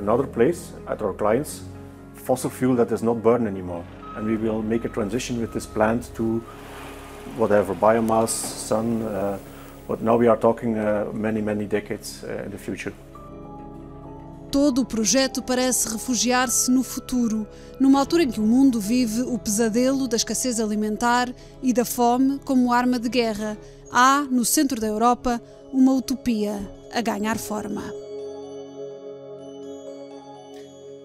[0.00, 1.62] another place at our clients
[2.16, 3.84] fossil fuel that does not burn anymore.
[4.16, 6.40] And we will make a transition with this plant to
[7.36, 9.38] whatever biomass, sun, uh,
[9.86, 12.92] but now we are talking uh, many, many decades uh, in the future.
[14.50, 17.46] Todo o projeto parece refugiar-se no futuro,
[17.78, 21.32] numa altura em que o mundo vive o pesadelo da escassez alimentar
[21.62, 23.56] e da fome como arma de guerra.
[23.92, 25.40] Há, no centro da Europa,
[25.72, 27.82] uma utopia a ganhar forma.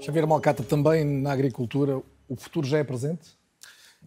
[0.02, 3.38] Xavier Malcata, também na agricultura, o futuro já é presente?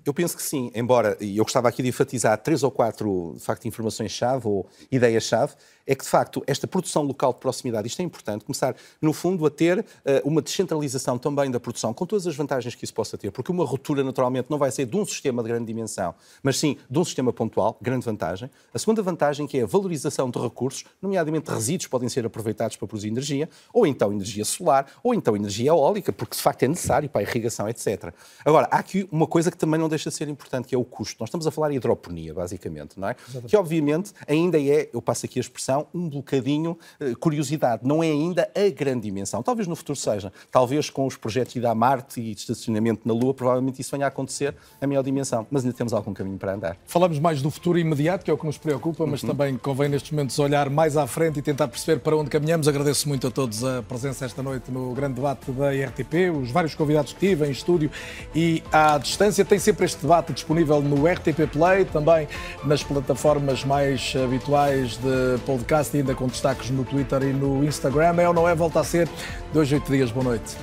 [0.05, 3.43] Eu penso que sim, embora, e eu gostava aqui de enfatizar três ou quatro de
[3.43, 5.55] facto, informações-chave ou ideias-chave,
[5.89, 9.47] é que, de facto, esta produção local de proximidade, isto é importante, começar, no fundo,
[9.47, 9.85] a ter uh,
[10.23, 13.65] uma descentralização também da produção, com todas as vantagens que isso possa ter, porque uma
[13.65, 17.05] ruptura, naturalmente, não vai ser de um sistema de grande dimensão, mas sim de um
[17.05, 18.51] sistema pontual, grande vantagem.
[18.73, 22.87] A segunda vantagem, que é a valorização de recursos, nomeadamente resíduos podem ser aproveitados para
[22.87, 27.09] produzir energia, ou então energia solar, ou então energia eólica, porque, de facto, é necessário
[27.09, 28.13] para a irrigação, etc.
[28.45, 30.85] Agora, há aqui uma coisa que também não deixa de ser importante, que é o
[30.85, 31.17] custo.
[31.19, 33.17] Nós estamos a falar em hidroponia, basicamente, não é?
[33.23, 33.51] Exatamente.
[33.51, 37.83] Que, obviamente, ainda é, eu passo aqui a expressão, um bocadinho uh, curiosidade.
[37.85, 39.43] Não é ainda a grande dimensão.
[39.43, 40.33] Talvez no futuro seja.
[40.51, 43.91] Talvez com os projetos de ir a Marte e de estacionamento na Lua, provavelmente isso
[43.91, 45.47] venha a acontecer a maior dimensão.
[45.51, 46.77] Mas ainda temos algum caminho para andar.
[46.87, 49.31] Falamos mais do futuro imediato, que é o que nos preocupa, mas uhum.
[49.31, 52.69] também convém nestes momentos olhar mais à frente e tentar perceber para onde caminhamos.
[52.69, 56.75] Agradeço muito a todos a presença esta noite no grande debate da RTP, os vários
[56.75, 57.91] convidados que tive em estúdio
[58.35, 59.45] e à distância.
[59.45, 62.29] Tem sempre este debate disponível no RTP Play, também
[62.65, 68.21] nas plataformas mais habituais de podcast podcast, ainda com destaques no Twitter e no Instagram.
[68.21, 68.55] É ou não é?
[68.55, 69.09] Volta a ser.
[69.53, 70.11] Dois, oito dias.
[70.11, 70.57] Boa noite.